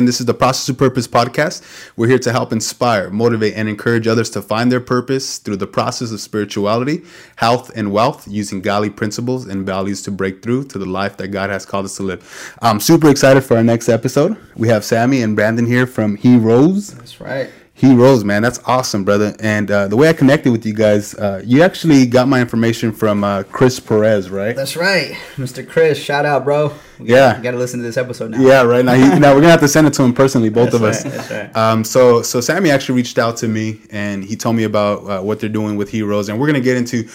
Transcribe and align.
And 0.00 0.06
this 0.06 0.20
is 0.20 0.26
the 0.26 0.34
Process 0.34 0.68
of 0.68 0.78
Purpose 0.78 1.08
podcast. 1.08 1.60
We're 1.96 2.06
here 2.06 2.20
to 2.20 2.30
help 2.30 2.52
inspire, 2.52 3.10
motivate, 3.10 3.54
and 3.54 3.68
encourage 3.68 4.06
others 4.06 4.30
to 4.30 4.40
find 4.40 4.70
their 4.70 4.80
purpose 4.80 5.38
through 5.38 5.56
the 5.56 5.66
process 5.66 6.12
of 6.12 6.20
spirituality, 6.20 7.02
health, 7.34 7.72
and 7.74 7.90
wealth 7.90 8.28
using 8.28 8.60
godly 8.60 8.90
principles 8.90 9.48
and 9.48 9.66
values 9.66 10.00
to 10.02 10.12
break 10.12 10.40
through 10.40 10.66
to 10.66 10.78
the 10.78 10.86
life 10.86 11.16
that 11.16 11.28
God 11.28 11.50
has 11.50 11.66
called 11.66 11.84
us 11.84 11.96
to 11.96 12.04
live. 12.04 12.56
I'm 12.62 12.78
super 12.78 13.10
excited 13.10 13.40
for 13.40 13.56
our 13.56 13.64
next 13.64 13.88
episode. 13.88 14.36
We 14.54 14.68
have 14.68 14.84
Sammy 14.84 15.20
and 15.20 15.34
Brandon 15.34 15.66
here 15.66 15.84
from 15.84 16.14
He 16.14 16.36
Rose. 16.36 16.94
That's 16.94 17.20
right. 17.20 17.50
He 17.78 17.94
man. 18.24 18.42
That's 18.42 18.58
awesome, 18.66 19.04
brother. 19.04 19.36
And 19.38 19.70
uh, 19.70 19.86
the 19.86 19.96
way 19.96 20.08
I 20.08 20.12
connected 20.12 20.50
with 20.50 20.66
you 20.66 20.74
guys, 20.74 21.14
uh, 21.14 21.42
you 21.44 21.62
actually 21.62 22.06
got 22.06 22.26
my 22.26 22.40
information 22.40 22.90
from 22.90 23.22
uh, 23.22 23.44
Chris 23.44 23.78
Perez, 23.78 24.30
right? 24.30 24.56
That's 24.56 24.74
right, 24.76 25.12
Mr. 25.36 25.66
Chris. 25.66 25.96
Shout 25.96 26.26
out, 26.26 26.44
bro. 26.44 26.72
We 26.98 27.10
Yeah. 27.10 27.34
got, 27.34 27.42
got 27.44 27.50
to 27.52 27.56
listen 27.56 27.78
to 27.78 27.84
this 27.86 27.96
episode 27.96 28.32
now. 28.32 28.40
Yeah, 28.40 28.62
right 28.62 28.84
now. 28.84 28.94
He, 28.94 29.20
now 29.20 29.32
we're 29.32 29.42
gonna 29.42 29.52
have 29.52 29.60
to 29.60 29.68
send 29.68 29.86
it 29.86 29.92
to 29.94 30.02
him 30.02 30.12
personally, 30.12 30.48
both 30.48 30.74
of 30.74 30.80
That's 30.80 30.98
us. 30.98 31.04
right, 31.04 31.14
that's 31.14 31.30
right. 31.30 31.56
Um, 31.56 31.84
so 31.84 32.20
so 32.22 32.40
Sammy 32.40 32.70
actually 32.70 32.96
reached 32.96 33.16
out 33.16 33.36
to 33.38 33.48
me 33.48 33.80
and 33.90 34.24
he 34.24 34.34
told 34.34 34.56
me 34.56 34.64
about 34.64 35.08
uh, 35.08 35.22
what 35.22 35.38
they're 35.38 35.48
doing 35.48 35.76
with 35.76 35.88
Heroes, 35.90 36.28
and 36.28 36.40
we're 36.40 36.48
gonna 36.48 36.58
get 36.60 36.76
into 36.76 37.08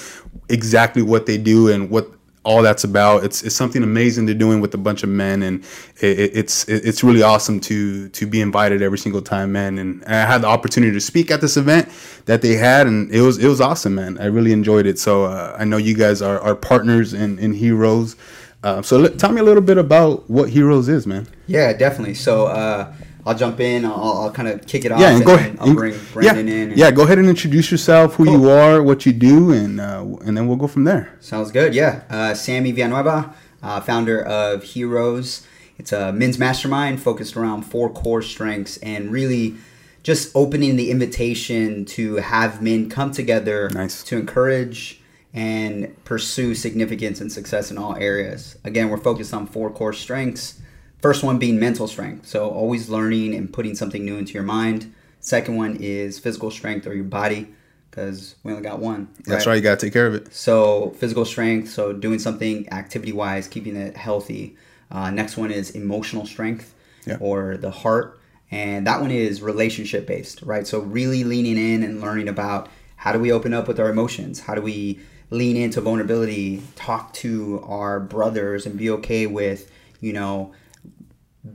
exactly 0.48 1.02
what 1.02 1.26
they 1.26 1.38
do 1.38 1.70
and 1.74 1.90
what 1.90 2.10
all 2.44 2.62
that's 2.62 2.84
about. 2.84 3.24
It's 3.24 3.42
it's 3.44 3.56
something 3.56 3.84
amazing 3.84 4.26
they're 4.26 4.36
doing 4.36 4.60
with 4.62 4.74
a 4.74 4.78
bunch 4.78 5.04
of 5.04 5.10
men, 5.10 5.44
and 5.44 5.64
it, 6.02 6.20
it- 6.20 6.32
it's 6.36 6.68
it- 6.68 6.86
it's 6.86 7.04
really 7.04 7.24
awesome 7.24 7.60
to 7.62 8.10
to 8.10 8.26
be 8.28 8.42
invited 8.42 8.82
every 8.82 8.98
single 8.98 9.22
time, 9.22 9.52
man. 9.52 9.78
And 9.78 10.04
I 10.06 10.26
had 10.26 10.42
the 10.42 10.48
opportunity 10.48 10.92
to 10.94 11.00
speak 11.02 11.32
at 11.32 11.40
this 11.42 11.56
event 11.58 11.90
that 12.26 12.42
they 12.42 12.56
had, 12.56 12.86
and 12.88 13.12
it 13.12 13.22
was 13.22 13.38
it 13.38 13.48
was 13.48 13.62
awesome, 13.62 13.96
man. 13.96 14.18
I 14.20 14.26
really 14.26 14.52
enjoyed 14.52 14.86
it. 14.86 15.00
So 15.00 15.26
uh, 15.26 15.56
I 15.58 15.64
know 15.64 15.78
you 15.78 15.96
guys 15.96 16.22
are, 16.22 16.40
are 16.42 16.56
partners 16.56 17.14
and, 17.14 17.40
in 17.40 17.54
Heroes. 17.54 18.16
Uh, 18.64 18.82
so 18.82 18.98
let, 18.98 19.20
tell 19.20 19.32
me 19.32 19.42
a 19.42 19.44
little 19.44 19.62
bit 19.64 19.78
about 19.78 20.30
what 20.30 20.50
Heroes 20.50 20.88
is, 20.88 21.06
man. 21.06 21.28
Yeah, 21.48 21.74
definitely. 21.74 22.14
So 22.16 22.48
uh, 22.48 22.94
I'll 23.26 23.36
jump 23.36 23.60
in. 23.60 23.86
I'll, 23.86 23.94
I'll 23.94 24.32
kind 24.32 24.48
of 24.48 24.66
kick 24.68 24.86
it 24.86 24.92
off. 24.92 25.00
Yeah, 25.00 25.16
and 25.16 25.26
go 25.26 25.36
ahead. 25.36 25.58
I'll 25.60 25.74
bring 25.74 25.98
Brandon 26.12 26.48
yeah, 26.48 26.54
in. 26.54 26.72
yeah, 26.76 26.92
go 26.92 27.04
ahead 27.04 27.20
and 27.20 27.30
introduce 27.30 27.72
yourself, 27.72 28.16
who 28.16 28.30
you 28.30 28.50
are, 28.50 28.84
what 28.84 29.06
you 29.06 29.14
do, 29.14 29.52
and 29.52 29.80
uh, 29.80 30.06
and 30.26 30.36
then 30.36 30.48
we'll 30.48 30.58
go 30.58 30.68
from 30.68 30.84
there. 30.84 31.16
Sounds 31.20 31.52
good. 31.52 31.74
Yeah. 31.74 32.04
Uh, 32.10 32.34
Sammy 32.34 32.72
Villanueva, 32.72 33.34
uh, 33.62 33.80
founder 33.82 34.22
of 34.22 34.64
Heroes. 34.64 35.46
It's 35.78 35.92
a 35.92 36.14
men's 36.14 36.38
mastermind 36.38 37.02
focused 37.02 37.36
around 37.36 37.64
four 37.64 37.90
core 37.90 38.22
strengths 38.22 38.78
and 38.78 39.12
really 39.12 39.56
just 40.04 40.36
opening 40.36 40.76
the 40.76 40.92
invitation 40.92 41.86
to 41.86 42.18
have 42.18 42.62
men 42.62 42.90
come 42.90 43.12
together 43.12 43.70
Nice. 43.70 44.04
to 44.04 44.18
encourage 44.18 45.02
and 45.34 45.96
pursue 46.04 46.54
significance 46.54 47.20
and 47.22 47.32
success 47.32 47.72
in 47.72 47.78
all 47.78 47.96
areas. 47.96 48.58
Again, 48.64 48.90
we're 48.90 48.98
focused 48.98 49.34
on 49.34 49.48
four 49.48 49.72
core 49.72 49.94
strengths. 49.94 50.62
First 51.04 51.22
one 51.22 51.38
being 51.38 51.60
mental 51.60 51.90
strength. 51.90 52.26
So 52.28 52.50
always 52.50 52.88
learning 52.88 53.36
and 53.36 53.52
putting 53.52 53.76
something 53.76 54.06
new 54.06 54.16
into 54.16 54.32
your 54.32 54.44
mind. 54.44 54.94
Second 55.20 55.58
one 55.58 55.76
is 55.82 56.18
physical 56.18 56.50
strength 56.50 56.88
or 56.88 56.94
your 56.94 57.04
body 57.04 57.50
because 57.92 58.36
we 58.42 58.54
only 58.54 58.64
got 58.64 58.80
one. 58.80 59.10
That's 59.26 59.46
right. 59.46 59.56
You 59.56 59.62
gotta 59.62 59.82
take 59.86 59.92
care 59.92 60.08
of 60.08 60.14
it. 60.16 60.34
So 60.34 60.92
physical 60.98 61.26
strength, 61.26 61.70
so 61.72 61.92
doing 61.92 62.20
something 62.20 62.72
activity 62.72 63.12
wise, 63.12 63.50
keeping 63.50 63.76
it 63.76 63.98
healthy. 63.98 64.56
Uh, 64.90 65.10
next 65.12 65.36
one 65.36 65.52
is 65.52 65.72
emotional 65.72 66.26
strength 66.26 66.74
Yeah. 67.06 67.18
or 67.20 67.58
the 67.58 67.72
heart, 67.72 68.18
and 68.50 68.88
that 68.88 69.02
one 69.02 69.12
is 69.12 69.42
relationship 69.42 70.08
based, 70.08 70.42
right? 70.44 70.66
So 70.66 70.80
really 70.80 71.26
leaning 71.26 71.58
in 71.58 71.84
and 71.84 72.00
learning 72.00 72.30
about 72.30 72.70
how 72.96 73.12
do 73.12 73.20
we 73.20 73.30
open 73.30 73.54
up 73.54 73.68
with 73.68 73.78
our 73.78 73.90
emotions, 73.90 74.40
how 74.40 74.56
do 74.56 74.62
we 74.62 75.02
lean 75.32 75.58
into 75.58 75.82
vulnerability, 75.82 76.64
talk 76.78 77.12
to 77.16 77.62
our 77.68 78.00
brothers, 78.00 78.66
and 78.66 78.78
be 78.78 78.90
okay 78.90 79.28
with 79.28 79.70
you 80.00 80.14
know 80.14 80.54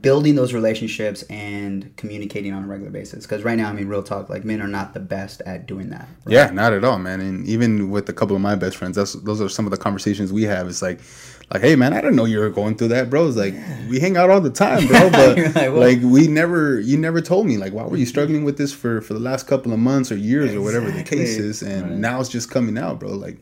building 0.01 0.35
those 0.35 0.53
relationships 0.53 1.23
and 1.23 1.95
communicating 1.97 2.53
on 2.53 2.63
a 2.63 2.67
regular 2.67 2.91
basis. 2.91 3.25
Because 3.25 3.43
right 3.43 3.57
now, 3.57 3.69
I 3.69 3.73
mean, 3.73 3.87
real 3.87 4.03
talk, 4.03 4.29
like 4.29 4.45
men 4.45 4.61
are 4.61 4.67
not 4.67 4.93
the 4.93 4.99
best 4.99 5.41
at 5.47 5.65
doing 5.65 5.89
that. 5.89 6.07
right? 6.25 6.33
Yeah, 6.33 6.49
not 6.51 6.73
at 6.73 6.83
all, 6.83 6.99
man. 6.99 7.19
And 7.19 7.43
even 7.47 7.89
with 7.89 8.07
a 8.07 8.13
couple 8.13 8.35
of 8.35 8.41
my 8.41 8.55
best 8.55 8.77
friends, 8.77 8.95
that's 8.95 9.13
those 9.13 9.41
are 9.41 9.49
some 9.49 9.65
of 9.65 9.71
the 9.71 9.77
conversations 9.77 10.31
we 10.31 10.43
have. 10.43 10.67
It's 10.67 10.83
like, 10.83 10.99
like, 11.51 11.61
hey, 11.63 11.75
man, 11.75 11.93
I 11.93 12.01
didn't 12.01 12.15
know 12.17 12.25
you 12.25 12.37
were 12.37 12.51
going 12.51 12.75
through 12.77 12.89
that, 12.89 13.09
bro. 13.09 13.27
It's 13.27 13.35
like 13.35 13.55
we 13.89 13.99
hang 13.99 14.15
out 14.15 14.29
all 14.29 14.41
the 14.41 14.51
time, 14.51 14.85
bro. 14.85 15.09
But 15.11 15.55
like, 15.55 15.71
like, 15.71 15.99
we 16.03 16.27
never, 16.27 16.79
you 16.79 16.95
never 16.95 17.19
told 17.19 17.47
me, 17.47 17.57
like, 17.57 17.73
why 17.73 17.83
were 17.85 17.97
you 17.97 18.05
struggling 18.05 18.43
with 18.43 18.59
this 18.59 18.71
for 18.71 19.01
for 19.01 19.15
the 19.15 19.19
last 19.19 19.47
couple 19.47 19.73
of 19.73 19.79
months 19.79 20.11
or 20.11 20.17
years 20.17 20.53
or 20.53 20.61
whatever 20.61 20.91
the 20.91 21.01
case 21.03 21.37
is, 21.39 21.63
and 21.63 21.81
Right. 21.81 21.91
now 21.93 22.19
it's 22.19 22.29
just 22.29 22.51
coming 22.51 22.77
out, 22.77 22.99
bro. 22.99 23.09
Like, 23.13 23.37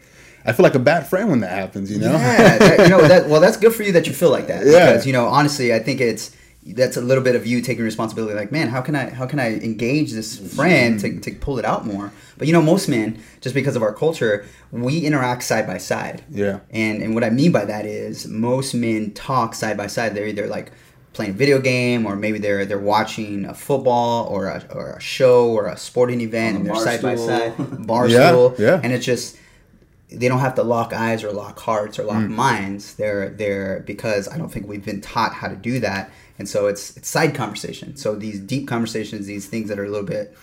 I 0.45 0.53
feel 0.53 0.63
like 0.63 0.75
a 0.75 0.79
bad 0.79 1.05
friend 1.07 1.29
when 1.29 1.41
that 1.41 1.51
happens, 1.51 1.91
you 1.91 1.99
know? 1.99 2.13
Yeah, 2.13 2.57
that- 2.57 2.79
you 2.83 2.87
know 2.87 3.05
that. 3.05 3.27
Well, 3.27 3.41
that's 3.41 3.57
good 3.57 3.73
for 3.75 3.83
you 3.83 3.91
that 3.91 4.07
you 4.07 4.13
feel 4.13 4.29
like 4.31 4.47
that. 4.47 4.65
Yeah. 4.65 4.85
Because 4.93 5.05
you 5.05 5.11
know, 5.11 5.25
honestly, 5.27 5.73
I 5.73 5.79
think 5.79 5.99
it's 5.99 6.31
that's 6.73 6.97
a 6.97 7.01
little 7.01 7.23
bit 7.23 7.35
of 7.35 7.45
you 7.47 7.61
taking 7.61 7.83
responsibility. 7.83 8.33
Like, 8.35 8.51
man, 8.51 8.67
how 8.69 8.81
can 8.81 8.95
I 8.95 9.09
how 9.09 9.25
can 9.25 9.39
I 9.39 9.55
engage 9.55 10.11
this 10.11 10.37
friend 10.55 10.99
to, 10.99 11.19
to 11.19 11.31
pull 11.35 11.59
it 11.59 11.65
out 11.65 11.85
more? 11.85 12.11
But 12.37 12.47
you 12.47 12.53
know, 12.53 12.61
most 12.61 12.87
men, 12.89 13.21
just 13.41 13.55
because 13.55 13.75
of 13.75 13.81
our 13.83 13.93
culture, 13.93 14.45
we 14.71 14.99
interact 14.99 15.43
side 15.43 15.65
by 15.67 15.77
side. 15.77 16.23
Yeah. 16.29 16.59
And 16.71 17.01
and 17.01 17.13
what 17.15 17.23
I 17.23 17.29
mean 17.29 17.51
by 17.51 17.65
that 17.65 17.85
is 17.85 18.27
most 18.27 18.73
men 18.73 19.11
talk 19.11 19.55
side 19.55 19.77
by 19.77 19.87
side. 19.87 20.15
They're 20.15 20.27
either 20.27 20.47
like 20.47 20.71
playing 21.13 21.31
a 21.31 21.35
video 21.35 21.59
game 21.59 22.05
or 22.05 22.15
maybe 22.15 22.37
they're 22.37 22.65
they're 22.65 22.77
watching 22.77 23.45
a 23.45 23.53
football 23.53 24.27
or 24.27 24.47
a, 24.47 24.63
or 24.75 24.91
a 24.91 24.99
show 24.99 25.49
or 25.51 25.67
a 25.67 25.75
sporting 25.77 26.21
event 26.21 26.55
On 26.55 26.55
and 26.57 26.65
they're 26.67 26.73
bar 26.75 26.83
side 26.83 27.01
by 27.01 27.15
stool. 27.15 27.27
side 27.27 27.53
barstool 27.57 28.59
Yeah, 28.59 28.65
yeah. 28.67 28.81
and 28.83 28.93
it's 28.93 29.05
just 29.05 29.37
they 30.09 30.29
don't 30.29 30.39
have 30.39 30.55
to 30.55 30.63
lock 30.63 30.93
eyes 30.93 31.23
or 31.23 31.31
lock 31.33 31.59
hearts 31.59 31.99
or 31.99 32.03
lock 32.03 32.17
Mm. 32.23 32.29
minds. 32.29 32.95
They're 32.95 33.29
they're 33.29 33.83
because 33.85 34.27
I 34.29 34.37
don't 34.37 34.49
think 34.51 34.67
we've 34.67 34.85
been 34.85 35.01
taught 35.01 35.33
how 35.33 35.47
to 35.47 35.55
do 35.55 35.79
that, 35.79 36.11
and 36.39 36.47
so 36.47 36.67
it's 36.67 36.95
it's 36.97 37.07
side 37.09 37.33
conversation. 37.35 37.95
So 37.97 38.15
these 38.15 38.39
deep 38.39 38.67
conversations, 38.67 39.25
these 39.27 39.47
things 39.47 39.69
that 39.69 39.79
are 39.79 39.85
a 39.85 39.89
little 39.89 40.05
bit 40.05 40.35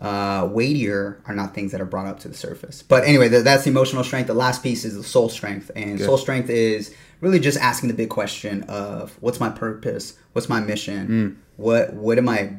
uh, 0.00 0.48
weightier, 0.50 1.20
are 1.26 1.34
not 1.34 1.54
things 1.54 1.72
that 1.72 1.80
are 1.80 1.84
brought 1.86 2.06
up 2.06 2.20
to 2.20 2.28
the 2.28 2.34
surface. 2.34 2.82
But 2.82 3.04
anyway, 3.04 3.28
th- 3.28 3.44
that's 3.44 3.64
the 3.64 3.70
emotional 3.70 4.02
strength. 4.04 4.28
The 4.28 4.34
last 4.34 4.62
piece 4.62 4.84
is 4.84 4.96
the 4.96 5.02
soul 5.04 5.28
strength, 5.28 5.70
and 5.76 5.98
Good. 5.98 6.06
soul 6.06 6.16
strength 6.16 6.48
is 6.48 6.94
really 7.20 7.38
just 7.40 7.58
asking 7.58 7.88
the 7.88 7.94
big 7.94 8.08
question 8.08 8.62
of 8.64 9.14
what's 9.20 9.40
my 9.40 9.50
purpose, 9.50 10.16
what's 10.32 10.48
my 10.48 10.60
mission, 10.60 11.08
Mm. 11.08 11.36
what 11.58 11.92
what 11.92 12.16
am 12.16 12.28
I 12.30 12.54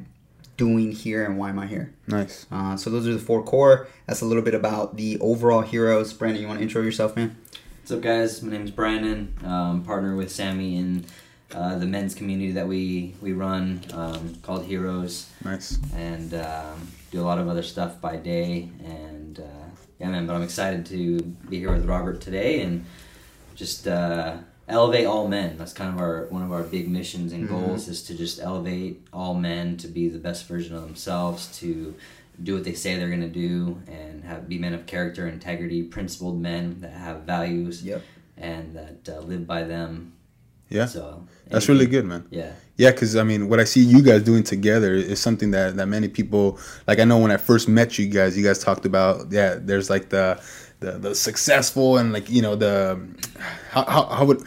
doing 0.57 0.91
here, 0.91 1.25
and 1.25 1.39
why 1.39 1.49
am 1.49 1.57
I 1.57 1.65
here? 1.65 1.91
Nice. 2.07 2.45
Uh, 2.51 2.75
so 2.77 2.91
those 2.91 3.07
are 3.07 3.13
the 3.13 3.19
four 3.19 3.41
core. 3.41 3.87
That's 4.05 4.21
a 4.21 4.25
little 4.25 4.43
bit 4.43 4.53
about 4.53 4.97
the 4.97 5.17
overall 5.19 5.61
heroes. 5.61 6.13
Brandon, 6.13 6.39
you 6.43 6.47
want 6.47 6.59
to 6.59 6.63
intro 6.63 6.83
yourself, 6.83 7.15
man? 7.15 7.35
What's 7.81 7.91
up, 7.91 8.01
guys? 8.01 8.43
My 8.43 8.51
name 8.51 8.65
is 8.65 8.69
Brandon. 8.71 9.33
Um, 9.43 9.83
partner 9.83 10.15
with 10.15 10.31
Sammy 10.31 10.77
in 10.77 11.05
uh, 11.53 11.77
the 11.77 11.85
men's 11.85 12.15
community 12.15 12.51
that 12.53 12.67
we 12.67 13.13
we 13.21 13.33
run 13.33 13.81
um, 13.93 14.35
called 14.41 14.65
Heroes, 14.65 15.29
Nice. 15.43 15.77
and 15.95 16.33
um, 16.33 16.87
do 17.11 17.21
a 17.21 17.25
lot 17.25 17.37
of 17.39 17.47
other 17.47 17.63
stuff 17.63 17.99
by 18.01 18.15
day. 18.17 18.69
And 18.83 19.39
uh, 19.39 19.43
yeah, 19.99 20.09
man. 20.09 20.27
But 20.27 20.35
I'm 20.35 20.43
excited 20.43 20.85
to 20.87 21.19
be 21.49 21.59
here 21.59 21.71
with 21.73 21.85
Robert 21.85 22.21
today 22.21 22.61
and 22.61 22.85
just 23.55 23.87
uh, 23.87 24.37
elevate 24.67 25.05
all 25.05 25.27
men. 25.27 25.57
That's 25.57 25.73
kind 25.73 25.93
of 25.93 25.99
our 25.99 26.25
one 26.29 26.41
of 26.41 26.51
our 26.51 26.63
big 26.63 26.89
missions 26.89 27.33
and 27.33 27.47
goals 27.47 27.87
is 27.87 28.01
to 28.03 28.15
just 28.15 28.39
elevate 28.39 29.05
all 29.11 29.33
men 29.33 29.77
to 29.77 29.87
be 29.87 30.07
the 30.09 30.19
best 30.19 30.47
version 30.47 30.75
of 30.75 30.81
themselves 30.83 31.55
to 31.59 31.93
do 32.41 32.55
what 32.55 32.63
they 32.63 32.73
say 32.73 32.95
they're 32.95 33.09
going 33.09 33.21
to 33.21 33.27
do 33.27 33.79
and 33.87 34.23
have 34.23 34.47
be 34.49 34.57
men 34.57 34.73
of 34.73 34.87
character 34.87 35.27
integrity 35.27 35.83
principled 35.83 36.41
men 36.41 36.79
that 36.81 36.93
have 36.93 37.21
values 37.21 37.83
Yep. 37.83 38.01
and 38.37 38.73
that 38.75 39.09
uh, 39.09 39.19
live 39.19 39.45
by 39.45 39.61
them 39.63 40.13
Yeah. 40.71 40.85
so 40.85 41.27
That's 41.49 41.67
really 41.69 41.85
good, 41.85 42.05
man. 42.05 42.25
yeah 42.31 42.53
Yeah, 42.77 42.91
because 42.91 43.15
I 43.15 43.23
mean, 43.23 43.49
what 43.49 43.59
I 43.59 43.65
see 43.65 43.81
you 43.81 44.01
guys 44.01 44.23
doing 44.23 44.43
together 44.43 44.93
is 44.93 45.19
something 45.19 45.51
that, 45.51 45.75
that 45.75 45.87
many 45.87 46.07
people 46.07 46.57
like. 46.87 46.99
I 46.99 47.03
know 47.03 47.19
when 47.19 47.31
I 47.31 47.37
first 47.37 47.67
met 47.67 47.99
you 47.99 48.07
guys, 48.07 48.37
you 48.37 48.43
guys 48.43 48.59
talked 48.59 48.85
about 48.85 49.31
yeah. 49.31 49.57
There's 49.59 49.89
like 49.89 50.09
the 50.09 50.41
the, 50.79 50.91
the 50.97 51.15
successful 51.15 51.97
and 51.97 52.11
like 52.13 52.29
you 52.29 52.41
know 52.41 52.55
the 52.55 52.99
how 53.69 53.83
how, 53.85 54.05
how 54.05 54.25
would 54.25 54.43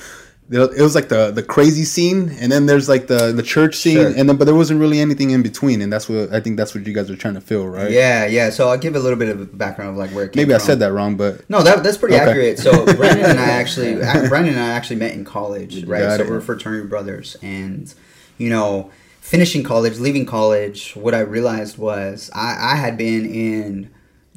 it 0.50 0.82
was 0.82 0.94
like 0.94 1.08
the 1.08 1.30
the 1.30 1.42
crazy 1.42 1.84
scene, 1.84 2.28
and 2.38 2.52
then 2.52 2.66
there's 2.66 2.88
like 2.88 3.06
the 3.06 3.32
the 3.32 3.42
church 3.42 3.76
scene, 3.76 3.96
Sure. 3.96 4.06
and 4.14 4.28
then 4.28 4.36
but 4.36 4.44
there 4.44 4.54
wasn't 4.54 4.78
really 4.78 5.00
anything 5.00 5.30
in 5.30 5.42
between, 5.42 5.80
and 5.80 5.90
that's 5.92 6.06
what 6.08 6.32
I 6.34 6.40
think 6.40 6.56
that's 6.58 6.74
what 6.74 6.86
you 6.86 6.92
guys 6.92 7.10
are 7.10 7.16
trying 7.16 7.34
to 7.34 7.40
fill, 7.40 7.66
right? 7.66 7.90
Yeah, 7.90 8.26
yeah. 8.26 8.50
So 8.50 8.68
I'll 8.68 8.76
give 8.76 8.94
a 8.94 8.98
little 8.98 9.18
bit 9.18 9.30
of 9.30 9.56
background 9.56 9.92
of 9.92 9.96
like 9.96 10.10
where 10.10 10.24
it 10.24 10.32
came 10.32 10.42
Maybe 10.42 10.54
I 10.54 10.58
from. 10.58 10.66
said 10.66 10.78
that 10.80 10.92
wrong, 10.92 11.16
but 11.16 11.48
No, 11.48 11.62
that, 11.62 11.82
that's 11.82 11.96
pretty 11.96 12.14
Okay. 12.16 12.24
accurate. 12.24 12.58
So 12.58 12.84
Brandon 12.96 13.24
and 13.30 13.40
I 13.40 13.46
actually, 13.52 13.94
Brandon 14.28 14.54
and 14.54 14.62
I 14.62 14.68
actually 14.72 14.96
met 14.96 15.12
in 15.14 15.24
college, 15.24 15.82
right? 15.84 16.00
Got 16.00 16.18
so 16.18 16.24
it. 16.24 16.30
we're 16.30 16.40
fraternity 16.42 16.86
brothers, 16.88 17.36
and 17.40 17.92
you 18.36 18.50
know, 18.50 18.90
finishing 19.22 19.62
college, 19.62 19.98
leaving 19.98 20.26
college, 20.26 20.92
what 20.94 21.14
I 21.14 21.20
realized 21.20 21.78
was 21.78 22.30
I, 22.34 22.72
I 22.72 22.76
had 22.76 22.98
been 22.98 23.24
in 23.24 23.90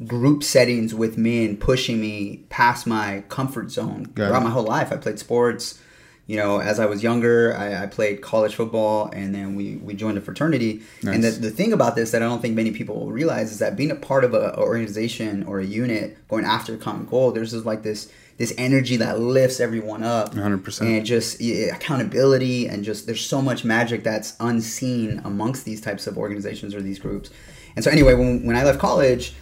group 0.05 0.43
settings 0.43 0.93
with 0.95 1.17
men 1.17 1.57
pushing 1.57 1.99
me 1.99 2.43
past 2.49 2.85
my 2.87 3.23
comfort 3.29 3.71
zone 3.71 4.03
Got 4.13 4.27
throughout 4.27 4.41
it. 4.41 4.45
my 4.45 4.51
whole 4.51 4.63
life. 4.63 4.91
I 4.93 4.95
played 4.97 5.17
sports, 5.19 5.79
you 6.27 6.35
know, 6.35 6.59
as 6.59 6.77
I 6.77 6.85
was 6.85 7.01
younger, 7.01 7.55
I, 7.55 7.83
I 7.83 7.87
played 7.87 8.21
college 8.21 8.53
football, 8.53 9.09
and 9.13 9.33
then 9.33 9.55
we, 9.55 9.77
we 9.77 9.93
joined 9.93 10.17
a 10.17 10.21
fraternity. 10.21 10.81
And 11.01 11.23
the, 11.23 11.31
the 11.31 11.49
thing 11.49 11.71
about 11.71 11.95
this 11.95 12.11
that 12.11 12.21
I 12.21 12.25
don't 12.25 12.41
think 12.41 12.53
many 12.53 12.71
people 12.71 12.99
will 12.99 13.11
realize 13.11 13.49
is 13.49 13.59
that 13.59 13.77
being 13.77 13.91
a 13.91 13.95
part 13.95 14.25
of 14.25 14.33
a, 14.33 14.51
a 14.51 14.59
organization 14.59 15.43
or 15.43 15.59
a 15.59 15.65
unit 15.65 16.17
going 16.27 16.43
after 16.43 16.73
a 16.73 16.77
common 16.77 17.05
goal, 17.05 17.31
there's 17.31 17.51
just 17.51 17.65
like 17.65 17.83
this 17.83 18.11
this 18.37 18.53
energy 18.57 18.97
that 18.97 19.19
lifts 19.19 19.59
everyone 19.59 20.03
up, 20.03 20.35
100%. 20.35 20.81
and 20.81 21.05
just 21.05 21.41
yeah, 21.41 21.75
accountability, 21.75 22.67
and 22.67 22.83
just 22.83 23.07
there's 23.07 23.25
so 23.25 23.41
much 23.41 23.65
magic 23.65 24.03
that's 24.03 24.35
unseen 24.39 25.21
amongst 25.23 25.65
these 25.65 25.81
types 25.81 26.05
of 26.05 26.19
organizations 26.19 26.75
or 26.75 26.81
these 26.81 26.99
groups. 26.99 27.31
And 27.75 27.83
so 27.83 27.89
anyway, 27.89 28.13
when 28.15 28.45
when 28.45 28.57
I 28.57 28.63
left 28.63 28.79
college, 28.79 29.33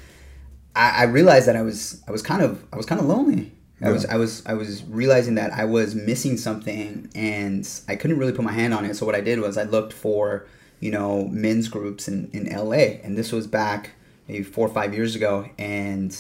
I, 0.76 1.02
I 1.02 1.04
realized 1.06 1.48
that 1.48 1.56
I 1.56 1.64
was 1.64 2.04
I 2.08 2.12
was 2.12 2.22
kind 2.22 2.44
of 2.44 2.64
I 2.72 2.78
was 2.78 2.86
kind 2.86 3.02
of 3.02 3.08
lonely. 3.08 3.52
I 3.82 3.92
was 3.92 4.06
I 4.06 4.16
was 4.16 4.46
I 4.46 4.54
was 4.54 4.84
realizing 4.86 5.36
that 5.36 5.52
I 5.52 5.66
was 5.66 5.96
missing 5.96 6.38
something 6.38 7.10
and 7.14 7.68
I 7.88 7.96
couldn't 7.96 8.18
really 8.18 8.32
put 8.32 8.46
my 8.46 8.54
hand 8.54 8.74
on 8.74 8.86
it. 8.86 8.96
So 8.96 9.06
what 9.06 9.16
I 9.16 9.22
did 9.22 9.40
was 9.40 9.58
I 9.58 9.64
looked 9.64 9.94
for 9.94 10.48
you 10.80 10.92
know 10.92 11.26
men's 11.26 11.68
groups 11.68 12.08
in 12.08 12.30
in 12.32 12.46
LA, 12.46 13.00
and 13.04 13.18
this 13.18 13.32
was 13.32 13.48
back 13.48 13.92
maybe 14.28 14.44
four 14.44 14.68
or 14.68 14.74
five 14.74 14.94
years 14.94 15.16
ago, 15.16 15.50
and 15.58 16.16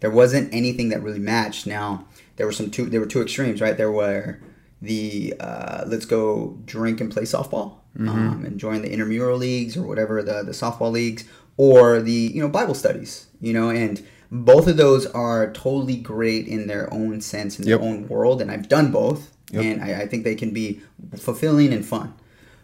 there 0.00 0.10
wasn't 0.10 0.52
anything 0.52 0.88
that 0.90 1.02
really 1.02 1.18
matched. 1.18 1.66
Now 1.66 2.06
there 2.36 2.46
were 2.46 2.52
some 2.52 2.70
two 2.70 2.86
there 2.86 3.00
were 3.00 3.06
two 3.06 3.22
extremes, 3.22 3.60
right? 3.60 3.76
There 3.76 3.92
were 3.92 4.40
the 4.80 5.34
uh, 5.40 5.84
let's 5.86 6.06
go 6.06 6.58
drink 6.64 7.00
and 7.00 7.12
play 7.12 7.24
softball 7.24 7.78
um, 8.08 8.44
and 8.44 8.58
join 8.58 8.82
the 8.82 8.90
intramural 8.90 9.38
leagues 9.38 9.76
or 9.76 9.86
whatever 9.86 10.22
the 10.22 10.42
the 10.42 10.52
softball 10.52 10.90
leagues, 10.90 11.24
or 11.56 12.00
the 12.00 12.12
you 12.12 12.40
know 12.40 12.48
Bible 12.48 12.74
studies, 12.74 13.26
you 13.40 13.52
know, 13.52 13.70
and 13.70 14.04
both 14.34 14.66
of 14.66 14.76
those 14.76 15.06
are 15.06 15.52
totally 15.52 15.96
great 15.96 16.48
in 16.48 16.66
their 16.66 16.92
own 16.92 17.20
sense 17.20 17.58
in 17.58 17.66
Yep. 17.66 17.78
their 17.80 17.88
own 17.88 18.08
world, 18.08 18.42
and 18.42 18.50
I've 18.50 18.68
done 18.68 18.90
both, 18.90 19.30
Yep. 19.52 19.62
and 19.64 19.82
I, 19.82 20.02
I 20.02 20.06
think 20.08 20.24
they 20.24 20.34
can 20.34 20.50
be 20.50 20.80
fulfilling 21.16 21.72
and 21.72 21.86
fun. 21.86 22.12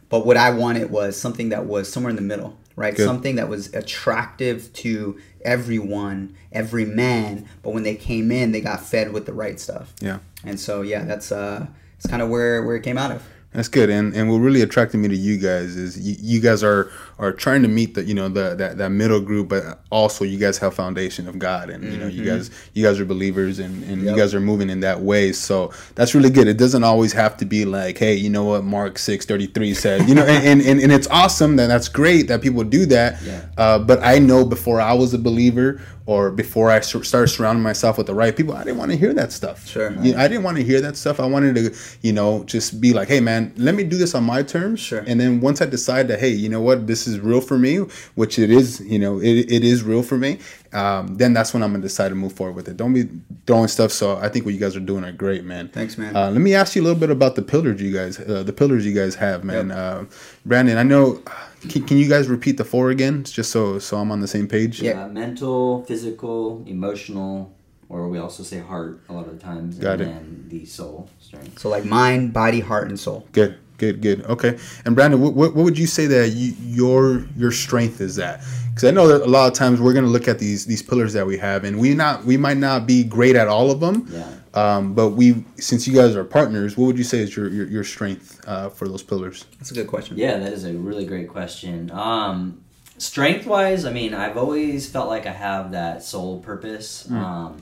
But 0.08 0.26
what 0.26 0.36
I 0.36 0.50
wanted 0.50 0.90
was 0.90 1.16
something 1.16 1.50
that 1.50 1.66
was 1.66 1.90
somewhere 1.90 2.10
in 2.10 2.16
the 2.16 2.22
middle, 2.22 2.58
right? 2.74 2.94
Good. 2.96 3.06
Something 3.06 3.36
that 3.36 3.48
was 3.48 3.72
attractive 3.72 4.72
to 4.74 5.16
everyone, 5.44 6.34
every 6.50 6.84
man. 6.84 7.46
But 7.62 7.72
when 7.74 7.84
they 7.84 7.94
came 7.94 8.32
in, 8.32 8.50
they 8.50 8.60
got 8.60 8.84
fed 8.84 9.12
with 9.12 9.26
the 9.26 9.32
right 9.32 9.60
stuff. 9.60 9.94
Yeah. 10.00 10.18
And 10.44 10.58
so 10.58 10.82
yeah, 10.82 11.04
that's 11.04 11.30
uh, 11.30 11.66
it's 11.96 12.06
kind 12.08 12.22
of 12.22 12.28
where 12.28 12.64
where 12.64 12.74
it 12.74 12.82
came 12.82 12.98
out 12.98 13.12
of. 13.12 13.22
That's 13.52 13.66
good, 13.66 13.90
and 13.90 14.14
and 14.14 14.30
what 14.30 14.36
really 14.38 14.62
attracted 14.62 14.98
me 14.98 15.08
to 15.08 15.16
you 15.16 15.36
guys 15.36 15.74
is 15.74 15.98
you, 15.98 16.14
you 16.20 16.40
guys 16.40 16.62
are 16.62 16.88
are 17.18 17.32
trying 17.32 17.62
to 17.62 17.68
meet 17.68 17.94
the 17.94 18.04
you 18.04 18.14
know 18.14 18.28
the 18.28 18.54
that, 18.54 18.78
that 18.78 18.90
middle 18.90 19.20
group, 19.20 19.48
but 19.48 19.80
also 19.90 20.24
you 20.24 20.38
guys 20.38 20.56
have 20.58 20.72
foundation 20.72 21.26
of 21.26 21.36
God, 21.36 21.68
and 21.68 21.82
you 21.92 21.98
know 21.98 22.06
you 22.06 22.24
guys 22.24 22.52
you 22.74 22.84
guys 22.84 23.00
are 23.00 23.04
believers, 23.04 23.58
and 23.58 23.82
and 23.90 24.02
Yep. 24.02 24.10
you 24.14 24.16
guys 24.16 24.34
are 24.36 24.40
moving 24.40 24.70
in 24.70 24.78
that 24.80 25.00
way. 25.00 25.32
So 25.32 25.72
that's 25.96 26.14
really 26.14 26.30
good. 26.30 26.46
It 26.46 26.58
doesn't 26.58 26.84
always 26.84 27.12
have 27.14 27.36
to 27.38 27.44
be 27.44 27.64
like, 27.64 27.98
hey, 27.98 28.14
you 28.14 28.30
know 28.30 28.44
what 28.44 28.62
Mark 28.62 28.98
six 28.98 29.26
thirty 29.26 29.46
three 29.48 29.74
said, 29.74 30.08
you 30.08 30.14
know, 30.14 30.24
and, 30.24 30.62
and 30.62 30.78
and 30.78 30.92
it's 30.92 31.08
awesome 31.08 31.56
that 31.56 31.66
that's 31.66 31.88
great 31.88 32.28
that 32.28 32.42
people 32.42 32.62
do 32.62 32.86
that. 32.86 33.20
Yeah. 33.24 33.46
Uh, 33.58 33.78
but 33.80 34.00
I 34.04 34.20
know 34.20 34.44
before 34.44 34.80
I 34.80 34.92
was 34.92 35.12
a 35.12 35.18
believer 35.18 35.82
or 36.06 36.30
before 36.30 36.70
I 36.70 36.80
started 36.80 37.28
surrounding 37.28 37.62
myself 37.62 37.98
with 37.98 38.06
the 38.06 38.14
right 38.14 38.36
people, 38.36 38.54
I 38.54 38.64
didn't 38.64 38.78
want 38.78 38.90
to 38.90 38.96
hear 38.96 39.12
that 39.14 39.32
stuff. 39.32 39.66
Sure. 39.66 39.92
You- 40.02 40.16
I 40.16 40.26
didn't 40.28 40.42
want 40.42 40.56
to 40.56 40.64
hear 40.64 40.80
that 40.80 40.96
stuff. 40.96 41.20
I 41.20 41.26
wanted 41.26 41.54
to, 41.56 41.74
you 42.02 42.12
know, 42.12 42.42
just 42.44 42.80
be 42.80 42.92
like, 42.92 43.08
hey, 43.08 43.20
man, 43.20 43.52
let 43.56 43.74
me 43.74 43.84
do 43.84 43.96
this 43.96 44.14
on 44.14 44.24
my 44.24 44.42
terms. 44.42 44.80
Sure. 44.80 45.04
And 45.06 45.20
then 45.20 45.40
once 45.40 45.60
I 45.62 45.66
decide 45.66 46.08
that, 46.08 46.18
hey, 46.18 46.30
you 46.30 46.48
know 46.48 46.60
what, 46.60 46.86
this 46.86 47.06
is 47.06 47.20
real 47.20 47.40
for 47.40 47.58
me, 47.58 47.76
which 48.14 48.38
it 48.38 48.50
is, 48.50 48.80
you 48.80 48.98
know, 48.98 49.18
it, 49.18 49.50
it 49.52 49.62
is 49.64 49.82
real 49.82 50.02
for 50.02 50.16
me, 50.18 50.38
um, 50.72 51.16
then 51.16 51.32
that's 51.32 51.52
when 51.54 51.62
I'm 51.62 51.70
going 51.70 51.82
to 51.82 51.86
decide 51.88 52.08
to 52.08 52.14
move 52.14 52.32
forward 52.32 52.56
with 52.56 52.68
it. 52.68 52.76
Don't 52.76 52.92
be 52.94 53.08
throwing 53.46 53.68
stuff. 53.68 53.92
So 53.92 54.16
I 54.16 54.28
think 54.28 54.44
what 54.44 54.54
you 54.54 54.60
guys 54.60 54.76
are 54.76 54.80
doing 54.80 55.04
are 55.04 55.12
great, 55.12 55.44
man. 55.44 55.68
Thanks, 55.68 55.98
man. 55.98 56.16
Uh, 56.16 56.30
let 56.30 56.40
me 56.40 56.54
ask 56.54 56.74
you 56.74 56.82
a 56.82 56.84
little 56.84 56.98
bit 56.98 57.10
about 57.10 57.34
the 57.36 57.42
pillars 57.42 57.80
you 57.80 57.92
guys, 57.92 58.18
uh, 58.18 58.42
the 58.42 58.52
pillars 58.52 58.86
you 58.86 58.94
guys 58.94 59.14
have, 59.16 59.44
man. 59.44 59.68
Yep. 59.68 59.78
Uh, 59.78 60.04
Brandon, 60.46 60.78
I 60.78 60.82
know, 60.82 61.22
can, 61.68 61.86
can 61.86 61.96
you 61.98 62.08
guys 62.08 62.28
repeat 62.28 62.56
the 62.56 62.64
four 62.64 62.90
again, 62.90 63.24
just 63.24 63.50
so 63.50 63.78
so 63.78 63.98
I'm 63.98 64.10
on 64.10 64.20
the 64.20 64.28
same 64.28 64.48
page? 64.48 64.80
Yeah. 64.80 65.04
Uh, 65.04 65.08
mental, 65.08 65.84
physical, 65.84 66.64
emotional, 66.66 67.52
or 67.88 68.08
we 68.08 68.18
also 68.18 68.42
say 68.42 68.60
heart 68.60 69.00
a 69.08 69.12
lot 69.12 69.26
of 69.26 69.32
the 69.32 69.38
times. 69.38 69.78
Got 69.78 70.00
and 70.00 70.02
it. 70.02 70.04
then 70.06 70.44
the 70.48 70.64
soul 70.64 71.10
strength. 71.20 71.58
So 71.58 71.68
like 71.68 71.84
mind, 71.84 72.32
body, 72.32 72.60
heart, 72.60 72.88
and 72.88 72.98
soul. 72.98 73.26
Good, 73.32 73.58
good, 73.78 74.00
good. 74.00 74.24
Okay. 74.24 74.58
And 74.84 74.94
Brandon, 74.94 75.20
what, 75.20 75.34
what, 75.34 75.54
what 75.54 75.64
would 75.64 75.78
you 75.78 75.86
say 75.86 76.06
that 76.06 76.30
you, 76.30 76.54
your 76.60 77.26
your 77.36 77.52
strength 77.52 78.00
is 78.00 78.18
at? 78.18 78.42
Because 78.80 78.92
I 78.92 78.94
know 78.94 79.08
that 79.08 79.26
a 79.26 79.30
lot 79.30 79.46
of 79.46 79.52
times 79.52 79.78
we're 79.78 79.92
gonna 79.92 80.06
look 80.06 80.26
at 80.26 80.38
these 80.38 80.64
these 80.64 80.82
pillars 80.82 81.12
that 81.12 81.26
we 81.26 81.36
have, 81.36 81.64
and 81.64 81.78
we 81.78 81.92
not 81.92 82.24
we 82.24 82.38
might 82.38 82.56
not 82.56 82.86
be 82.86 83.04
great 83.04 83.36
at 83.36 83.46
all 83.46 83.70
of 83.70 83.78
them. 83.78 84.06
Yeah. 84.08 84.26
Um, 84.54 84.94
but 84.94 85.10
we, 85.10 85.44
since 85.56 85.86
you 85.86 85.94
guys 85.94 86.16
are 86.16 86.24
partners, 86.24 86.78
what 86.78 86.86
would 86.86 86.96
you 86.96 87.04
say 87.04 87.18
is 87.18 87.36
your 87.36 87.48
your, 87.50 87.66
your 87.66 87.84
strength 87.84 88.40
uh, 88.48 88.70
for 88.70 88.88
those 88.88 89.02
pillars? 89.02 89.44
That's 89.58 89.70
a 89.70 89.74
good 89.74 89.86
question. 89.86 90.16
Yeah, 90.16 90.38
that 90.38 90.54
is 90.54 90.64
a 90.64 90.72
really 90.72 91.04
great 91.04 91.28
question. 91.28 91.90
Um, 91.90 92.64
strength 92.96 93.46
wise, 93.46 93.84
I 93.84 93.92
mean, 93.92 94.14
I've 94.14 94.38
always 94.38 94.88
felt 94.88 95.10
like 95.10 95.26
I 95.26 95.32
have 95.32 95.72
that 95.72 96.02
soul 96.02 96.40
purpose. 96.40 97.06
Um, 97.10 97.60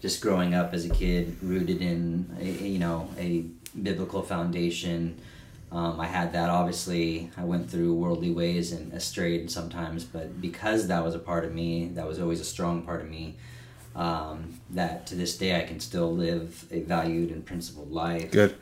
just 0.00 0.20
growing 0.20 0.54
up 0.54 0.74
as 0.74 0.84
a 0.84 0.90
kid, 0.90 1.36
rooted 1.40 1.80
in 1.80 2.36
a, 2.40 2.66
you 2.66 2.80
know 2.80 3.08
a 3.16 3.44
biblical 3.80 4.22
foundation. 4.22 5.20
Um, 5.70 6.00
I 6.00 6.06
had 6.06 6.32
that. 6.32 6.48
Obviously, 6.48 7.30
I 7.36 7.44
went 7.44 7.70
through 7.70 7.92
worldly 7.94 8.30
ways 8.30 8.72
and 8.72 9.00
strayed 9.02 9.50
sometimes, 9.50 10.04
but 10.04 10.40
because 10.40 10.88
that 10.88 11.04
was 11.04 11.14
a 11.14 11.18
part 11.18 11.44
of 11.44 11.54
me, 11.54 11.88
that 11.88 12.06
was 12.06 12.18
always 12.18 12.40
a 12.40 12.44
strong 12.44 12.82
part 12.82 13.02
of 13.02 13.08
me. 13.10 13.36
Um, 13.94 14.60
that 14.70 15.06
to 15.08 15.14
this 15.14 15.36
day 15.36 15.60
I 15.60 15.64
can 15.64 15.80
still 15.80 16.14
live 16.14 16.66
a 16.70 16.80
valued 16.80 17.30
and 17.30 17.44
principled 17.44 17.90
life. 17.90 18.30
Good, 18.30 18.54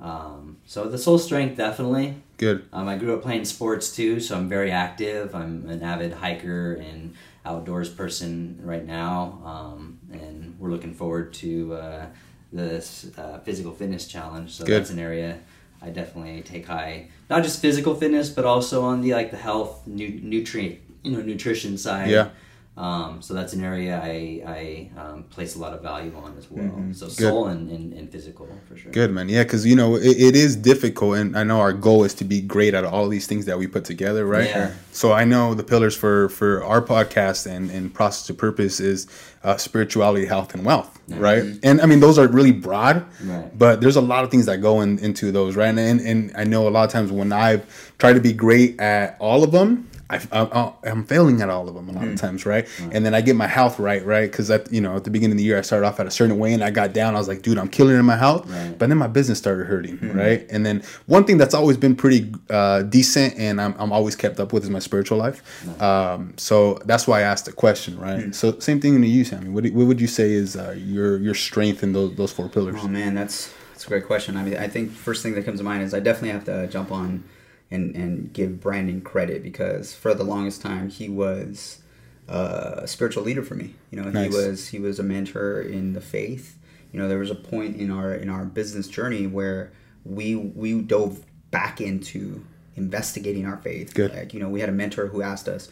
Um, 0.00 0.58
so 0.66 0.88
the 0.88 0.98
soul 0.98 1.18
strength 1.18 1.56
definitely. 1.56 2.14
good, 2.36 2.64
Um, 2.72 2.88
I 2.88 2.96
grew 2.96 3.14
up 3.14 3.22
playing 3.22 3.44
sports 3.44 3.94
too, 3.94 4.20
so 4.20 4.36
I'm 4.36 4.48
very 4.48 4.70
active. 4.70 5.34
I'm 5.34 5.68
an 5.68 5.82
avid 5.82 6.12
hiker 6.12 6.74
and 6.74 7.14
outdoors 7.44 7.88
person 7.90 8.60
right 8.62 8.86
now, 8.86 9.40
um, 9.44 9.98
and 10.12 10.54
we're 10.58 10.70
looking 10.70 10.94
forward 10.94 11.34
to 11.34 11.74
uh, 11.74 12.06
this 12.52 13.10
uh, 13.18 13.40
physical 13.40 13.72
fitness 13.72 14.06
challenge. 14.06 14.52
So 14.52 14.64
Good. 14.64 14.80
that's 14.80 14.90
an 14.90 14.98
area 14.98 15.40
I 15.84 15.90
definitely 15.90 16.40
take 16.42 16.66
high, 16.66 17.08
not 17.28 17.42
just 17.42 17.60
physical 17.60 17.94
fitness, 17.94 18.30
but 18.30 18.44
also 18.44 18.82
on 18.84 19.02
the 19.02 19.12
like 19.12 19.30
the 19.30 19.36
health, 19.36 19.86
nu- 19.86 20.18
nutrient, 20.22 20.78
you 21.02 21.12
know, 21.12 21.20
nutrition 21.20 21.76
side. 21.76 22.10
Yeah. 22.10 22.30
Um, 22.76 23.22
so 23.22 23.34
that's 23.34 23.52
an 23.52 23.62
area 23.62 24.00
I, 24.02 24.42
I 24.44 24.90
um, 25.00 25.22
place 25.24 25.54
a 25.54 25.60
lot 25.60 25.74
of 25.74 25.80
value 25.80 26.12
on 26.16 26.34
as 26.36 26.50
well. 26.50 26.74
So 26.92 27.06
soul 27.08 27.46
and, 27.46 27.70
and, 27.70 27.92
and 27.92 28.10
physical 28.10 28.48
for 28.68 28.76
sure. 28.76 28.90
good, 28.90 29.12
man. 29.12 29.28
Yeah, 29.28 29.44
because 29.44 29.64
you 29.64 29.76
know 29.76 29.94
it, 29.94 30.04
it 30.28 30.34
is 30.34 30.56
difficult, 30.56 31.18
and 31.18 31.38
I 31.38 31.44
know 31.44 31.60
our 31.60 31.72
goal 31.72 32.02
is 32.02 32.14
to 32.14 32.24
be 32.24 32.40
great 32.40 32.74
at 32.74 32.84
all 32.84 33.08
these 33.08 33.28
things 33.28 33.44
that 33.46 33.56
we 33.56 33.68
put 33.68 33.84
together, 33.84 34.26
right? 34.26 34.48
Yeah. 34.48 34.72
So 34.90 35.12
I 35.12 35.24
know 35.24 35.54
the 35.54 35.62
pillars 35.62 35.96
for 35.96 36.28
for 36.30 36.64
our 36.64 36.82
podcast 36.82 37.46
and 37.46 37.70
and 37.70 37.94
process 37.94 38.26
to 38.26 38.34
purpose 38.34 38.80
is 38.80 39.06
uh, 39.44 39.56
spirituality, 39.56 40.26
health, 40.26 40.52
and 40.54 40.64
wealth, 40.64 40.98
right? 41.10 41.44
And 41.62 41.80
I 41.80 41.86
mean 41.86 42.00
those 42.00 42.18
are 42.18 42.26
really 42.26 42.50
broad, 42.52 43.06
Right. 43.22 43.56
but 43.56 43.82
there's 43.82 43.94
a 43.96 44.00
lot 44.00 44.24
of 44.24 44.32
things 44.32 44.46
that 44.46 44.56
go 44.60 44.80
in, 44.80 44.98
into 44.98 45.30
those, 45.30 45.54
right? 45.54 45.68
And 45.78 46.00
and 46.00 46.32
I 46.36 46.42
know 46.42 46.66
a 46.66 46.70
lot 46.70 46.84
of 46.86 46.90
times 46.90 47.12
when 47.12 47.32
I've 47.32 47.62
tried 47.98 48.14
to 48.14 48.20
be 48.20 48.32
great 48.32 48.80
at 48.80 49.16
all 49.20 49.44
of 49.44 49.52
them. 49.52 49.88
I, 50.10 50.20
I, 50.32 50.72
I'm 50.84 51.04
failing 51.04 51.40
at 51.40 51.48
all 51.48 51.68
of 51.68 51.74
them 51.74 51.88
a 51.88 51.92
lot 51.92 52.06
of 52.06 52.16
times, 52.16 52.44
right? 52.44 52.68
And 52.92 53.06
then 53.06 53.14
I 53.14 53.20
get 53.20 53.36
my 53.36 53.46
health 53.46 53.78
right, 53.78 54.04
right? 54.04 54.30
Because 54.30 54.50
at 54.50 54.70
you 54.72 54.80
know 54.80 54.96
at 54.96 55.04
the 55.04 55.10
beginning 55.10 55.32
of 55.32 55.38
the 55.38 55.44
year 55.44 55.58
I 55.58 55.62
started 55.62 55.86
off 55.86 55.98
at 56.00 56.06
a 56.06 56.10
certain 56.10 56.38
way 56.38 56.52
and 56.52 56.62
I 56.62 56.70
got 56.70 56.92
down. 56.92 57.14
I 57.14 57.18
was 57.18 57.28
like, 57.28 57.42
dude, 57.42 57.58
I'm 57.58 57.68
killing 57.68 57.94
it 57.94 57.98
in 57.98 58.04
my 58.04 58.16
health. 58.16 58.48
Right. 58.48 58.78
But 58.78 58.88
then 58.88 58.98
my 58.98 59.06
business 59.06 59.38
started 59.38 59.66
hurting, 59.66 59.98
right? 60.14 60.46
And 60.50 60.64
then 60.64 60.82
one 61.06 61.24
thing 61.24 61.38
that's 61.38 61.54
always 61.54 61.76
been 61.76 61.96
pretty 61.96 62.32
uh, 62.50 62.82
decent 62.82 63.34
and 63.38 63.60
I'm, 63.60 63.74
I'm 63.78 63.92
always 63.92 64.14
kept 64.16 64.40
up 64.40 64.52
with 64.52 64.64
is 64.64 64.70
my 64.70 64.78
spiritual 64.78 65.18
life. 65.18 65.42
Um, 65.80 66.34
so 66.36 66.74
that's 66.84 67.06
why 67.06 67.20
I 67.20 67.22
asked 67.22 67.46
the 67.46 67.52
question, 67.52 67.98
right? 67.98 68.34
So 68.34 68.58
same 68.58 68.80
thing 68.80 69.00
to 69.00 69.08
you, 69.08 69.24
Sammy. 69.24 69.48
What, 69.48 69.64
what 69.66 69.86
would 69.86 70.00
you 70.00 70.06
say 70.06 70.32
is 70.32 70.56
uh, 70.56 70.74
your 70.76 71.18
your 71.18 71.34
strength 71.34 71.82
in 71.82 71.92
those 71.92 72.14
those 72.16 72.32
four 72.32 72.48
pillars? 72.48 72.76
Oh 72.78 72.88
man, 72.88 73.14
that's 73.14 73.52
that's 73.72 73.84
a 73.84 73.88
great 73.88 74.06
question. 74.06 74.36
I 74.36 74.42
mean, 74.42 74.56
I 74.56 74.68
think 74.68 74.92
first 74.92 75.22
thing 75.22 75.34
that 75.34 75.44
comes 75.44 75.60
to 75.60 75.64
mind 75.64 75.82
is 75.82 75.94
I 75.94 76.00
definitely 76.00 76.30
have 76.30 76.44
to 76.44 76.66
jump 76.68 76.92
on 76.92 77.24
and 77.74 77.94
and 77.96 78.32
give 78.32 78.60
Brandon 78.60 79.00
credit 79.00 79.42
because 79.42 79.94
for 79.94 80.14
the 80.14 80.24
longest 80.24 80.62
time 80.62 80.88
he 80.88 81.08
was 81.08 81.80
uh, 82.28 82.76
a 82.78 82.86
spiritual 82.88 83.22
leader 83.24 83.42
for 83.42 83.54
me. 83.54 83.74
You 83.90 84.00
know, 84.00 84.10
Nice. 84.10 84.30
he 84.32 84.36
was 84.38 84.68
he 84.68 84.78
was 84.78 84.98
a 84.98 85.02
mentor 85.02 85.60
in 85.60 85.92
the 85.92 86.00
faith. 86.00 86.56
You 86.92 87.00
know, 87.00 87.08
there 87.08 87.18
was 87.18 87.30
a 87.30 87.34
point 87.34 87.76
in 87.76 87.90
our 87.90 88.14
in 88.14 88.28
our 88.30 88.44
business 88.44 88.86
journey 88.88 89.26
where 89.26 89.72
we 90.04 90.36
we 90.36 90.80
dove 90.80 91.24
back 91.50 91.80
into 91.80 92.44
investigating 92.76 93.46
our 93.46 93.56
faith. 93.58 93.94
Good. 93.94 94.12
Like, 94.14 94.34
you 94.34 94.40
know, 94.40 94.48
we 94.48 94.60
had 94.60 94.68
a 94.68 94.72
mentor 94.72 95.06
who 95.06 95.22
asked 95.22 95.46
us, 95.48 95.70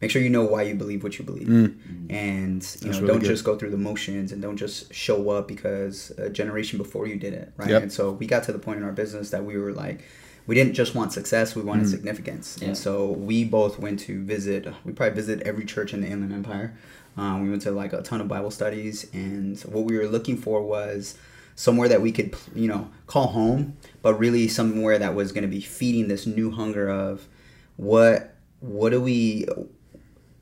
make 0.00 0.10
sure 0.10 0.22
you 0.22 0.30
know 0.30 0.44
why 0.44 0.62
you 0.62 0.74
believe 0.76 1.02
what 1.02 1.18
you 1.18 1.24
believe. 1.24 1.48
And, 1.48 1.76
you 2.10 2.10
Mm. 2.10 2.84
Know, 2.84 2.90
really 2.92 3.06
don't 3.08 3.18
good. 3.20 3.26
just 3.28 3.44
go 3.44 3.56
through 3.58 3.70
the 3.70 3.76
motions 3.76 4.30
and 4.32 4.40
don't 4.40 4.56
just 4.56 4.92
show 4.94 5.30
up 5.30 5.48
because 5.48 6.12
a 6.18 6.30
generation 6.30 6.78
before 6.78 7.06
you 7.08 7.16
did 7.16 7.32
it, 7.34 7.52
right? 7.56 7.70
Yep. 7.70 7.82
And 7.82 7.92
so 7.92 8.12
we 8.12 8.26
got 8.26 8.44
to 8.44 8.52
the 8.52 8.58
point 8.58 8.78
in 8.78 8.84
our 8.84 8.92
business 8.92 9.30
that 9.30 9.44
we 9.44 9.56
were 9.58 9.72
like, 9.72 10.02
we 10.46 10.54
didn't 10.54 10.74
just 10.74 10.94
want 10.94 11.12
success, 11.12 11.54
we 11.56 11.62
Mm. 11.62 11.66
wanted 11.66 11.88
significance. 11.88 12.58
Yeah. 12.60 12.68
And 12.68 12.76
so 12.76 13.10
we 13.12 13.44
both 13.44 13.78
went 13.78 14.00
to 14.00 14.22
visit, 14.22 14.66
we 14.84 14.92
probably 14.92 15.14
visited 15.14 15.46
every 15.46 15.64
church 15.64 15.94
in 15.94 16.00
the 16.02 16.08
Inland 16.08 16.32
Empire. 16.32 16.74
Um, 17.16 17.42
we 17.42 17.50
went 17.50 17.62
to 17.62 17.70
like 17.70 17.92
a 17.92 18.02
ton 18.02 18.20
of 18.20 18.28
Bible 18.28 18.50
studies, 18.50 19.06
and 19.12 19.58
what 19.60 19.84
we 19.84 19.96
were 19.96 20.08
looking 20.08 20.36
for 20.36 20.62
was 20.62 21.16
somewhere 21.54 21.88
that 21.88 22.02
we 22.02 22.10
could 22.10 22.34
you 22.54 22.66
know 22.66 22.88
call 23.06 23.28
home, 23.28 23.74
but 24.02 24.14
really 24.18 24.48
somewhere 24.48 24.98
that 24.98 25.14
was 25.14 25.30
going 25.32 25.42
to 25.42 25.48
be 25.48 25.60
feeding 25.60 26.08
this 26.08 26.26
new 26.26 26.50
hunger 26.50 26.88
of 26.88 27.28
what 27.76 28.34
what 28.60 28.90
do 28.90 29.00
we 29.00 29.46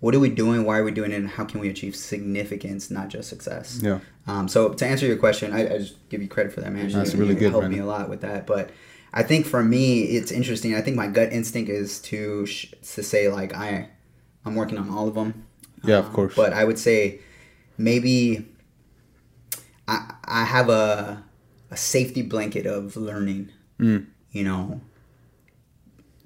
what 0.00 0.14
are 0.14 0.18
we 0.20 0.30
doing? 0.30 0.64
Why 0.64 0.78
are 0.78 0.84
we 0.84 0.90
doing 0.90 1.12
it? 1.12 1.16
And 1.16 1.28
how 1.28 1.44
can 1.44 1.60
we 1.60 1.68
achieve 1.68 1.94
significance, 1.94 2.90
not 2.90 3.08
just 3.08 3.28
success? 3.28 3.78
Yeah. 3.82 4.00
Um, 4.26 4.48
so 4.48 4.70
to 4.72 4.86
answer 4.86 5.06
your 5.06 5.16
question, 5.16 5.52
I, 5.52 5.74
I 5.74 5.78
just 5.78 5.94
give 6.08 6.20
you 6.22 6.26
credit 6.28 6.52
for 6.52 6.60
that, 6.62 6.72
man. 6.72 6.90
That's 6.90 7.12
You- 7.14 7.20
really 7.20 7.34
you 7.34 7.40
good, 7.40 7.50
Helped 7.52 7.68
me 7.68 7.78
a 7.78 7.86
lot 7.86 8.08
with 8.08 8.22
that, 8.22 8.46
but 8.46 8.70
I 9.14 9.22
think 9.22 9.46
for 9.46 9.62
me, 9.62 10.02
it's 10.04 10.32
interesting. 10.32 10.74
I 10.74 10.80
think 10.80 10.96
my 10.96 11.06
gut 11.06 11.32
instinct 11.32 11.70
is 11.70 12.00
to 12.02 12.46
sh- 12.46 12.72
to 12.94 13.02
say 13.02 13.28
like 13.28 13.54
I, 13.54 13.88
I'm 14.44 14.54
working 14.54 14.78
on 14.78 14.88
all 14.90 15.08
of 15.08 15.14
them. 15.14 15.46
Yeah, 15.84 15.98
of 15.98 16.12
course. 16.12 16.34
But 16.34 16.52
I 16.52 16.64
would 16.64 16.78
say 16.78 17.20
maybe 17.76 18.48
I 19.86 20.14
I 20.24 20.44
have 20.44 20.68
a 20.68 21.22
a 21.70 21.76
safety 21.76 22.22
blanket 22.22 22.66
of 22.66 22.96
learning. 22.96 23.50
Mm. 23.78 24.06
You 24.30 24.44
know, 24.44 24.80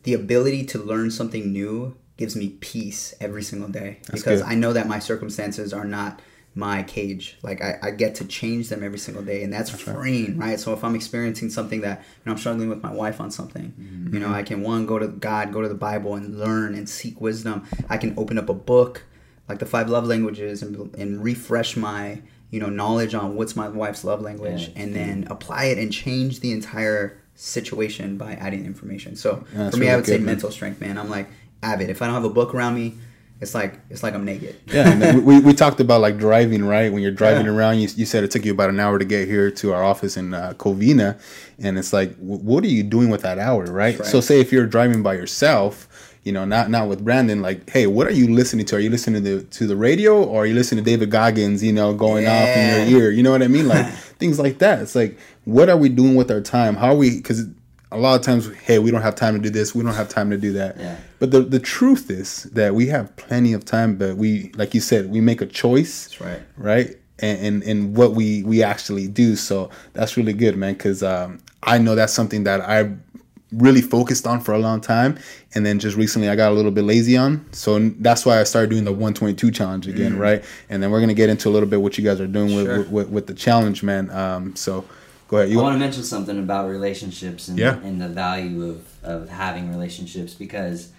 the 0.05 0.15
ability 0.15 0.65
to 0.67 0.79
learn 0.79 1.11
something 1.11 1.53
new 1.53 1.97
gives 2.17 2.37
me 2.37 2.51
peace 2.61 3.15
every 3.21 3.43
single 3.43 3.69
day 3.69 3.99
That's 4.07 4.23
because 4.23 4.41
good. 4.41 4.51
I 4.51 4.55
know 4.55 4.73
that 4.73 4.89
my 4.89 4.99
circumstances 4.99 5.73
are 5.73 5.85
not 5.85 6.21
my 6.57 6.83
cage. 6.83 7.37
Like 7.43 7.63
I, 7.63 7.79
I 7.83 7.91
get 7.93 8.15
to 8.17 8.25
change 8.25 8.71
them 8.71 8.83
every 8.83 8.99
single 8.99 9.23
day, 9.23 9.43
and 9.45 9.53
that's, 9.53 9.71
freeing, 9.71 10.39
right. 10.39 10.59
So 10.59 10.73
if 10.73 10.83
I'm 10.83 10.95
experiencing 10.97 11.51
something 11.51 11.83
that 11.83 11.99
you 12.01 12.23
know 12.25 12.33
I'm 12.33 12.39
struggling 12.39 12.69
with 12.69 12.83
my 12.83 12.93
wife 12.93 13.21
on 13.21 13.31
something, 13.31 13.75
Mm-hmm. 13.79 14.15
you 14.15 14.21
know, 14.21 14.31
I 14.33 14.43
can 14.43 14.63
one 14.63 14.87
go 14.87 14.99
to 14.99 15.07
God, 15.07 15.53
go 15.53 15.61
to 15.63 15.69
the 15.69 15.75
Bible, 15.75 16.15
and 16.17 16.39
learn 16.41 16.75
and 16.75 16.89
seek 16.89 17.21
wisdom. 17.21 17.65
I 17.89 17.99
can 17.99 18.15
open 18.17 18.39
up 18.39 18.49
a 18.49 18.55
book 18.55 19.05
like 19.49 19.59
the 19.61 19.67
five 19.67 19.89
love 19.89 20.07
languages 20.07 20.63
and 20.63 20.93
and 20.97 21.23
refresh 21.23 21.77
my 21.77 22.23
you 22.51 22.59
know 22.61 22.69
knowledge 22.71 23.15
on 23.15 23.37
what's 23.37 23.55
my 23.55 23.69
wife's 23.69 24.03
love 24.03 24.23
language, 24.23 24.69
Yeah, 24.75 24.83
and 24.83 24.97
then 24.97 25.27
apply 25.31 25.65
it 25.67 25.79
and 25.79 25.93
change 25.93 26.41
the 26.41 26.53
entire 26.53 27.19
situation 27.35 28.17
by 28.17 28.33
adding 28.33 28.65
information. 28.65 29.15
So 29.15 29.45
that's 29.53 29.75
for 29.77 29.81
me, 29.81 29.89
I 29.89 29.91
really 29.91 29.97
would 30.01 30.07
say 30.07 30.17
man. 30.19 30.25
mental 30.27 30.51
strength, 30.51 30.81
man. 30.81 30.97
I'm 30.97 31.11
like 31.11 31.29
avid. 31.63 31.91
If 31.91 32.01
I 32.03 32.07
don't 32.07 32.15
have 32.15 32.25
a 32.25 32.31
book 32.31 32.55
around 32.55 32.75
me, 32.77 32.95
it's 33.41 33.55
like 33.55 33.79
it's 33.91 34.03
like 34.03 34.15
I'm 34.15 34.25
naked. 34.25 34.57
Yeah, 34.67 34.89
and 34.91 35.25
we, 35.27 35.41
we 35.41 35.53
talked 35.53 35.81
about 35.81 36.01
like 36.01 36.17
driving, 36.19 36.65
right? 36.65 36.93
When 36.93 37.03
you're 37.03 37.11
driving 37.13 37.47
Yeah. 37.47 37.53
around, 37.53 37.79
you, 37.81 37.89
you 37.97 38.07
said 38.07 38.25
it 38.25 38.31
took 38.31 38.45
you 38.45 38.53
about 38.53 38.71
an 38.71 38.81
hour 38.81 38.99
to 38.99 39.05
get 39.05 39.29
here 39.29 39.51
to 39.51 39.73
our 39.73 39.85
office 39.85 40.17
in 40.17 40.33
uh, 40.35 40.55
Covina, 40.57 41.19
and 41.59 41.79
it's 41.79 41.93
like, 41.93 42.17
w- 42.19 42.41
what 42.43 42.65
are 42.65 42.69
you 42.69 42.83
doing 42.83 43.11
with 43.11 43.23
that 43.23 43.39
hour, 43.39 43.65
right? 43.67 43.97
That's 43.99 44.11
So, 44.11 44.21
say 44.21 44.41
if 44.41 44.53
you're 44.53 44.67
driving 44.67 45.03
by 45.03 45.15
yourself, 45.15 45.87
you 46.25 46.33
know, 46.33 46.45
not 46.45 46.71
not 46.71 46.89
with 46.89 47.05
Brandon, 47.05 47.41
like, 47.43 47.69
hey, 47.71 47.87
what 47.87 48.07
are 48.07 48.11
you 48.13 48.35
listening 48.35 48.67
to? 48.67 48.77
Are 48.77 48.81
you 48.81 48.91
listening 48.91 49.23
to 49.23 49.37
the 49.39 49.43
to 49.45 49.67
the 49.67 49.77
radio, 49.77 50.25
or 50.25 50.43
are 50.43 50.47
you 50.47 50.55
listening 50.55 50.83
to 50.85 50.91
David 50.91 51.11
Goggins, 51.11 51.63
you 51.63 51.73
know, 51.73 51.95
going 51.95 52.27
off 52.27 52.49
in 52.49 52.91
your 52.91 53.01
ear? 53.03 53.11
You 53.11 53.23
know 53.23 53.31
what 53.31 53.43
I 53.43 53.49
mean? 53.49 53.69
Like 53.69 53.87
things 54.19 54.39
like 54.39 54.59
that. 54.59 54.81
It's 54.81 54.95
like, 54.97 55.19
what 55.45 55.69
are 55.69 55.77
we 55.77 55.89
doing 55.89 56.17
with 56.17 56.31
our 56.31 56.41
time? 56.41 56.75
How 56.77 56.89
are 56.93 56.97
we? 56.97 57.19
Because 57.19 57.47
a 57.93 57.99
lot 57.99 58.19
of 58.19 58.23
times, 58.23 58.53
hey, 58.65 58.79
we 58.79 58.91
don't 58.91 59.03
have 59.03 59.15
time 59.15 59.35
to 59.35 59.41
do 59.41 59.49
this. 59.51 59.75
We 59.75 59.85
don't 59.85 59.95
have 59.95 60.09
time 60.09 60.31
to 60.31 60.37
do 60.37 60.53
that. 60.55 60.77
Yeah. 60.79 60.97
But 61.19 61.31
the 61.31 61.41
the 61.41 61.61
truth 61.61 62.11
is 62.11 62.45
that 62.45 62.75
we 62.75 62.87
have 62.89 63.15
plenty 63.17 63.53
of 63.53 63.65
time, 63.65 63.97
but 63.97 64.17
we, 64.17 64.51
like 64.57 64.75
you 64.75 64.81
said, 64.81 65.11
we 65.11 65.21
make 65.21 65.41
a 65.41 65.47
choice, 65.47 66.05
That's 66.09 66.21
right. 66.21 66.43
right? 66.57 66.97
And 67.21 67.39
and, 67.47 67.63
and 67.63 67.97
what 67.97 68.13
we 68.13 68.43
we 68.43 68.63
actually 68.63 69.09
do. 69.09 69.37
So 69.37 69.71
that's 69.93 70.17
really 70.17 70.33
good, 70.35 70.57
man. 70.57 70.75
Because 70.75 71.03
um, 71.03 71.39
I 71.63 71.79
know 71.79 71.95
that's 71.95 72.13
something 72.13 72.45
that 72.45 72.61
I 72.61 72.93
really 73.53 73.81
focused 73.81 74.27
on 74.27 74.41
for 74.41 74.53
a 74.53 74.59
long 74.59 74.81
time, 74.81 75.17
and 75.55 75.65
then 75.65 75.79
just 75.79 75.97
recently 75.97 76.29
I 76.29 76.35
got 76.35 76.51
a 76.51 76.55
little 76.55 76.73
bit 76.73 76.83
lazy 76.85 77.17
on. 77.17 77.47
So 77.53 77.79
that's 77.79 78.27
why 78.27 78.41
I 78.41 78.45
started 78.45 78.71
doing 78.71 78.85
the 78.85 78.91
122 78.91 79.51
challenge 79.53 79.87
again, 79.87 80.19
right? 80.19 80.45
And 80.69 80.83
then 80.83 80.91
we're 80.91 81.01
gonna 81.01 81.15
get 81.15 81.31
into 81.31 81.49
a 81.49 81.53
little 81.53 81.69
bit 81.69 81.81
what 81.81 81.97
you 81.97 82.05
guys 82.05 82.21
are 82.21 82.27
doing 82.27 82.55
with 82.57 82.67
Mm. 82.67 82.69
Sure. 82.69 82.79
with, 82.79 82.91
with, 82.91 83.09
with 83.11 83.27
the 83.29 83.35
challenge, 83.35 83.83
man. 83.85 84.11
Um, 84.11 84.57
so 84.57 84.85
go 85.29 85.39
ahead. 85.39 85.51
You 85.51 85.61
I 85.61 85.63
want 85.63 85.75
to 85.75 85.79
mention 85.79 86.03
something 86.03 86.39
about 86.39 86.69
relationships 86.69 87.49
and, 87.49 87.59
Yeah. 87.59 87.77
and 87.79 88.01
the 88.01 88.09
value 88.09 88.65
of, 88.71 88.87
of 89.03 89.29
having 89.29 89.71
relationships 89.71 90.35
because 90.35 90.91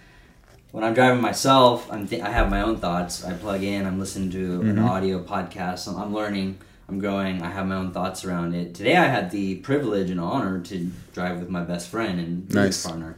when 0.70 0.84
I'm 0.84 0.94
driving 0.94 1.22
myself, 1.22 1.90
I'm 1.90 2.06
th- 2.06 2.22
I 2.22 2.30
have 2.30 2.50
my 2.50 2.60
own 2.62 2.76
thoughts. 2.78 3.24
I 3.24 3.32
plug 3.32 3.62
in, 3.62 3.86
I'm 3.86 3.98
listening 3.98 4.30
to 4.32 4.60
an 4.60 4.76
Mm-hmm. 4.76 4.84
audio 4.84 5.22
podcast, 5.22 5.88
I'm, 5.88 5.96
I'm 5.96 6.14
learning, 6.14 6.58
I'm 6.88 6.98
growing, 6.98 7.42
I 7.42 7.50
have 7.50 7.66
my 7.66 7.76
own 7.76 7.92
thoughts 7.92 8.24
around 8.24 8.54
it. 8.54 8.74
Today 8.74 8.96
I 8.96 9.06
had 9.06 9.30
the 9.30 9.56
privilege 9.56 10.10
and 10.10 10.20
honor 10.20 10.60
to 10.60 10.90
drive 11.14 11.38
with 11.40 11.48
my 11.48 11.62
best 11.62 11.88
friend 11.88 12.20
and 12.20 12.54
Nice. 12.54 12.84
partner. 12.86 13.16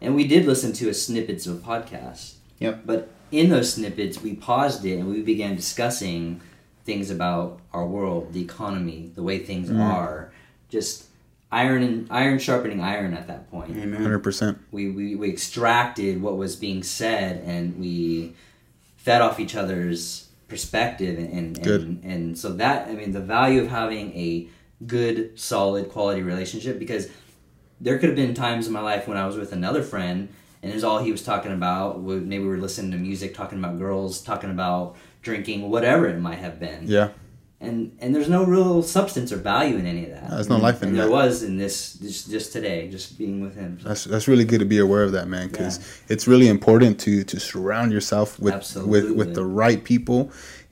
And 0.00 0.14
we 0.14 0.26
did 0.28 0.44
listen 0.46 0.72
to 0.74 0.88
a 0.90 0.94
snippets 0.94 1.46
of 1.46 1.58
podcasts. 1.58 2.34
Yep. 2.60 2.82
But 2.86 3.08
in 3.32 3.48
those 3.50 3.72
snippets, 3.72 4.22
we 4.22 4.34
paused 4.34 4.84
it 4.84 4.98
and 4.98 5.08
we 5.08 5.22
began 5.22 5.56
discussing 5.56 6.40
things 6.88 7.10
about 7.10 7.60
our 7.76 7.86
world, 7.86 8.32
the 8.32 8.42
economy, 8.50 9.00
the 9.14 9.22
way 9.28 9.36
things 9.50 9.68
Mm. 9.70 9.80
are, 9.94 10.32
just 10.70 11.04
iron 11.52 11.82
and 11.88 11.96
iron 12.10 12.38
sharpening 12.38 12.80
iron 12.94 13.12
at 13.20 13.26
that 13.30 13.42
point. 13.50 13.70
Amen. 13.76 14.00
hundred 14.02 14.20
percent. 14.28 14.54
We, 14.76 14.82
we 14.98 15.06
we 15.20 15.26
extracted 15.36 16.12
what 16.24 16.34
was 16.44 16.56
being 16.56 16.82
said 16.82 17.32
and 17.52 17.78
we 17.78 17.92
fed 18.96 19.20
off 19.22 19.38
each 19.44 19.54
other's 19.62 20.28
perspective 20.48 21.14
and 21.22 21.30
and, 21.38 21.62
Good. 21.62 21.80
and 21.82 22.04
and 22.12 22.38
so 22.42 22.48
that 22.62 22.88
I 22.88 22.92
mean 23.00 23.12
the 23.12 23.26
value 23.38 23.60
of 23.64 23.68
having 23.68 24.06
a 24.16 24.48
good 24.86 25.16
solid 25.38 25.84
quality 25.94 26.22
relationship 26.22 26.78
because 26.78 27.04
there 27.80 27.96
could 27.98 28.08
have 28.12 28.16
been 28.24 28.34
times 28.34 28.66
in 28.66 28.72
my 28.72 28.80
life 28.92 29.06
when 29.08 29.16
I 29.22 29.26
was 29.26 29.36
with 29.36 29.52
another 29.52 29.82
friend 29.82 30.28
and 30.62 30.72
is 30.72 30.84
all 30.84 30.98
he 31.06 31.12
was 31.12 31.22
talking 31.22 31.52
about 31.52 32.00
maybe 32.02 32.42
we 32.46 32.48
were 32.54 32.62
listening 32.66 32.90
to 32.92 32.98
music 33.10 33.30
talking 33.34 33.58
about 33.62 33.78
girls 33.78 34.20
talking 34.30 34.50
about 34.58 34.96
drinking 35.22 35.70
whatever 35.70 36.06
it 36.08 36.18
might 36.18 36.38
have 36.38 36.58
been. 36.60 36.84
Yeah. 36.86 37.08
and 37.60 37.96
and 38.00 38.14
there's 38.14 38.28
no 38.28 38.44
real 38.44 38.82
substance 38.82 39.32
or 39.32 39.36
value 39.36 39.76
in 39.76 39.86
any 39.86 40.04
of 40.04 40.10
that. 40.10 40.30
There's 40.30 40.48
no 40.48 40.58
life 40.58 40.82
in 40.82 40.90
and 40.90 40.98
that. 40.98 41.02
there 41.02 41.10
was 41.10 41.42
in 41.42 41.58
this 41.58 41.94
just, 41.94 42.30
just 42.30 42.52
today 42.52 42.88
just 42.88 43.18
being 43.18 43.40
with 43.40 43.56
him. 43.56 43.78
That's 43.82 44.04
that's 44.04 44.28
really 44.28 44.44
good 44.44 44.60
to 44.60 44.64
be 44.66 44.78
aware 44.78 45.02
of 45.02 45.12
that, 45.12 45.26
man, 45.28 45.48
because 45.48 45.80
it's 46.08 46.28
really 46.28 46.48
important 46.48 47.00
to 47.00 47.24
to 47.24 47.40
surround 47.40 47.92
yourself 47.92 48.38
with 48.38 48.76
with 48.76 49.10
with 49.10 49.34
the 49.34 49.44
right 49.44 49.82
people 49.82 50.30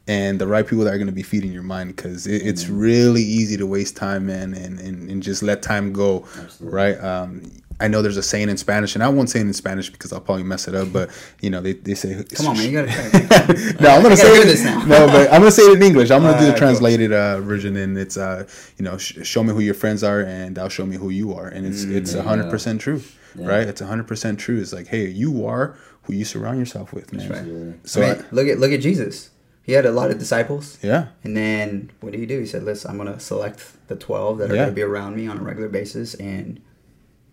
and 0.08 0.38
the 0.40 0.46
right 0.46 0.66
people 0.66 0.84
that 0.84 0.94
are 0.94 0.98
going 0.98 1.06
to 1.08 1.12
be 1.12 1.22
feeding 1.22 1.52
your 1.52 1.62
mind 1.64 1.94
because 1.96 2.26
it, 2.26 2.42
it's 2.46 2.64
Mm-hmm. 2.64 2.78
really 2.78 3.22
easy 3.22 3.56
to 3.56 3.66
waste 3.66 3.96
time, 3.96 4.26
man, 4.26 4.54
and, 4.54 4.78
and, 4.80 5.10
and 5.10 5.22
just 5.22 5.42
let 5.42 5.62
time 5.62 5.92
go, 5.92 6.24
Absolutely. 6.38 6.76
right? 6.76 7.00
Um, 7.02 7.50
I 7.78 7.88
know 7.88 8.00
there's 8.00 8.16
a 8.16 8.22
saying 8.22 8.48
in 8.48 8.56
Spanish, 8.56 8.94
and 8.94 9.04
I 9.04 9.08
won't 9.10 9.28
say 9.28 9.40
it 9.40 9.42
in 9.42 9.52
Spanish 9.52 9.90
because 9.90 10.10
I'll 10.10 10.20
probably 10.22 10.44
mess 10.44 10.66
it 10.66 10.74
up, 10.74 10.90
but 10.94 11.10
you 11.42 11.50
know 11.50 11.60
they, 11.60 11.74
they 11.74 11.94
say 11.94 12.24
Come 12.34 12.46
on, 12.46 12.56
man. 12.56 12.70
You 12.72 12.72
gotta 12.72 12.90
try. 12.90 13.72
no, 13.80 13.88
I'm 13.90 14.02
gonna 14.02 14.16
say 14.16 14.28
it, 14.40 14.44
this 14.46 14.64
now. 14.64 14.82
No, 14.86 15.06
but 15.08 15.30
I'm 15.30 15.40
gonna 15.42 15.50
say 15.50 15.62
it 15.64 15.76
in 15.76 15.82
English. 15.82 16.10
I'm 16.10 16.22
gonna 16.22 16.38
do 16.40 16.46
the 16.50 16.56
translated 16.56 17.12
uh, 17.12 17.40
version, 17.42 17.76
and 17.76 17.98
it's 17.98 18.16
uh, 18.16 18.46
you 18.78 18.84
know, 18.86 18.96
sh- 18.96 19.18
show 19.26 19.42
me 19.42 19.52
who 19.52 19.60
your 19.60 19.74
friends 19.74 20.02
are, 20.02 20.20
and 20.22 20.58
I'll 20.58 20.70
show 20.70 20.86
me 20.86 20.96
who 20.96 21.10
you 21.10 21.34
are, 21.34 21.48
and 21.48 21.66
it's 21.66 21.82
it's 21.82 22.14
hundred 22.14 22.44
go. 22.44 22.50
percent 22.50 22.80
true, 22.80 23.02
Yeah. 23.38 23.46
right? 23.46 23.68
It's 23.68 23.82
hundred 23.82 24.06
percent 24.08 24.40
true. 24.40 24.58
It's 24.58 24.72
like, 24.72 24.86
hey, 24.86 25.08
you 25.08 25.44
are 25.46 25.76
who 26.04 26.14
you 26.14 26.24
surround 26.24 26.58
yourself 26.58 26.94
with, 26.94 27.12
man. 27.12 27.28
right. 27.28 27.86
So 27.86 28.00
Man, 28.00 28.24
look 28.30 28.48
at 28.48 28.58
look 28.58 28.72
at 28.72 28.80
Jesus. 28.80 29.28
He 29.66 29.72
had 29.72 29.84
a 29.84 29.90
lot 29.90 30.12
of 30.12 30.18
disciples, 30.18 30.78
yeah, 30.80 31.08
and 31.24 31.36
then 31.36 31.90
what 32.00 32.12
did 32.12 32.20
he 32.20 32.26
do? 32.26 32.38
He 32.38 32.46
said, 32.46 32.62
"Listen, 32.62 32.88
I'm 32.90 32.96
gonna 32.96 33.18
select 33.18 33.64
the 33.88 33.96
twelve 33.96 34.38
that 34.38 34.50
are 34.50 34.54
Yeah. 34.54 34.62
gonna 34.62 34.72
be 34.72 34.82
around 34.82 35.16
me 35.16 35.26
on 35.26 35.38
a 35.38 35.42
regular 35.42 35.68
basis," 35.68 36.14
and 36.14 36.60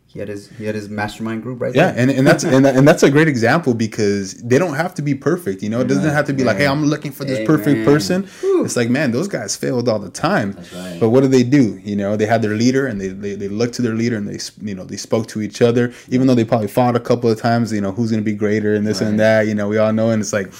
he 0.07 0.19
had 0.19 0.27
his 0.29 0.49
he 0.57 0.65
had 0.65 0.75
his 0.75 0.89
mastermind 0.89 1.41
group 1.41 1.59
right 1.59 1.73
yeah, 1.73 1.91
there. 1.91 2.01
and, 2.01 2.11
and 2.11 2.25
that's 2.27 2.43
and, 2.55 2.65
that, 2.65 2.75
and 2.75 2.87
that's 2.87 3.01
a 3.03 3.09
great 3.09 3.27
example 3.27 3.73
because 3.73 4.35
they 4.43 4.59
don't 4.59 4.75
have 4.75 4.93
to 4.95 5.01
be 5.01 5.15
perfect. 5.15 5.63
You 5.63 5.69
know, 5.69 5.81
it 5.81 5.87
doesn't 5.87 6.09
have 6.11 6.25
to 6.25 6.33
be 6.33 6.43
like, 6.43 6.57
hey, 6.57 6.67
I'm 6.67 6.85
looking 6.85 7.11
for 7.11 7.23
this 7.25 7.45
perfect 7.47 7.83
person. 7.85 8.23
Whew. 8.41 8.63
It's 8.65 8.75
like, 8.75 8.89
man, 8.89 9.11
those 9.11 9.27
guys 9.27 9.55
failed 9.55 9.89
all 9.89 9.99
the 9.99 10.11
time. 10.11 10.51
That's 10.53 10.73
right. 10.73 10.97
But 10.99 11.09
what 11.09 11.21
do 11.21 11.27
they 11.27 11.41
do? 11.43 11.79
You 11.83 11.95
know, 11.95 12.15
they 12.15 12.27
had 12.27 12.41
their 12.43 12.55
leader 12.55 12.85
and 12.85 13.01
they, 13.01 13.07
they, 13.09 13.33
they 13.35 13.47
looked 13.47 13.73
to 13.75 13.81
their 13.81 13.95
leader 13.95 14.15
and 14.17 14.27
they, 14.27 14.39
you 14.61 14.75
know, 14.75 14.83
they 14.83 14.97
spoke 14.97 15.27
to 15.29 15.41
each 15.41 15.61
other, 15.63 15.91
even 16.09 16.27
though 16.27 16.35
they 16.35 16.45
probably 16.45 16.67
fought 16.67 16.95
a 16.95 16.99
couple 16.99 17.29
of 17.31 17.39
times, 17.39 17.71
you 17.73 17.81
know, 17.81 17.91
who's 17.91 18.11
going 18.11 18.23
to 18.23 18.25
be 18.25 18.35
greater 18.35 18.75
and 18.75 18.85
this 18.85 19.01
and 19.01 19.19
that, 19.19 19.47
you 19.47 19.55
know, 19.55 19.67
we 19.67 19.77
all 19.79 19.93
know. 19.93 20.11
And 20.11 20.21
it's 20.21 20.33
like, 20.33 20.51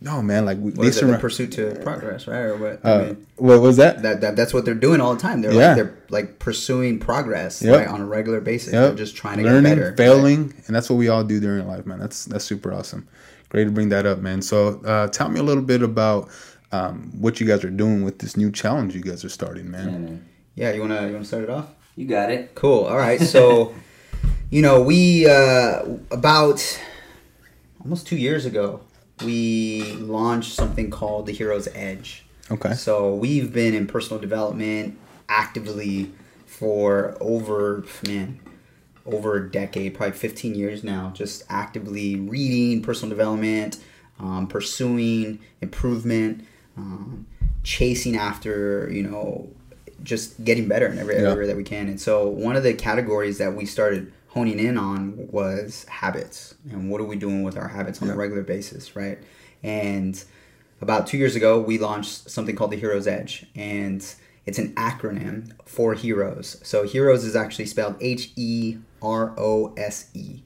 no, 0.00 0.22
man, 0.22 0.44
like, 0.44 0.58
we, 0.58 0.70
they 0.70 0.82
is 0.86 0.96
it, 0.96 1.00
the 1.00 1.06
surround. 1.08 1.20
pursuit 1.20 1.52
to 1.52 1.74
progress, 1.82 2.26
right? 2.28 2.38
Or 2.42 2.56
what? 2.56 2.80
I 2.84 2.90
Uh, 2.90 3.02
mean, 3.04 3.26
what 3.36 3.60
was 3.60 3.76
that? 3.78 4.02
that, 4.02 4.20
that 4.20 4.36
that's 4.36 4.54
what 4.54 4.64
they're 4.64 4.74
doing 4.74 5.00
all 5.00 5.14
the 5.14 5.20
time. 5.20 5.42
They're 5.42 5.52
Yeah. 5.52 5.68
like 5.68 5.76
they're 5.76 5.94
like 6.10 6.38
pursuing 6.38 6.98
progress 7.00 7.60
Yep. 7.62 7.76
right, 7.78 7.88
on 7.88 8.00
a 8.00 8.06
regular 8.06 8.40
basis. 8.40 8.72
Yep. 8.72 8.82
They're 8.88 8.94
just 9.06 9.16
trying 9.16 9.38
to 9.38 9.44
Learning, 9.44 9.74
get 9.74 9.78
better. 9.78 9.96
failing, 9.96 10.54
and 10.66 10.76
that's 10.76 10.88
what 10.88 10.96
we 10.96 11.08
all 11.08 11.24
do 11.24 11.40
during 11.40 11.66
life, 11.66 11.84
man. 11.86 11.98
That's 11.98 12.24
that's 12.26 12.44
super 12.44 12.72
awesome. 12.72 13.08
Great 13.48 13.64
to 13.64 13.70
bring 13.70 13.88
that 13.88 14.06
up, 14.06 14.18
man. 14.20 14.42
So, 14.42 14.80
uh, 14.84 15.08
tell 15.08 15.28
me 15.30 15.40
a 15.40 15.42
little 15.42 15.62
bit 15.64 15.82
about 15.82 16.28
um, 16.70 17.10
what 17.18 17.40
you 17.40 17.46
guys 17.46 17.64
are 17.64 17.70
doing 17.70 18.04
with 18.04 18.18
this 18.18 18.36
new 18.36 18.52
challenge 18.52 18.94
you 18.94 19.00
guys 19.00 19.24
are 19.24 19.30
starting, 19.30 19.70
man. 19.70 19.86
Yeah, 19.88 19.98
man. 19.98 20.24
Yeah, 20.54 20.72
you 20.74 20.80
wanna 20.82 21.06
you 21.06 21.12
wanna 21.14 21.24
start 21.24 21.44
it 21.44 21.50
off? 21.50 21.66
You 21.96 22.06
got 22.06 22.30
it. 22.30 22.54
Cool. 22.54 22.84
All 22.84 22.96
right. 22.98 23.20
So, 23.20 23.74
you 24.50 24.60
know, 24.62 24.80
we 24.82 25.26
uh, 25.26 25.82
about 26.10 26.60
almost 27.82 28.06
two 28.06 28.16
years 28.16 28.44
ago, 28.46 28.80
we 29.24 29.92
launched 29.94 30.52
something 30.54 30.90
called 30.90 31.26
the 31.26 31.32
Hero's 31.32 31.68
Edge. 31.74 32.24
Okay. 32.50 32.74
So 32.74 33.14
we've 33.14 33.52
been 33.52 33.74
in 33.74 33.86
personal 33.86 34.20
development 34.20 34.98
actively 35.28 36.12
for 36.46 37.16
over 37.20 37.84
man 38.06 38.40
over 39.06 39.36
a 39.36 39.50
decade, 39.50 39.94
probably 39.94 40.16
15 40.16 40.54
years 40.54 40.84
now, 40.84 41.10
just 41.14 41.42
actively 41.48 42.16
reading 42.16 42.82
personal 42.82 43.08
development, 43.08 43.78
um, 44.20 44.46
pursuing 44.46 45.38
improvement, 45.62 46.44
um, 46.76 47.26
chasing 47.62 48.16
after, 48.16 48.90
you 48.92 49.02
know, 49.02 49.48
just 50.02 50.44
getting 50.44 50.68
better 50.68 50.86
in 50.86 50.98
every 50.98 51.14
Yeah. 51.16 51.32
area 51.32 51.46
that 51.46 51.56
we 51.56 51.64
can. 51.64 51.88
And 51.88 51.98
so 51.98 52.28
one 52.28 52.54
of 52.54 52.62
the 52.62 52.74
categories 52.74 53.38
that 53.38 53.56
we 53.56 53.64
started 53.64 54.12
honing 54.28 54.58
in 54.58 54.76
on 54.76 55.28
was 55.30 55.84
habits 55.88 56.54
and 56.70 56.90
what 56.90 57.00
are 57.00 57.04
we 57.04 57.16
doing 57.16 57.42
with 57.42 57.56
our 57.56 57.68
habits 57.68 58.02
on 58.02 58.10
a 58.10 58.14
regular 58.14 58.42
basis, 58.42 58.94
right? 58.94 59.18
And 59.62 60.22
about 60.80 61.06
two 61.06 61.18
years 61.18 61.34
ago, 61.34 61.58
we 61.60 61.78
launched 61.78 62.30
something 62.30 62.54
called 62.54 62.70
the 62.70 62.76
Hero's 62.76 63.06
Edge, 63.08 63.46
and 63.56 64.04
it's 64.46 64.58
an 64.58 64.74
acronym 64.74 65.52
for 65.64 65.94
heroes. 65.94 66.60
So 66.62 66.84
heroes 66.84 67.24
is 67.24 67.34
actually 67.34 67.66
spelled 67.66 67.96
H 68.00 68.30
E 68.36 68.76
R 69.02 69.34
O 69.36 69.74
S 69.76 70.10
E, 70.14 70.42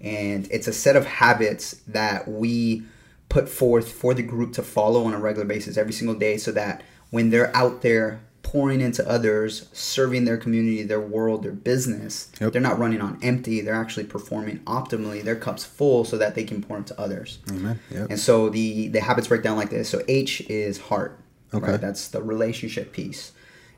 and 0.00 0.48
it's 0.50 0.66
a 0.66 0.72
set 0.72 0.96
of 0.96 1.06
habits 1.06 1.72
that 1.86 2.26
we 2.26 2.82
put 3.28 3.48
forth 3.48 3.92
for 3.92 4.14
the 4.14 4.22
group 4.22 4.52
to 4.54 4.62
follow 4.62 5.04
on 5.04 5.14
a 5.14 5.20
regular 5.20 5.46
basis 5.46 5.76
every 5.76 5.92
single 5.92 6.16
day, 6.16 6.38
so 6.38 6.50
that 6.52 6.82
when 7.10 7.30
they're 7.30 7.56
out 7.56 7.82
there 7.82 8.20
pouring 8.50 8.80
into 8.80 9.06
others, 9.06 9.68
serving 9.74 10.24
their 10.24 10.38
community, 10.38 10.82
their 10.82 11.00
world, 11.00 11.42
their 11.42 11.52
business, 11.52 12.28
Yep. 12.40 12.52
they're 12.52 12.62
not 12.62 12.78
running 12.78 13.02
on 13.02 13.18
empty. 13.22 13.60
They're 13.60 13.74
actually 13.74 14.04
performing 14.04 14.60
optimally. 14.60 15.22
Their 15.22 15.36
cup's 15.36 15.64
full, 15.64 16.04
so 16.06 16.16
that 16.16 16.34
they 16.34 16.44
can 16.44 16.62
pour 16.62 16.78
into 16.78 16.98
others. 16.98 17.40
Amen. 17.50 17.78
Yep. 17.90 18.06
And 18.10 18.18
so 18.18 18.48
the 18.48 18.88
the 18.88 19.00
habits 19.00 19.28
break 19.28 19.42
down 19.42 19.56
like 19.58 19.68
this. 19.68 19.88
So 19.90 20.02
H 20.08 20.40
is 20.48 20.78
heart. 20.78 21.18
Okay. 21.52 21.72
Right? 21.72 21.80
That's 21.80 22.08
the 22.08 22.22
relationship 22.22 22.92
piece. 22.92 23.32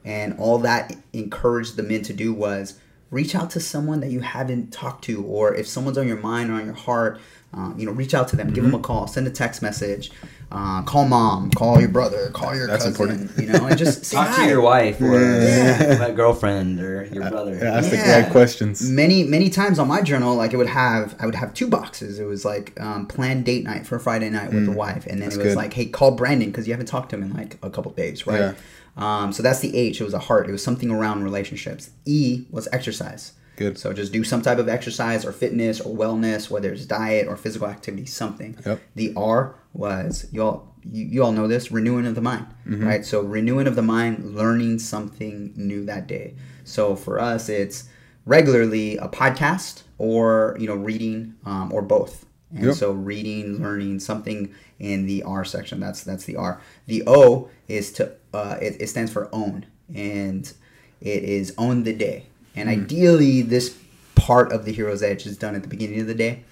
And 0.05 0.37
all 0.39 0.59
that 0.59 0.95
encouraged 1.13 1.75
the 1.77 1.83
men 1.83 2.03
to 2.03 2.13
do 2.13 2.33
was 2.33 2.79
reach 3.11 3.35
out 3.35 3.51
to 3.51 3.61
someone 3.61 4.01
that 4.01 4.11
you 4.11 4.21
haven't 4.21 4.73
talked 4.73 5.05
to, 5.05 5.23
or 5.25 5.55
if 5.55 5.67
someone's 5.67 5.99
on 5.99 6.07
your 6.07 6.17
mind 6.19 6.51
or 6.51 6.55
on 6.55 6.65
your 6.67 6.75
heart, 6.75 7.19
um, 7.53 7.75
you 7.77 7.85
know, 7.85 7.91
reach 7.93 8.15
out 8.15 8.29
to 8.29 8.37
them, 8.37 8.49
give 8.53 8.63
them 8.63 8.73
Mm-hmm. 8.73 8.81
a 8.81 8.85
call, 8.85 9.07
send 9.09 9.27
a 9.27 9.31
text 9.31 9.61
message, 9.61 10.13
uh, 10.53 10.83
call 10.83 11.09
mom, 11.09 11.51
call 11.51 11.81
your 11.81 11.89
brother, 11.89 12.31
call 12.33 12.55
your 12.55 12.69
That's 12.69 12.85
cousin, 12.85 13.11
important. 13.11 13.39
you 13.45 13.53
know, 13.53 13.67
and 13.67 13.77
just 13.77 14.05
say 14.11 14.17
Talk 14.17 14.29
hi. 14.29 14.45
to 14.45 14.49
your 14.51 14.61
wife 14.61 15.01
or 15.01 15.21
Yeah. 15.21 15.97
my 15.99 16.13
girlfriend 16.13 16.79
or 16.81 17.05
your 17.07 17.29
brother. 17.29 17.57
Yeah, 17.61 17.79
ask 17.79 17.91
the 17.91 17.97
Yeah. 17.97 18.21
right 18.23 18.31
questions. 18.31 18.89
Many 18.89 19.25
many 19.25 19.51
times 19.51 19.81
on 19.81 19.89
my 19.89 20.01
journal, 20.03 20.37
like 20.37 20.53
it 20.53 20.59
would 20.59 20.69
have, 20.69 21.17
I 21.19 21.27
would 21.27 21.35
have 21.35 21.53
two 21.53 21.67
boxes. 21.67 22.21
It 22.21 22.25
was 22.27 22.45
like 22.45 22.81
um, 22.81 23.07
planned 23.07 23.45
date 23.47 23.65
night 23.65 23.85
for 23.85 23.99
Friday 23.99 24.31
night 24.31 24.53
with 24.53 24.67
the 24.67 24.73
wife, 24.73 25.07
and 25.09 25.21
then 25.21 25.31
Mm. 25.31 25.33
That's 25.33 25.37
it 25.37 25.39
was 25.45 25.55
good. 25.55 25.57
like, 25.57 25.73
hey, 25.73 25.87
call 25.87 26.13
Brandon 26.13 26.51
because 26.51 26.69
you 26.69 26.73
haven't 26.73 26.87
talked 26.87 27.11
to 27.11 27.17
him 27.17 27.25
in 27.25 27.33
like 27.33 27.59
a 27.65 27.71
couple 27.71 27.91
days, 27.91 28.29
right? 28.29 28.55
Um, 28.97 29.33
so 29.33 29.43
that's 29.43 29.61
the 29.61 29.77
H. 29.77 30.01
It 30.01 30.05
was 30.05 30.15
a 30.15 30.19
heart. 30.19 30.49
It 30.49 30.53
was 30.53 30.63
something 30.63 30.91
around 30.91 31.23
relationships. 31.25 31.91
E 32.05 32.47
was 32.51 32.69
exercise. 32.73 33.33
Good. 33.57 33.79
So 33.79 33.93
just 33.93 34.13
do 34.13 34.25
some 34.25 34.41
type 34.43 34.59
of 34.59 34.69
exercise 34.69 35.25
or 35.25 35.33
fitness 35.33 35.81
or 35.81 35.95
wellness, 35.95 36.51
whether 36.51 36.73
it's 36.73 36.87
diet 36.87 37.29
or 37.29 37.37
physical 37.37 37.69
activity, 37.69 38.07
something. 38.07 38.57
Yep. 38.65 38.81
The 38.95 39.13
R 39.17 39.55
was 39.75 40.27
y'all 40.33 40.67
you, 40.83 41.05
you 41.05 41.23
all 41.23 41.33
know 41.33 41.47
this 41.47 41.71
renewing 41.71 42.07
of 42.07 42.15
the 42.15 42.23
mind, 42.23 42.47
Mm-hmm. 42.67 42.87
right? 42.87 43.05
So 43.05 43.21
renewing 43.21 43.67
of 43.67 43.77
the 43.77 43.83
mind, 43.83 44.35
learning 44.35 44.79
something 44.79 45.53
new 45.57 45.85
that 45.85 46.07
day. 46.07 46.35
So 46.65 46.97
for 46.97 47.21
us, 47.21 47.51
it's 47.51 47.87
regularly 48.25 48.97
a 48.97 49.09
podcast 49.09 49.83
or 49.99 50.57
you 50.59 50.67
know 50.67 50.77
reading 50.77 51.35
um, 51.45 51.73
or 51.73 51.83
both. 51.83 52.25
And 52.55 52.65
Yep. 52.65 52.75
so 52.77 52.93
reading, 52.93 53.63
learning 53.63 54.01
something 54.01 54.53
in 54.79 55.07
the 55.07 55.23
R 55.23 55.45
section. 55.45 55.79
That's 55.81 56.03
that's 56.03 56.25
the 56.25 56.37
R. 56.37 56.61
The 56.87 57.03
O 57.07 57.49
is 57.69 57.93
to 57.93 58.13
uh, 58.33 58.57
it, 58.61 58.81
it 58.81 58.89
stands 58.89 59.13
for 59.13 59.29
own, 59.33 59.67
and 59.95 60.53
it 61.01 61.25
is 61.25 61.55
own 61.59 61.83
the 61.83 61.93
day. 61.93 62.27
And 62.55 62.69
ideally, 62.69 63.43
this 63.43 63.77
part 64.15 64.53
of 64.53 64.65
the 64.65 64.73
hero's 64.73 65.03
edge 65.03 65.27
is 65.27 65.37
done 65.37 65.55
at 65.55 65.63
the 65.63 65.69
beginning 65.69 66.01
of 66.01 66.07
the 66.07 66.15
day. 66.15 66.45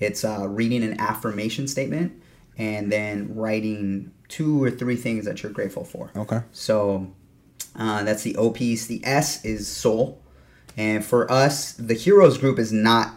It's 0.00 0.24
uh, 0.24 0.48
reading 0.48 0.82
an 0.82 1.00
affirmation 1.00 1.68
statement 1.68 2.20
and 2.56 2.90
then 2.90 3.34
writing 3.34 4.12
two 4.28 4.62
or 4.62 4.70
three 4.70 4.96
things 4.96 5.24
that 5.24 5.42
you're 5.42 5.52
grateful 5.52 5.84
for. 5.84 6.10
Okay. 6.16 6.40
So 6.52 7.12
uh, 7.76 8.02
that's 8.02 8.22
the 8.22 8.36
O 8.36 8.50
piece. 8.50 8.86
The 8.86 9.00
S 9.04 9.44
is 9.44 9.68
soul. 9.68 10.20
And 10.76 11.04
for 11.04 11.30
us, 11.30 11.72
the 11.72 11.94
heroes 11.94 12.38
group 12.38 12.58
is 12.58 12.72
not 12.72 13.14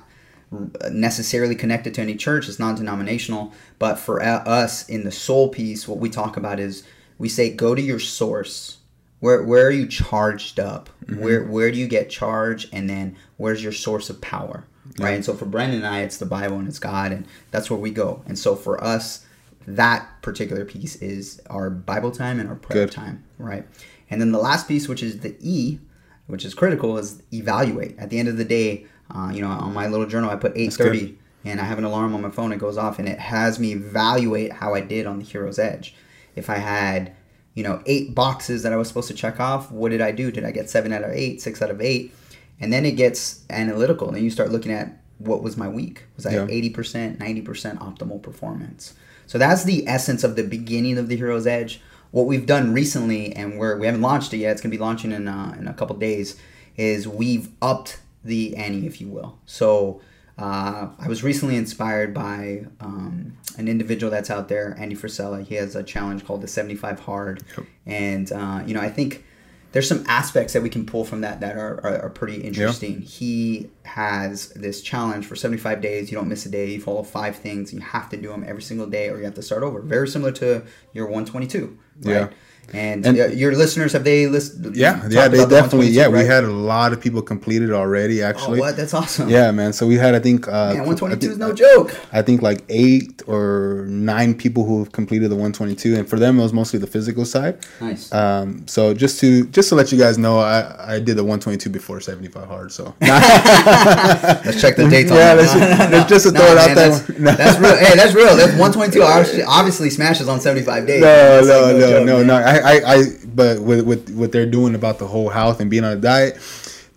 necessarily 0.91 1.55
connected 1.55 1.93
to 1.95 2.01
any 2.01 2.15
church, 2.15 2.47
it's 2.47 2.59
non 2.59 2.75
denominational. 2.75 3.53
But 3.79 3.95
for 3.95 4.21
uh, 4.21 4.43
us 4.43 4.87
in 4.87 5.03
the 5.03 5.11
soul 5.11 5.49
piece, 5.49 5.87
what 5.87 5.97
we 5.97 6.09
talk 6.09 6.37
about 6.37 6.59
is 6.59 6.83
we 7.17 7.29
say 7.29 7.53
go 7.53 7.75
to 7.75 7.81
your 7.81 7.99
source. 7.99 8.77
Where, 9.19 9.43
where 9.43 9.65
are 9.65 9.71
you 9.71 9.87
charged 9.87 10.59
up? 10.59 10.89
Where 11.17 11.43
where 11.43 11.71
do 11.71 11.77
you 11.77 11.87
get 11.87 12.09
charged? 12.09 12.69
And 12.71 12.87
then 12.87 13.17
where's 13.37 13.63
your 13.63 13.71
source 13.71 14.09
of 14.11 14.21
power? 14.21 14.65
Right. 14.99 15.15
And 15.15 15.25
so 15.25 15.33
for 15.33 15.45
Brandon 15.45 15.79
and 15.79 15.87
I, 15.87 16.01
it's 16.01 16.17
the 16.17 16.25
Bible 16.25 16.57
and 16.59 16.67
it's 16.67 16.79
God, 16.79 17.11
and 17.11 17.25
that's 17.51 17.69
where 17.69 17.79
we 17.79 17.89
go. 17.89 18.21
And 18.27 18.37
so 18.37 18.55
for 18.55 18.81
us, 18.83 19.25
that 19.65 20.07
particular 20.21 20.65
piece 20.65 20.95
is 20.97 21.41
our 21.49 21.69
Bible 21.69 22.11
time 22.11 22.39
and 22.39 22.47
our 22.47 22.55
prayer 22.55 22.85
Good. 22.85 22.93
time, 22.93 23.23
right? 23.37 23.65
And 24.09 24.21
then 24.21 24.31
the 24.31 24.39
last 24.39 24.67
piece, 24.67 24.87
which 24.87 25.03
is 25.03 25.19
the 25.19 25.35
E, 25.39 25.79
which 26.27 26.45
is 26.45 26.53
critical, 26.53 26.97
is 26.97 27.21
evaluate. 27.33 27.97
At 27.99 28.09
the 28.09 28.19
end 28.19 28.29
of 28.29 28.37
the 28.37 28.45
day, 28.45 28.85
uh, 29.13 29.31
you 29.33 29.41
know, 29.41 29.49
on 29.49 29.73
my 29.73 29.87
little 29.87 30.05
journal, 30.05 30.29
I 30.29 30.35
put 30.35 30.53
eight 30.55 30.73
thirty, 30.73 31.17
and 31.43 31.59
I 31.59 31.65
have 31.65 31.77
an 31.79 31.83
alarm 31.83 32.13
on 32.13 32.21
my 32.21 32.29
phone. 32.29 32.51
It 32.51 32.59
goes 32.59 32.77
off, 32.77 32.99
and 32.99 33.09
it 33.09 33.19
has 33.19 33.59
me 33.59 33.73
evaluate 33.73 34.53
how 34.53 34.73
I 34.73 34.81
did 34.81 35.05
on 35.05 35.19
the 35.19 35.25
Hero's 35.25 35.59
Edge. 35.59 35.95
If 36.37 36.49
I 36.49 36.57
had, 36.57 37.13
you 37.53 37.63
know, 37.63 37.81
eight 37.85 38.13
boxes 38.15 38.63
that 38.63 38.73
I 38.73 38.75
was 38.75 38.87
supposed 38.87 39.07
to 39.09 39.13
check 39.13 39.39
off, 39.39 39.71
what 39.71 39.89
did 39.89 40.01
I 40.01 40.11
do? 40.11 40.31
Did 40.31 40.43
I 40.45 40.51
get 40.51 40.69
seven 40.69 40.93
out 40.93 41.03
of 41.03 41.11
eight, 41.11 41.41
six 41.41 41.61
out 41.61 41.69
of 41.71 41.81
eight? 41.81 42.13
And 42.59 42.71
then 42.71 42.85
it 42.85 42.93
gets 42.93 43.43
analytical. 43.49 44.07
And 44.07 44.17
then 44.17 44.23
you 44.23 44.29
start 44.29 44.51
looking 44.51 44.71
at 44.71 45.01
what 45.19 45.41
was 45.43 45.57
my 45.57 45.67
week. 45.67 46.03
Was 46.15 46.25
I 46.25 46.33
Yeah. 46.33 46.47
eighty 46.49 46.69
percent, 46.69 47.19
ninety 47.19 47.41
percent 47.41 47.79
optimal 47.79 48.21
performance? 48.21 48.93
So 49.25 49.37
that's 49.37 49.63
the 49.63 49.87
essence 49.87 50.23
of 50.23 50.35
the 50.35 50.43
beginning 50.43 50.97
of 50.97 51.09
the 51.09 51.15
Hero's 51.17 51.47
Edge. 51.47 51.81
What 52.11 52.27
we've 52.27 52.45
done 52.45 52.73
recently, 52.73 53.35
and 53.35 53.59
we're 53.59 53.77
we 53.77 53.85
haven't 53.85 54.01
launched 54.01 54.33
it 54.33 54.37
yet. 54.37 54.51
It's 54.51 54.61
gonna 54.61 54.71
be 54.71 54.77
launching 54.77 55.11
in 55.11 55.27
uh, 55.27 55.55
in 55.59 55.67
a 55.67 55.73
couple 55.73 55.95
days. 55.97 56.37
Is 56.77 57.07
we've 57.07 57.49
upped 57.61 57.99
the 58.23 58.55
ante, 58.55 58.85
if 58.85 59.01
you 59.01 59.07
will. 59.07 59.39
So 59.45 60.01
uh, 60.37 60.89
I 60.99 61.07
was 61.07 61.23
recently 61.23 61.55
inspired 61.55 62.13
by 62.13 62.65
um, 62.79 63.37
an 63.57 63.67
individual 63.67 64.11
that's 64.11 64.29
out 64.29 64.49
there, 64.49 64.75
Andy 64.77 64.95
Frisella. 64.95 65.43
He 65.45 65.55
has 65.55 65.75
a 65.75 65.83
challenge 65.83 66.25
called 66.25 66.41
the 66.41 66.47
75 66.47 66.99
Hard, 67.01 67.43
and 67.85 68.31
uh, 68.31 68.61
you 68.65 68.73
know 68.73 68.81
I 68.81 68.89
think 68.89 69.23
there's 69.71 69.87
some 69.87 70.03
aspects 70.07 70.53
that 70.53 70.61
we 70.61 70.69
can 70.69 70.85
pull 70.85 71.03
from 71.03 71.21
that 71.21 71.39
that 71.41 71.57
are, 71.57 71.83
are, 71.83 72.03
are 72.03 72.09
pretty 72.09 72.41
interesting. 72.41 73.01
He 73.01 73.69
has 73.83 74.49
this 74.49 74.81
challenge 74.81 75.25
for 75.25 75.35
75 75.35 75.81
days. 75.81 76.09
You 76.11 76.17
don't 76.17 76.29
miss 76.29 76.45
a 76.45 76.49
day. 76.49 76.71
You 76.71 76.81
follow 76.81 77.03
five 77.03 77.35
things. 77.35 77.73
You 77.73 77.79
have 77.81 78.09
to 78.09 78.17
do 78.17 78.29
them 78.29 78.45
every 78.47 78.61
single 78.61 78.87
day, 78.87 79.09
or 79.09 79.17
you 79.17 79.25
have 79.25 79.35
to 79.35 79.41
start 79.41 79.63
over. 79.63 79.81
Very 79.81 80.07
similar 80.07 80.31
to 80.33 80.63
your 80.93 81.05
122, 81.05 81.77
right? 82.03 82.13
Yeah. 82.13 82.29
And, 82.73 83.05
And- 83.05 83.17
uh, 83.19 83.27
your 83.27 83.55
listeners 83.55 83.93
have 83.93 84.03
they 84.03 84.27
listened? 84.27 84.75
Yeah, 84.75 85.01
yeah, 85.09 85.27
they 85.29 85.37
the 85.37 85.45
definitely. 85.45 85.87
122, 85.87 85.93
Yeah, 85.93 86.07
we 86.09 86.25
had 86.25 86.43
a 86.43 86.47
lot 86.51 86.91
of 86.91 86.99
people 86.99 87.21
completed 87.21 87.71
already. 87.71 88.21
Oh, 88.21 88.27
Actually, 88.27 88.59
what? 88.59 88.75
That's 88.75 88.93
awesome. 88.93 89.29
yeah, 89.29 89.51
man. 89.51 89.71
So 89.71 89.87
we 89.87 89.95
had, 89.95 90.15
I 90.15 90.19
think, 90.19 90.47
uh, 90.49 90.51
Man, 90.73 90.81
I 90.81 90.85
122 90.85 91.31
is 91.31 91.37
no 91.37 91.53
joke. 91.53 91.95
I 92.11 92.21
think 92.21 92.41
like 92.41 92.63
eight 92.69 93.23
or 93.25 93.85
nine 93.87 94.33
people 94.35 94.65
who 94.65 94.79
have 94.79 94.91
completed 94.91 95.29
the 95.31 95.35
122, 95.35 95.95
and 95.95 96.09
for 96.09 96.19
them 96.19 96.39
it 96.39 96.43
was 96.43 96.51
mostly 96.51 96.77
the 96.79 96.87
physical 96.87 97.23
side. 97.25 97.57
Nice. 97.79 98.11
Um, 98.13 98.67
so 98.67 98.93
just 98.93 99.19
to 99.21 99.45
just 99.47 99.69
to 99.69 99.75
let 99.75 99.91
you 99.93 99.97
guys 99.97 100.17
know, 100.17 100.39
I, 100.39 100.95
I 100.95 100.99
did 100.99 101.15
the 101.15 101.23
122 101.23 101.69
before 101.69 102.01
75 102.01 102.47
hard. 102.47 102.71
So 102.73 102.93
Let's 103.01 104.61
check 104.61 104.75
the 104.75 104.87
dates 104.89 105.11
on 105.11 105.17
Yeah, 105.17 105.33
let's 105.33 105.53
just- 105.53 105.91
let's 105.91 106.09
just 106.09 106.35
throw 106.35 106.45
it 106.45 106.57
out 106.57 106.75
there. 106.75 106.89
That's, 106.89 107.09
No. 107.19 107.31
that's 107.31 107.59
real. 107.59 107.75
Hey, 107.77 107.95
that's 107.95 108.13
real. 108.13 108.35
That's 108.35 108.51
122 108.59 109.01
obviously, 109.03 109.43
obviously 109.43 109.89
smashes 109.89 110.27
on 110.27 110.39
75 110.41 110.85
days. 110.87 111.01
no, 111.01 111.41
no, 111.43 111.77
no, 111.77 112.03
no, 112.03 112.23
no. 112.23 112.35
I, 112.35 112.56
I, 112.63 112.93
I, 112.95 113.03
but 113.25 113.61
with 113.61 113.85
with 113.85 114.09
what 114.15 114.31
they're 114.31 114.45
doing 114.49 114.75
about 114.75 114.99
the 114.99 115.07
whole 115.07 115.29
health 115.29 115.59
and 115.59 115.69
being 115.69 115.83
on 115.83 115.93
a 115.93 116.01
diet, 116.01 116.35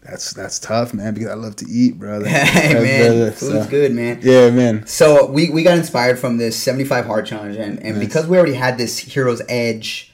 that's 0.03 0.33
that's 0.33 0.59
tough, 0.59 0.93
man. 0.95 1.15
Because 1.15 1.29
I 1.31 1.35
love 1.35 1.57
to 1.57 1.67
eat, 1.71 1.99
brother. 1.99 2.29
Hey, 2.29 2.75
man. 2.75 3.07
brother, 3.11 3.31
Food's 3.33 3.65
so- 3.65 3.71
good, 3.71 3.93
man. 3.93 4.21
Yeah, 4.23 4.51
man. 4.51 4.87
So 4.87 5.27
we, 5.27 5.51
we 5.51 5.63
got 5.63 5.79
inspired 5.79 6.19
from 6.19 6.39
this 6.39 6.57
75 6.57 7.07
hard 7.07 7.27
challenge, 7.27 7.57
and, 7.57 7.79
and 7.81 7.97
Nice. 7.99 8.07
because 8.07 8.27
we 8.27 8.37
already 8.37 8.55
had 8.55 8.79
this 8.79 8.99
hero's 8.99 9.43
edge, 9.49 10.13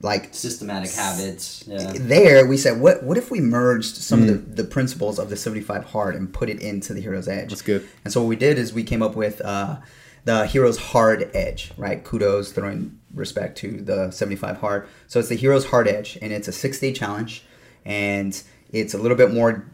like 0.00 0.34
Systematic 0.34 0.90
habits. 0.90 1.62
Yeah. 1.66 1.92
there, 1.94 2.46
we 2.46 2.56
said, 2.56 2.80
what 2.80 3.02
what 3.04 3.16
if 3.16 3.30
we 3.30 3.40
merged 3.40 3.96
some 3.96 4.22
Mm. 4.22 4.28
of 4.30 4.56
the, 4.56 4.62
the 4.62 4.68
principles 4.68 5.18
of 5.18 5.30
the 5.30 5.36
75 5.36 5.84
hard 5.84 6.16
and 6.16 6.32
put 6.32 6.48
it 6.50 6.60
into 6.60 6.92
the 6.94 7.00
hero's 7.00 7.28
edge? 7.28 7.50
That's 7.50 7.62
good. 7.62 7.86
And 8.04 8.12
so 8.12 8.20
what 8.22 8.28
we 8.28 8.36
did 8.36 8.58
is 8.58 8.72
we 8.72 8.82
came 8.82 9.02
up 9.02 9.14
with 9.14 9.40
uh, 9.42 9.76
the 10.24 10.46
hero's 10.46 10.78
hard 10.78 11.30
edge, 11.34 11.72
right? 11.76 12.02
Kudos, 12.02 12.52
throwing 12.52 12.98
respect 13.14 13.58
to 13.58 13.80
the 13.80 14.10
75 14.10 14.58
hard. 14.58 14.88
So 15.08 15.18
it's 15.18 15.28
the 15.28 15.36
hero's 15.36 15.66
hard 15.66 15.88
edge, 15.88 16.18
and 16.22 16.32
it's 16.32 16.48
a 16.48 16.52
six 16.52 16.78
day 16.78 16.92
challenge, 16.92 17.44
and 17.84 18.40
it's 18.70 18.94
a 18.94 18.98
little 18.98 19.16
bit 19.16 19.32
more 19.32 19.66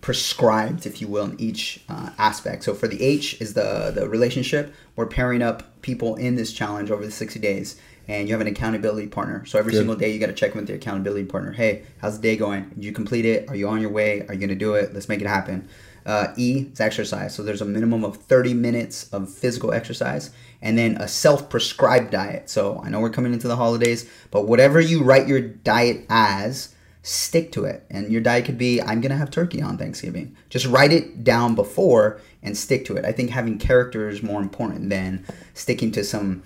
prescribed, 0.00 0.86
if 0.86 1.00
you 1.00 1.08
will, 1.08 1.24
in 1.24 1.40
each 1.40 1.80
uh, 1.88 2.10
aspect. 2.18 2.62
So 2.64 2.74
for 2.74 2.88
the 2.88 3.02
H 3.02 3.40
is 3.40 3.54
the 3.54 3.92
the 3.94 4.08
relationship. 4.08 4.74
We're 4.94 5.06
pairing 5.06 5.42
up 5.42 5.82
people 5.82 6.16
in 6.16 6.36
this 6.36 6.52
challenge 6.52 6.90
over 6.90 7.04
the 7.04 7.10
60 7.10 7.38
days. 7.40 7.80
And 8.08 8.28
you 8.28 8.34
have 8.34 8.40
an 8.40 8.46
accountability 8.46 9.08
partner. 9.08 9.44
So 9.46 9.58
every 9.58 9.72
Good. 9.72 9.78
single 9.78 9.96
day 9.96 10.12
you 10.12 10.20
got 10.20 10.26
to 10.26 10.32
check 10.32 10.52
in 10.52 10.60
with 10.60 10.68
your 10.68 10.78
accountability 10.78 11.24
partner. 11.24 11.50
Hey, 11.50 11.82
how's 12.00 12.20
the 12.20 12.22
day 12.22 12.36
going? 12.36 12.68
Did 12.68 12.84
you 12.84 12.92
complete 12.92 13.24
it? 13.24 13.50
Are 13.50 13.56
you 13.56 13.68
on 13.68 13.80
your 13.80 13.90
way? 13.90 14.20
Are 14.28 14.34
you 14.34 14.38
going 14.38 14.48
to 14.48 14.54
do 14.54 14.74
it? 14.74 14.94
Let's 14.94 15.08
make 15.08 15.20
it 15.20 15.26
happen. 15.26 15.68
Uh, 16.06 16.32
e 16.36 16.70
is 16.72 16.80
exercise. 16.80 17.34
So 17.34 17.42
there's 17.42 17.60
a 17.60 17.66
minimum 17.66 18.04
of 18.04 18.16
30 18.16 18.54
minutes 18.54 19.12
of 19.12 19.28
physical 19.28 19.72
exercise 19.72 20.30
and 20.62 20.78
then 20.78 20.96
a 20.96 21.08
self 21.08 21.50
prescribed 21.50 22.12
diet. 22.12 22.48
So 22.48 22.80
I 22.84 22.88
know 22.88 23.00
we're 23.00 23.10
coming 23.10 23.32
into 23.32 23.48
the 23.48 23.56
holidays, 23.56 24.08
but 24.30 24.46
whatever 24.46 24.80
you 24.80 25.02
write 25.02 25.26
your 25.26 25.40
diet 25.40 26.06
as, 26.08 26.74
stick 27.02 27.52
to 27.52 27.64
it. 27.64 27.84
And 27.90 28.10
your 28.10 28.20
diet 28.20 28.44
could 28.44 28.58
be 28.58 28.80
I'm 28.80 29.00
going 29.00 29.10
to 29.10 29.16
have 29.16 29.30
turkey 29.30 29.62
on 29.62 29.78
Thanksgiving. 29.78 30.36
Just 30.48 30.66
write 30.66 30.92
it 30.92 31.22
down 31.22 31.54
before 31.54 32.20
and 32.42 32.56
stick 32.56 32.84
to 32.86 32.96
it. 32.96 33.04
I 33.04 33.12
think 33.12 33.30
having 33.30 33.58
character 33.58 34.08
is 34.08 34.22
more 34.22 34.40
important 34.40 34.90
than 34.90 35.24
sticking 35.54 35.92
to 35.92 36.04
some 36.04 36.42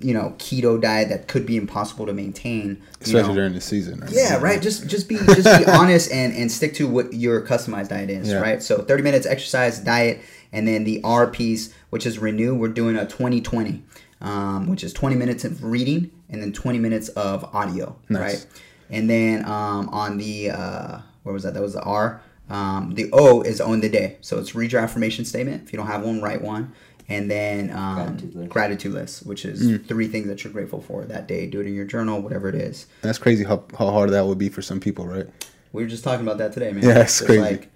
you 0.00 0.14
know 0.14 0.34
keto 0.38 0.80
diet 0.80 1.08
that 1.08 1.26
could 1.26 1.44
be 1.44 1.56
impossible 1.56 2.06
to 2.06 2.12
maintain 2.12 2.80
especially 3.00 3.28
know. 3.30 3.34
during 3.34 3.52
the 3.52 3.60
season 3.60 3.98
right? 4.00 4.10
yeah 4.12 4.36
right 4.38 4.62
just 4.62 4.86
just 4.86 5.08
be 5.08 5.16
just 5.16 5.44
be 5.58 5.64
honest 5.72 6.12
and 6.12 6.32
and 6.34 6.52
stick 6.52 6.72
to 6.74 6.86
what 6.86 7.12
your 7.12 7.40
customized 7.44 7.88
diet 7.88 8.08
is 8.10 8.28
Yeah. 8.28 8.38
right 8.40 8.62
so 8.62 8.82
30 8.82 9.02
minutes 9.02 9.26
exercise 9.26 9.80
diet 9.80 10.20
and 10.52 10.68
then 10.68 10.84
the 10.84 11.00
r 11.02 11.26
piece 11.26 11.74
which 11.90 12.06
is 12.06 12.18
renew 12.18 12.54
we're 12.54 12.68
doing 12.68 12.96
a 12.96 13.06
2020 13.06 13.82
um, 14.20 14.68
which 14.68 14.82
is 14.84 14.92
20 14.92 15.14
minutes 15.16 15.44
of 15.44 15.62
reading 15.64 16.10
and 16.30 16.40
then 16.42 16.52
20 16.52 16.78
minutes 16.78 17.08
of 17.10 17.44
audio 17.54 17.96
Nice. 18.08 18.20
right 18.20 18.46
and 18.90 19.10
then 19.10 19.44
um, 19.46 19.88
on 19.88 20.16
the 20.18 20.50
uh, 20.52 20.98
where 21.24 21.32
was 21.32 21.42
that 21.42 21.54
that 21.54 21.62
was 21.62 21.72
the 21.74 21.82
r 21.82 22.20
um, 22.48 22.94
the 22.94 23.10
o 23.12 23.40
is 23.42 23.60
own 23.60 23.80
the 23.80 23.88
day 23.88 24.16
so 24.20 24.38
it's 24.38 24.54
read 24.54 24.70
your 24.70 24.80
affirmation 24.80 25.24
statement 25.24 25.64
if 25.64 25.72
you 25.72 25.76
don't 25.76 25.88
have 25.88 26.04
one 26.04 26.22
write 26.22 26.40
one 26.42 26.72
and 27.08 27.30
then 27.30 27.70
um, 27.70 27.94
Gratitude 27.96 28.34
list. 28.34 28.50
gratitude 28.50 28.92
list 28.92 29.26
which 29.26 29.44
is 29.44 29.62
Mm. 29.62 29.86
three 29.86 30.08
things 30.08 30.26
that 30.26 30.42
you're 30.44 30.52
grateful 30.52 30.80
for 30.80 31.04
that 31.04 31.28
day 31.28 31.46
do 31.46 31.60
it 31.60 31.66
in 31.66 31.74
your 31.74 31.84
journal 31.84 32.20
whatever 32.20 32.48
it 32.48 32.54
is 32.56 32.86
that's 33.02 33.18
crazy 33.18 33.44
how, 33.44 33.62
how 33.78 33.90
hard 33.90 34.10
that 34.10 34.26
would 34.26 34.38
be 34.38 34.48
for 34.48 34.62
some 34.62 34.80
people 34.80 35.06
right 35.06 35.26
we 35.72 35.82
were 35.82 35.88
just 35.88 36.04
talking 36.04 36.24
about 36.26 36.38
that 36.38 36.52
today, 36.54 36.72
man. 36.72 36.84
Yeah, 36.84 37.00
it's 37.02 37.20
crazy. 37.20 37.38
Like, 37.42 37.70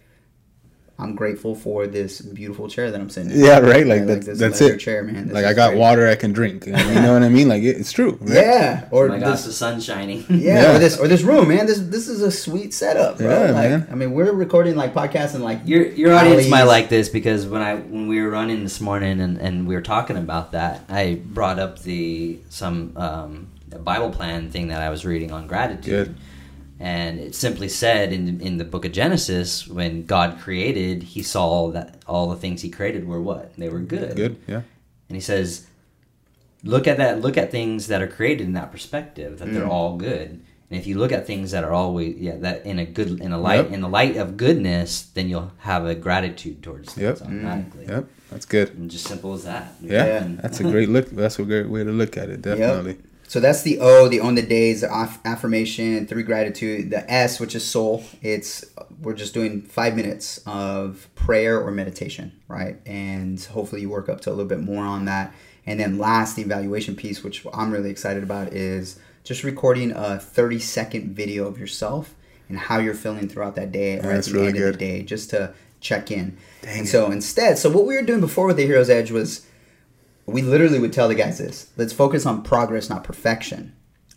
I'm 1.00 1.14
grateful 1.16 1.54
for 1.54 1.86
this 1.86 2.20
beautiful 2.20 2.68
chair 2.68 2.90
that 2.90 3.00
I'm 3.00 3.08
sitting 3.10 3.30
in. 3.32 3.38
yeah 3.40 3.58
right 3.58 3.86
like, 3.86 4.06
that, 4.06 4.22
this 4.24 4.38
that's 4.38 4.60
it 4.60 4.78
Chair, 4.78 5.02
man. 5.02 5.24
This 5.28 5.34
like 5.34 5.46
i 5.46 5.52
got 5.52 5.70
great. 5.70 5.78
water 5.80 6.08
i 6.08 6.14
can 6.14 6.32
drink 6.32 6.66
you 6.66 6.72
know 7.02 7.12
what 7.14 7.22
i 7.22 7.28
mean 7.28 7.48
like 7.48 7.62
it, 7.62 7.76
it's 7.80 7.90
true 7.92 8.18
right? 8.20 8.34
Yeah, 8.34 8.88
Oh 8.92 8.98
or 8.98 9.08
my 9.08 9.18
gosh, 9.18 9.30
this, 9.38 9.44
the 9.46 9.52
sun's 9.52 9.84
shining. 9.84 10.24
yeah, 10.28 10.62
Yeah. 10.62 10.76
or 10.76 10.78
this 10.78 10.98
or 10.98 11.08
this 11.08 11.22
room, 11.22 11.48
man. 11.48 11.66
This 11.66 11.78
this 11.80 12.06
is 12.08 12.20
a 12.22 12.30
sweet 12.30 12.74
setup, 12.74 13.18
bro. 13.18 13.28
Yeah, 13.30 13.50
like, 13.52 13.70
man. 13.70 13.88
I 13.90 13.94
mean, 13.94 14.10
we're 14.12 14.32
recording 14.32 14.76
like 14.76 14.92
podcasts 14.94 15.34
and 15.34 15.42
like 15.44 15.60
Your 15.64 15.86
your 15.86 16.12
audience 16.14 16.40
alleys. 16.42 16.50
might 16.50 16.64
like 16.64 16.88
this 16.88 17.08
because 17.08 17.46
when 17.46 17.62
I 17.62 17.74
when 17.76 18.06
we 18.08 18.20
were 18.22 18.30
running 18.30 18.62
this 18.62 18.80
morning 18.80 19.20
and, 19.20 19.38
and 19.38 19.66
we 19.68 19.74
were 19.74 19.82
talking 19.82 20.16
about 20.16 20.52
that, 20.52 20.84
I 20.88 21.20
brought 21.24 21.58
up 21.58 21.80
the 21.80 22.38
some 22.50 22.92
um, 22.96 23.46
Bible 23.84 24.10
plan 24.10 24.50
thing 24.50 24.68
that 24.68 24.82
I 24.82 24.90
was 24.90 25.04
reading 25.04 25.32
on 25.32 25.46
gratitude. 25.46 25.84
Good. 26.08 26.14
And 26.82 27.20
it 27.20 27.34
simply 27.34 27.68
said 27.68 28.10
in 28.12 28.40
in 28.40 28.56
the 28.56 28.64
book 28.64 28.84
of 28.86 28.92
Genesis, 28.92 29.68
when 29.68 30.06
God 30.06 30.38
created, 30.40 31.02
He 31.02 31.22
saw 31.22 31.70
that 31.72 31.98
all 32.06 32.28
the 32.30 32.36
things 32.36 32.62
He 32.62 32.70
created 32.70 33.06
were 33.06 33.20
what 33.20 33.54
they 33.56 33.68
were 33.68 33.80
good. 33.80 34.16
good 34.16 34.36
yeah 34.48 34.62
And 35.08 35.16
He 35.16 35.20
says, 35.20 35.66
look 36.64 36.86
at 36.88 36.96
that. 36.98 37.20
Look 37.20 37.36
at 37.36 37.50
things 37.50 37.86
that 37.88 38.00
are 38.02 38.06
created 38.08 38.46
in 38.46 38.54
that 38.54 38.70
perspective 38.72 39.38
that 39.38 39.52
they're 39.52 39.64
Mm. 39.64 39.68
all 39.76 39.96
good. 39.96 40.40
And 40.70 40.78
if 40.78 40.86
you 40.86 40.96
look 40.98 41.10
at 41.12 41.26
things 41.26 41.50
that 41.50 41.64
are 41.64 41.72
always 41.72 42.16
yeah 42.16 42.36
that 42.46 42.64
in 42.64 42.78
a 42.78 42.86
good 42.86 43.20
in 43.20 43.32
a 43.32 43.38
light 43.38 43.64
Yep. 43.64 43.72
in 43.74 43.80
the 43.80 43.88
light 43.88 44.16
of 44.16 44.36
goodness, 44.36 45.02
then 45.14 45.28
you'll 45.28 45.52
have 45.58 45.84
a 45.84 45.94
gratitude 45.94 46.62
towards 46.62 46.94
things 46.94 47.02
Yep. 47.02 47.16
Mm. 47.18 47.22
automatically. 47.26 47.86
yep 47.88 48.04
that's 48.30 48.46
good 48.46 48.68
And 48.78 48.88
just 48.90 49.06
simple 49.06 49.34
as 49.34 49.44
that. 49.44 49.74
yeah, 49.82 50.06
Yeah. 50.06 50.28
that's 50.42 50.60
a 50.60 50.62
great 50.74 50.88
look 50.88 51.10
that's 51.10 51.38
a 51.38 51.42
great 51.44 51.68
way 51.68 51.82
to 51.84 51.90
look 51.90 52.16
at 52.16 52.28
it 52.30 52.40
definitely 52.42 52.96
So 53.30 53.38
that's 53.38 53.62
the 53.62 53.78
O, 53.78 54.08
the 54.08 54.18
own 54.18 54.34
the 54.34 54.42
days, 54.42 54.80
the 54.80 54.92
aff- 54.92 55.24
affirmation, 55.24 56.04
three 56.08 56.24
gratitude. 56.24 56.90
The 56.90 57.08
S, 57.08 57.38
which 57.38 57.54
is 57.54 57.64
soul, 57.64 58.02
it's 58.22 58.64
we're 59.00 59.14
just 59.14 59.34
doing 59.34 59.62
five 59.62 59.94
minutes 59.94 60.40
of 60.46 61.06
prayer 61.14 61.60
or 61.60 61.70
meditation, 61.70 62.32
right? 62.48 62.78
And 62.86 63.40
hopefully 63.40 63.82
you 63.82 63.88
work 63.88 64.08
up 64.08 64.20
to 64.22 64.30
a 64.30 64.32
little 64.32 64.48
bit 64.48 64.58
more 64.58 64.84
on 64.84 65.04
that. 65.04 65.32
And 65.64 65.78
then 65.78 65.96
last, 65.96 66.34
the 66.34 66.42
evaluation 66.42 66.96
piece, 66.96 67.22
which 67.22 67.46
I'm 67.54 67.70
really 67.70 67.90
excited 67.90 68.24
about, 68.24 68.52
is 68.52 68.98
just 69.22 69.44
recording 69.44 69.92
a 69.92 70.18
30 70.18 70.58
second 70.58 71.14
video 71.14 71.46
of 71.46 71.56
yourself 71.56 72.16
and 72.48 72.58
how 72.58 72.78
you're 72.80 72.94
feeling 72.94 73.28
throughout 73.28 73.54
that 73.54 73.70
day 73.70 74.00
or 74.00 74.10
at 74.10 74.24
the 74.24 74.32
really 74.32 74.48
end 74.48 74.58
of 74.58 74.72
the 74.72 74.76
day, 74.76 75.04
just 75.04 75.30
to 75.30 75.54
check 75.80 76.10
in. 76.10 76.36
Dang 76.62 76.78
and 76.78 76.88
it. 76.88 76.90
so 76.90 77.12
instead, 77.12 77.58
so 77.58 77.70
what 77.70 77.86
we 77.86 77.94
were 77.94 78.02
doing 78.02 78.20
before 78.20 78.48
with 78.48 78.56
the 78.56 78.66
Hero's 78.66 78.90
Edge 78.90 79.12
was 79.12 79.46
we 80.32 80.42
literally 80.42 80.78
would 80.78 80.92
tell 80.92 81.08
the 81.08 81.14
guys 81.14 81.38
this 81.38 81.70
let's 81.76 81.92
focus 81.92 82.26
on 82.26 82.42
progress 82.42 82.88
not 82.90 83.04
perfection 83.04 83.74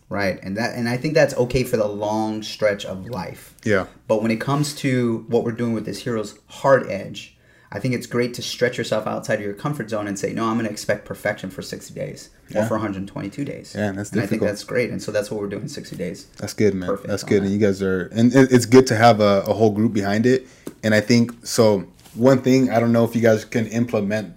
right 0.08 0.38
and 0.42 0.56
that 0.56 0.74
and 0.76 0.88
i 0.88 0.96
think 0.96 1.14
that's 1.14 1.34
okay 1.36 1.64
for 1.64 1.76
the 1.76 1.86
long 1.86 2.42
stretch 2.42 2.84
of 2.84 3.06
life 3.08 3.54
yeah 3.64 3.86
but 4.06 4.22
when 4.22 4.30
it 4.30 4.40
comes 4.40 4.74
to 4.74 5.24
what 5.28 5.44
we're 5.44 5.52
doing 5.52 5.72
with 5.72 5.84
this 5.86 6.02
hero's 6.04 6.38
hard 6.48 6.86
edge 6.90 7.36
i 7.72 7.78
think 7.80 7.94
it's 7.94 8.06
great 8.06 8.34
to 8.34 8.42
stretch 8.42 8.76
yourself 8.76 9.06
outside 9.06 9.36
of 9.36 9.40
your 9.44 9.54
comfort 9.54 9.88
zone 9.88 10.06
and 10.06 10.18
say 10.18 10.32
no 10.32 10.44
i'm 10.44 10.54
going 10.56 10.66
to 10.66 10.70
expect 10.70 11.04
perfection 11.06 11.48
for 11.50 11.62
60 11.62 11.94
days 11.94 12.30
or 12.54 12.64
for 12.66 12.74
122 12.74 13.44
days 13.44 13.74
Yeah, 13.74 13.92
that's 13.92 14.10
difficult. 14.10 14.12
and 14.12 14.22
i 14.22 14.26
think 14.26 14.42
that's 14.42 14.64
great 14.64 14.90
and 14.90 15.02
so 15.02 15.10
that's 15.10 15.30
what 15.30 15.40
we're 15.40 15.48
doing 15.48 15.68
60 15.68 15.96
days 15.96 16.26
That's 16.36 16.52
good, 16.52 16.74
man. 16.74 16.88
Perfect 16.90 17.08
That's 17.08 17.22
good, 17.24 17.40
that. 17.42 17.46
and 17.46 17.54
you 17.54 17.58
guys 17.66 17.80
are, 17.82 18.02
and 18.12 18.30
it's 18.34 18.66
good 18.66 18.86
to 18.88 18.96
have 18.96 19.20
a, 19.20 19.42
a 19.48 19.54
whole 19.54 19.70
group 19.70 19.92
behind 19.94 20.26
it. 20.26 20.46
And 20.84 20.94
I 20.94 21.00
think 21.00 21.46
so. 21.46 21.86
One 22.14 22.42
thing 22.42 22.70
I 22.70 22.78
don't 22.80 22.92
know 22.92 23.04
if 23.04 23.16
you 23.16 23.22
guys 23.22 23.44
can 23.46 23.66
implement 23.68 24.36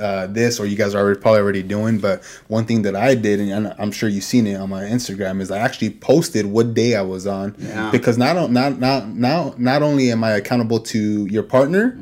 uh, 0.00 0.26
this 0.26 0.60
or 0.60 0.66
you 0.66 0.76
guys 0.76 0.94
are 0.94 0.98
already, 1.02 1.20
probably 1.20 1.40
already 1.40 1.62
doing, 1.62 1.98
but 1.98 2.22
one 2.48 2.64
thing 2.66 2.82
that 2.82 2.94
I 2.96 3.14
did, 3.14 3.40
and 3.40 3.74
I'm 3.78 3.92
sure 3.92 4.08
you've 4.08 4.24
seen 4.24 4.46
it 4.46 4.56
on 4.56 4.68
my 4.70 4.82
Instagram, 4.82 5.40
is 5.40 5.50
I 5.50 5.58
actually 5.58 5.90
posted 5.90 6.46
what 6.46 6.74
day 6.74 6.94
I 6.96 7.02
was 7.02 7.26
on 7.26 7.54
Yeah. 7.58 7.90
because 7.90 8.18
not 8.18 8.50
not 8.50 8.78
not 8.78 9.08
now 9.08 9.54
not 9.58 9.82
only 9.82 10.10
am 10.10 10.22
I 10.24 10.32
accountable 10.32 10.80
to 10.80 11.26
your 11.26 11.42
partner. 11.42 11.96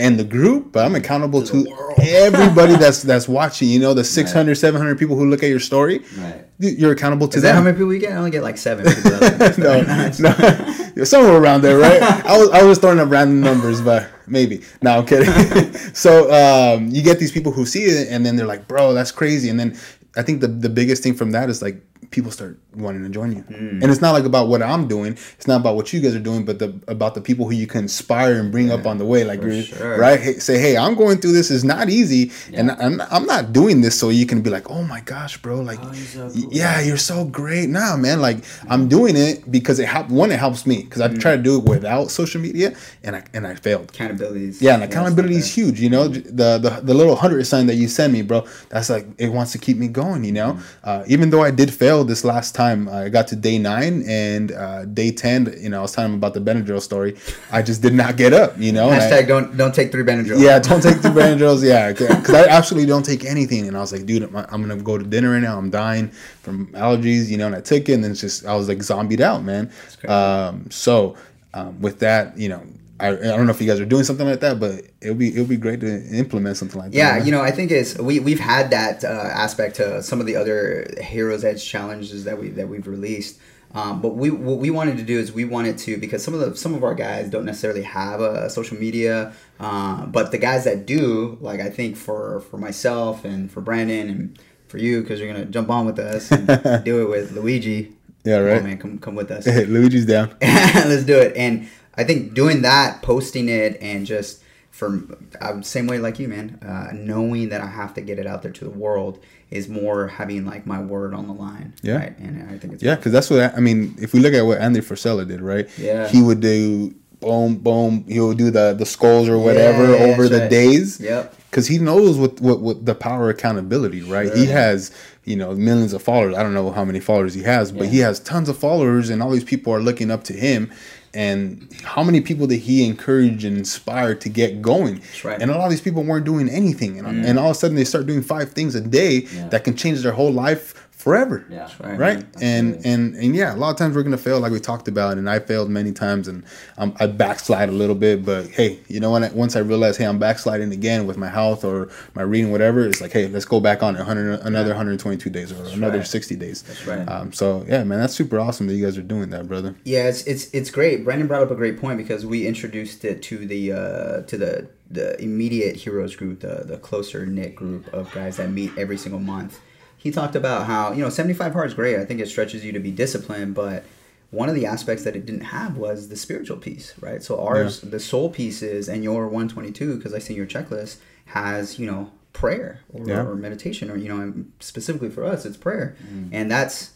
And 0.00 0.18
the 0.18 0.24
group, 0.24 0.72
but 0.72 0.84
I'm 0.84 0.94
accountable 0.94 1.42
To 1.42 1.64
to, 1.64 1.94
everybody 1.98 2.76
that's 2.76 3.02
that's 3.10 3.28
watching. 3.28 3.68
You 3.68 3.78
know, 3.78 3.94
the 3.94 4.04
600, 4.04 4.54
700 4.54 4.98
people 4.98 5.16
who 5.16 5.28
look 5.28 5.42
at 5.42 5.48
your 5.48 5.60
story. 5.60 6.00
Right. 6.16 6.46
You're 6.58 6.92
accountable 6.92 7.28
to 7.28 7.36
is 7.36 7.42
them 7.42 7.50
that 7.50 7.58
how 7.58 7.64
many 7.64 7.76
people 7.76 7.92
you 7.92 7.98
get 7.98 8.12
i 8.12 8.16
only 8.16 8.30
get 8.30 8.42
like 8.42 8.56
seven 8.56 8.84
people 8.84 9.14
out 9.14 9.38
there. 9.38 9.58
no, 10.18 10.92
no, 10.96 11.04
somewhere 11.04 11.36
around 11.36 11.62
there, 11.62 11.78
right? 11.78 12.00
I 12.02 12.38
was 12.38 12.50
I 12.50 12.62
was 12.62 12.78
throwing 12.78 13.00
up 13.00 13.10
random 13.10 13.40
numbers, 13.40 13.80
but 13.80 14.08
maybe. 14.26 14.62
No, 14.80 14.98
I'm 14.98 15.06
kidding. 15.06 15.74
so 15.92 16.30
um, 16.32 16.88
you 16.88 17.02
get 17.02 17.18
these 17.18 17.32
people 17.32 17.52
who 17.52 17.66
see 17.66 17.84
it, 17.84 18.08
and 18.10 18.24
then 18.24 18.36
they're 18.36 18.46
like, 18.46 18.68
"Bro, 18.68 18.94
that's 18.94 19.10
crazy." 19.10 19.48
And 19.48 19.58
then 19.58 19.76
I 20.16 20.22
think 20.22 20.40
the 20.40 20.48
the 20.48 20.68
biggest 20.68 21.02
thing 21.02 21.14
from 21.14 21.32
that 21.32 21.50
is 21.50 21.62
like 21.62 21.82
people 22.12 22.30
start 22.30 22.58
wanting 22.74 23.02
to 23.02 23.08
join 23.08 23.32
you, 23.32 23.42
hmm. 23.42 23.82
and 23.82 23.84
it's 23.84 24.00
not 24.00 24.12
like 24.12 24.24
about 24.24 24.48
what 24.48 24.62
I'm 24.62 24.86
doing. 24.86 25.12
It's 25.12 25.46
not 25.46 25.60
about 25.60 25.74
what 25.74 25.92
you 25.92 26.00
guys 26.00 26.14
are 26.14 26.20
doing, 26.20 26.44
but 26.44 26.58
the 26.58 26.78
about 26.86 27.14
the 27.14 27.20
people 27.20 27.46
who 27.46 27.54
you 27.54 27.66
can 27.66 27.84
inspire 27.84 28.38
and 28.38 28.52
bring 28.52 28.70
up 28.70 28.86
on 28.86 28.98
the 28.98 29.04
way. 29.04 29.24
Like, 29.24 29.42
sure. 29.42 29.98
right? 29.98 30.20
Hey, 30.20 30.34
say, 30.34 30.58
"Hey, 30.58 30.76
I'm 30.76 30.94
going 30.94 31.18
through 31.18 31.32
this. 31.32 31.50
It's 31.50 31.64
not 31.64 31.88
easy, 31.88 32.30
and 32.52 32.70
I'm 32.70 33.00
I'm 33.10 33.26
not 33.26 33.52
doing 33.52 33.80
this 33.80 33.98
so 33.98 34.10
you 34.10 34.26
can 34.26 34.42
be 34.42 34.50
like, 34.50 34.70
oh 34.70 34.84
my 34.84 35.00
gosh, 35.00 35.36
bro, 35.38 35.60
like." 35.60 35.80
Oh, 35.82 35.92
you're 35.92 36.06
so 36.06 36.26
y- 36.26 36.32
cool. 36.42 36.52
yeah, 36.52 36.80
you're 36.80 36.96
so 36.96 37.24
great. 37.24 37.68
Nah, 37.68 37.96
man, 37.96 38.20
like 38.20 38.44
I'm 38.68 38.88
doing 38.88 39.16
it 39.16 39.50
because 39.50 39.78
it 39.78 39.86
help. 39.86 40.08
One, 40.08 40.30
it 40.30 40.38
helps 40.38 40.66
me 40.66 40.82
because 40.82 41.00
I've 41.00 41.12
hmm. 41.12 41.18
tried 41.18 41.36
to 41.36 41.42
do 41.42 41.58
it 41.58 41.64
without 41.64 42.10
social 42.10 42.40
media, 42.40 42.76
and 43.02 43.16
I 43.16 43.24
and 43.32 43.46
I 43.46 43.54
failed. 43.54 43.90
accountability 43.90 44.52
Yeah, 44.60 44.74
and 44.74 44.84
accountability 44.84 45.36
is 45.36 45.52
huge. 45.52 45.80
You 45.80 45.90
know, 45.90 46.08
the 46.08 46.58
the 46.58 46.80
the 46.82 46.94
little 46.94 47.16
hundred 47.16 47.44
sign 47.46 47.66
that 47.66 47.76
you 47.76 47.88
send 47.88 48.12
me, 48.12 48.22
bro. 48.22 48.46
That's 48.68 48.90
like 48.90 49.06
it 49.18 49.30
wants 49.30 49.52
to 49.52 49.58
keep 49.58 49.78
me 49.78 49.88
going. 49.88 50.24
You 50.24 50.32
know, 50.32 50.52
hmm. 50.52 50.62
uh, 50.84 51.04
even 51.06 51.30
though 51.30 51.42
I 51.42 51.50
did 51.50 51.72
fail 51.72 52.01
this 52.04 52.24
last 52.24 52.54
time, 52.54 52.88
I 52.88 53.08
got 53.08 53.28
to 53.28 53.36
day 53.36 53.58
nine 53.58 54.04
and 54.06 54.52
uh, 54.52 54.84
day 54.84 55.10
ten. 55.10 55.54
You 55.58 55.68
know, 55.68 55.78
I 55.78 55.82
was 55.82 55.92
telling 55.92 56.12
him 56.12 56.18
about 56.18 56.34
the 56.34 56.40
Benadryl 56.40 56.80
story. 56.80 57.16
I 57.50 57.62
just 57.62 57.82
did 57.82 57.94
not 57.94 58.16
get 58.16 58.32
up. 58.32 58.58
You 58.58 58.72
know, 58.72 58.90
and 58.90 59.02
I- 59.02 59.22
don't 59.22 59.56
don't 59.56 59.74
take 59.74 59.92
three 59.92 60.02
Benadryl 60.02 60.40
yeah, 60.42 60.58
don't 60.58 60.82
take 60.82 61.00
the 61.02 61.08
Benadryls. 61.08 61.62
Yeah, 61.62 61.92
because 61.92 62.34
I 62.34 62.46
absolutely 62.48 62.88
don't 62.88 63.04
take 63.04 63.24
anything. 63.24 63.68
And 63.68 63.76
I 63.76 63.80
was 63.80 63.92
like, 63.92 64.06
dude, 64.06 64.22
I'm, 64.22 64.36
I'm 64.36 64.62
gonna 64.62 64.76
go 64.76 64.98
to 64.98 65.04
dinner 65.04 65.30
right 65.32 65.42
now. 65.42 65.58
I'm 65.58 65.70
dying 65.70 66.08
from 66.42 66.66
allergies, 66.68 67.28
you 67.28 67.36
know. 67.38 67.46
And 67.46 67.56
I 67.56 67.60
took 67.60 67.88
it, 67.88 67.92
and 67.92 68.04
then 68.04 68.12
it's 68.12 68.20
just 68.20 68.44
I 68.46 68.54
was 68.54 68.68
like 68.68 68.78
zombied 68.82 69.20
out, 69.20 69.44
man. 69.44 69.70
Um, 70.08 70.70
so 70.70 71.16
um, 71.54 71.80
with 71.80 71.98
that, 72.00 72.36
you 72.36 72.48
know, 72.48 72.62
I, 73.00 73.08
I 73.08 73.14
don't 73.14 73.46
know 73.46 73.52
if 73.52 73.60
you 73.60 73.66
guys 73.66 73.80
are 73.80 73.84
doing 73.86 74.04
something 74.04 74.26
like 74.26 74.40
that, 74.40 74.60
but 74.60 74.82
it'll 75.00 75.16
be 75.16 75.28
it'll 75.28 75.46
be 75.46 75.56
great 75.56 75.80
to 75.80 76.06
implement 76.16 76.56
something 76.56 76.80
like 76.80 76.94
Yeah, 76.94 77.12
that. 77.14 77.18
Yeah, 77.20 77.24
you 77.24 77.32
know, 77.32 77.40
I 77.40 77.50
think 77.50 77.70
it's 77.70 77.98
we 77.98 78.20
we've 78.20 78.40
had 78.40 78.70
that 78.70 79.04
uh, 79.04 79.08
aspect 79.08 79.76
to 79.76 80.02
some 80.02 80.20
of 80.20 80.26
the 80.26 80.36
other 80.36 80.86
Heroes 81.00 81.44
Edge 81.44 81.64
challenges 81.64 82.24
that 82.24 82.38
we 82.38 82.48
that 82.50 82.68
we've 82.68 82.86
released. 82.86 83.38
Um, 83.74 84.02
but 84.02 84.16
we 84.16 84.30
what 84.30 84.58
we 84.58 84.70
wanted 84.70 84.98
to 84.98 85.02
do 85.02 85.18
is 85.18 85.32
we 85.32 85.44
wanted 85.46 85.78
to 85.78 85.96
because 85.96 86.22
some 86.22 86.34
of 86.34 86.40
the 86.40 86.54
some 86.56 86.74
of 86.74 86.84
our 86.84 86.94
guys 86.94 87.30
don't 87.30 87.46
necessarily 87.46 87.82
have 87.82 88.20
a, 88.20 88.50
social 88.50 88.76
media, 88.76 89.32
uh, 89.58 90.04
but 90.06 90.30
the 90.30 90.38
guys 90.38 90.64
that 90.64 90.84
do, 90.84 91.38
like 91.40 91.58
I 91.60 91.70
think 91.70 91.96
for 91.96 92.40
for 92.50 92.58
myself 92.58 93.24
and 93.24 93.50
for 93.50 93.62
Brandon 93.62 94.08
and 94.10 94.38
for 94.68 94.76
you 94.76 95.00
because 95.00 95.20
you're 95.20 95.32
gonna 95.32 95.46
jump 95.46 95.70
on 95.70 95.86
with 95.86 95.98
us 95.98 96.30
and 96.30 96.46
do 96.84 97.02
it 97.02 97.08
with 97.08 97.32
Luigi. 97.32 97.92
Yeah, 98.24 98.38
right. 98.38 98.62
man, 98.62 98.76
come 98.78 98.98
come 98.98 99.14
with 99.14 99.30
us. 99.30 99.46
Luigi's 99.68 100.04
down. 100.06 100.36
let's 100.42 101.04
do 101.04 101.18
it 101.18 101.34
and 101.36 101.66
i 101.96 102.04
think 102.04 102.34
doing 102.34 102.62
that 102.62 103.02
posting 103.02 103.48
it 103.48 103.76
and 103.80 104.06
just 104.06 104.42
from 104.70 105.14
uh, 105.40 105.60
same 105.60 105.86
way 105.86 105.98
like 105.98 106.18
you 106.18 106.28
man 106.28 106.58
uh, 106.66 106.88
knowing 106.94 107.48
that 107.50 107.60
i 107.60 107.66
have 107.66 107.92
to 107.94 108.00
get 108.00 108.18
it 108.18 108.26
out 108.26 108.42
there 108.42 108.52
to 108.52 108.64
the 108.64 108.70
world 108.70 109.18
is 109.50 109.68
more 109.68 110.08
having 110.08 110.46
like 110.46 110.66
my 110.66 110.80
word 110.80 111.12
on 111.14 111.26
the 111.26 111.34
line 111.34 111.74
Yeah. 111.82 111.96
right 111.96 112.18
and 112.18 112.48
i 112.50 112.56
think 112.58 112.72
it's 112.74 112.82
Yeah, 112.82 112.96
because 112.96 113.12
that's 113.12 113.28
what 113.30 113.40
I, 113.40 113.56
I 113.56 113.60
mean. 113.60 113.94
If 114.00 114.12
we 114.14 114.20
look 114.20 114.32
at 114.32 114.42
what 114.46 114.58
Andy 114.58 114.80
Frisella 114.80 115.28
did, 115.28 115.40
right? 115.42 115.68
Yeah. 115.78 116.08
He 116.08 116.22
would 116.22 116.40
do 116.40 116.94
boom, 117.20 117.56
boom. 117.56 118.04
He'll 118.08 118.32
do 118.32 118.50
the 118.50 118.72
the 118.72 118.86
skulls 118.86 119.28
or 119.28 119.38
whatever 119.38 119.84
Yeah, 119.92 120.04
over 120.06 120.26
the 120.28 120.40
right. 120.40 120.50
days. 120.50 120.98
Yep. 121.00 121.34
Because 121.50 121.66
he 121.66 121.76
knows 121.78 122.16
what, 122.16 122.40
what 122.40 122.60
what 122.62 122.86
the 122.86 122.94
power 122.94 123.28
of 123.28 123.36
accountability, 123.36 124.00
right? 124.02 124.32
He 124.32 124.46
has 124.46 124.90
you 125.24 125.36
know 125.36 125.54
millions 125.54 125.92
of 125.92 126.02
followers. 126.02 126.34
I 126.34 126.42
don't 126.42 126.54
know 126.54 126.70
how 126.72 126.84
many 126.86 126.98
followers 127.00 127.34
he 127.34 127.42
has, 127.42 127.70
but 127.72 127.84
Yeah. 127.84 127.90
he 127.90 127.98
has 127.98 128.18
tons 128.20 128.48
of 128.48 128.56
followers, 128.56 129.10
and 129.10 129.22
all 129.22 129.30
these 129.30 129.44
people 129.44 129.70
are 129.74 129.82
looking 129.82 130.10
up 130.10 130.24
to 130.24 130.32
him. 130.32 130.72
And 131.14 131.68
how 131.84 132.02
many 132.02 132.20
people 132.22 132.46
did 132.46 132.60
he 132.60 132.86
encourage 132.86 133.44
and 133.44 133.58
inspire 133.58 134.14
to 134.14 134.28
get 134.28 134.62
going? 134.62 135.02
Right. 135.22 135.40
And 135.40 135.50
a 135.50 135.54
lot 135.56 135.64
of 135.64 135.70
these 135.70 135.80
people 135.82 136.02
weren't 136.04 136.24
doing 136.24 136.48
anything, 136.48 136.98
and, 136.98 137.06
mm. 137.06 137.26
and 137.26 137.38
all 137.38 137.50
of 137.50 137.56
a 137.56 137.58
sudden 137.58 137.76
they 137.76 137.84
start 137.84 138.06
doing 138.06 138.22
five 138.22 138.52
things 138.52 138.74
a 138.74 138.80
day 138.80 139.26
Yeah. 139.32 139.48
that 139.48 139.64
can 139.64 139.76
change 139.76 140.02
their 140.02 140.12
whole 140.12 140.32
life 140.32 140.88
forever 141.02 141.44
Yeah. 141.50 141.68
right. 141.80 141.98
right 141.98 142.24
and 142.40 142.80
and 142.86 143.14
and 143.16 143.34
yeah 143.34 143.54
a 143.54 143.56
lot 143.56 143.70
of 143.70 143.76
times 143.76 143.96
we're 143.96 144.04
gonna 144.04 144.16
fail 144.16 144.38
like 144.38 144.52
we 144.52 144.60
talked 144.60 144.86
about 144.86 145.18
and 145.18 145.28
i 145.28 145.38
failed 145.40 145.68
many 145.68 145.90
times 145.90 146.28
and 146.28 146.44
um, 146.78 146.94
i 147.00 147.06
backslide 147.06 147.68
a 147.68 147.72
little 147.72 147.96
bit 147.96 148.24
but 148.24 148.46
hey 148.50 148.78
you 148.88 149.00
know 149.00 149.10
when 149.10 149.24
I, 149.24 149.30
once 149.32 149.56
i 149.56 149.58
realize 149.58 149.96
hey 149.96 150.04
i'm 150.06 150.18
backsliding 150.20 150.72
again 150.72 151.06
with 151.08 151.16
my 151.18 151.28
health 151.28 151.64
or 151.64 151.90
my 152.14 152.22
reading 152.22 152.52
whatever 152.52 152.86
it's 152.86 153.00
like 153.00 153.12
hey 153.12 153.26
let's 153.26 153.44
go 153.44 153.58
back 153.58 153.82
on 153.82 153.96
it 153.96 153.98
100 153.98 154.40
another 154.42 154.68
122 154.70 155.28
days 155.28 155.50
or 155.50 155.64
another 155.74 155.98
right. 155.98 156.06
60 156.06 156.36
days 156.36 156.62
That's 156.62 156.86
right. 156.86 157.08
um, 157.08 157.32
so 157.32 157.64
yeah 157.68 157.82
man 157.82 157.98
that's 157.98 158.14
super 158.14 158.38
awesome 158.38 158.68
that 158.68 158.74
you 158.74 158.84
guys 158.84 158.96
are 158.96 159.02
doing 159.02 159.30
that 159.30 159.48
brother 159.48 159.74
Yeah, 159.84 160.08
it's 160.08 160.22
it's 160.26 160.44
it's 160.54 160.70
great. 160.70 161.04
Brandon 161.04 161.26
brought 161.26 161.42
up 161.42 161.50
a 161.50 161.54
great 161.56 161.80
point 161.80 161.98
because 161.98 162.24
we 162.24 162.46
introduced 162.46 163.04
it 163.04 163.22
to 163.22 163.44
the 163.52 163.72
uh, 163.72 164.22
to 164.30 164.36
the 164.38 164.68
the 164.90 165.20
immediate 165.22 165.74
heroes 165.76 166.14
group, 166.16 166.40
the 166.40 166.62
the 166.64 166.78
closer 166.78 167.24
knit 167.26 167.54
group 167.56 167.92
of 167.92 168.12
guys 168.12 168.36
that 168.36 168.50
meet 168.50 168.70
every 168.78 168.96
single 168.98 169.20
month. 169.20 169.58
He 170.02 170.10
talked 170.10 170.34
about 170.34 170.66
how 170.66 170.92
you 170.92 171.02
know 171.02 171.10
seventy 171.10 171.34
five 171.34 171.52
hard 171.52 171.68
is 171.68 171.74
great. 171.74 171.96
I 171.96 172.04
think 172.04 172.20
it 172.20 172.28
stretches 172.28 172.64
you 172.64 172.72
to 172.72 172.80
be 172.80 172.90
disciplined, 172.90 173.54
but 173.54 173.84
one 174.30 174.48
of 174.48 174.54
the 174.54 174.66
aspects 174.66 175.04
that 175.04 175.14
it 175.14 175.26
didn't 175.26 175.42
have 175.42 175.76
was 175.76 176.08
the 176.08 176.16
spiritual 176.16 176.56
piece, 176.56 176.94
right? 177.00 177.22
So 177.22 177.38
ours, 177.38 177.82
the 177.82 178.00
soul 178.00 178.30
pieces, 178.30 178.88
and 178.88 179.04
your 179.04 179.28
one 179.28 179.48
twenty 179.48 179.70
two, 179.70 179.96
because 179.96 180.12
I 180.12 180.18
see 180.18 180.34
your 180.34 180.46
checklist 180.46 180.96
has 181.26 181.78
you 181.78 181.86
know 181.86 182.10
prayer 182.32 182.80
or, 182.92 183.06
Yeah. 183.06 183.24
or 183.24 183.36
meditation, 183.36 183.90
or 183.90 183.96
you 183.96 184.08
know 184.08 184.44
specifically 184.58 185.10
for 185.10 185.24
us, 185.24 185.44
it's 185.44 185.56
prayer, 185.56 185.96
mm. 186.02 186.30
and 186.32 186.50
that's 186.50 186.92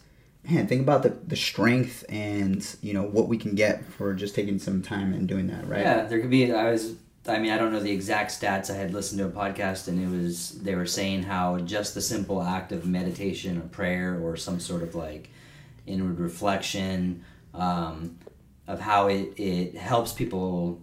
man, 0.49 0.67
think 0.67 0.81
about 0.81 1.03
the, 1.03 1.11
the 1.11 1.37
strength 1.37 2.05
and 2.09 2.77
you 2.83 2.93
know 2.93 3.03
what 3.03 3.29
we 3.29 3.37
can 3.37 3.55
get 3.55 3.85
for 3.85 4.15
just 4.15 4.35
taking 4.35 4.59
some 4.59 4.83
time 4.83 5.13
and 5.13 5.29
doing 5.29 5.47
that, 5.49 5.69
right? 5.69 5.83
Yeah, 5.83 6.07
there 6.07 6.21
could 6.21 6.31
be. 6.31 6.53
I 6.53 6.71
was. 6.73 6.95
I 7.29 7.39
mean, 7.39 7.53
I 7.53 7.59
don't 7.59 7.73
know 7.73 7.81
the 7.81 7.93
exact 7.93 8.31
stats. 8.31 8.71
I 8.71 8.75
had 8.75 8.93
listened 8.93 9.19
to 9.19 9.27
a 9.27 9.31
podcast, 9.31 9.89
and 9.89 10.01
it 10.01 10.09
was 10.09 10.61
they 10.63 10.75
were 10.75 10.87
saying 10.87 11.25
how 11.25 11.59
just 11.59 11.95
the 11.95 12.01
simple 12.01 12.43
act 12.43 12.73
of 12.73 12.87
meditation 12.87 13.59
or 13.59 13.63
prayer 13.63 14.19
or 14.23 14.37
some 14.37 14.61
sort 14.61 14.83
of 14.83 14.95
like 14.95 15.31
inward 15.87 16.19
reflection 16.19 17.25
um, 17.55 18.19
of 18.67 18.81
how 18.81 19.09
it 19.09 19.35
it 19.37 19.77
helps 19.77 20.13
people 20.13 20.81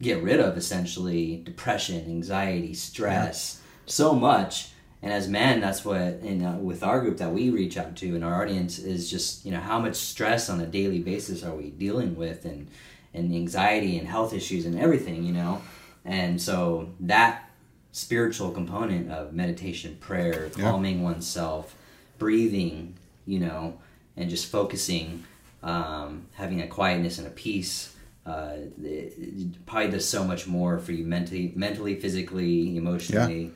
get 0.00 0.22
rid 0.22 0.40
of 0.40 0.56
essentially 0.56 1.36
depression, 1.44 2.04
anxiety, 2.06 2.74
stress, 2.74 3.62
so 3.86 4.14
much. 4.14 4.70
And 5.04 5.12
as 5.12 5.26
men, 5.26 5.60
that's 5.60 5.84
what 5.84 6.00
in 6.22 6.44
uh, 6.44 6.58
with 6.58 6.82
our 6.82 7.00
group 7.00 7.18
that 7.18 7.32
we 7.32 7.50
reach 7.50 7.76
out 7.76 7.96
to 7.96 8.14
and 8.14 8.24
our 8.24 8.42
audience 8.42 8.78
is 8.78 9.10
just 9.10 9.44
you 9.44 9.50
know 9.50 9.60
how 9.60 9.80
much 9.80 9.96
stress 9.96 10.48
on 10.48 10.60
a 10.60 10.66
daily 10.66 11.00
basis 11.00 11.42
are 11.42 11.54
we 11.54 11.70
dealing 11.70 12.14
with 12.14 12.44
and 12.44 12.68
and 13.14 13.34
anxiety 13.34 13.98
and 13.98 14.06
health 14.08 14.32
issues 14.32 14.64
and 14.66 14.78
everything 14.78 15.22
you 15.24 15.32
know, 15.32 15.60
and 16.04 16.40
so 16.40 16.88
that 17.00 17.48
spiritual 17.92 18.50
component 18.50 19.10
of 19.10 19.32
meditation, 19.34 19.96
prayer, 20.00 20.50
Yeah. 20.56 20.70
calming 20.70 21.02
oneself, 21.02 21.74
breathing, 22.18 22.94
you 23.26 23.38
know, 23.38 23.74
and 24.16 24.30
just 24.30 24.46
focusing, 24.46 25.24
um, 25.62 26.26
having 26.34 26.60
a 26.62 26.66
quietness 26.66 27.18
and 27.18 27.26
a 27.26 27.30
peace. 27.30 27.94
Uh, 28.24 28.52
it, 28.82 29.14
it 29.18 29.66
probably 29.66 29.90
does 29.90 30.08
so 30.08 30.24
much 30.24 30.46
more 30.46 30.78
for 30.78 30.92
you 30.92 31.04
mentally, 31.04 31.52
mentally, 31.56 31.94
physically, 31.96 32.76
emotionally, 32.76 33.50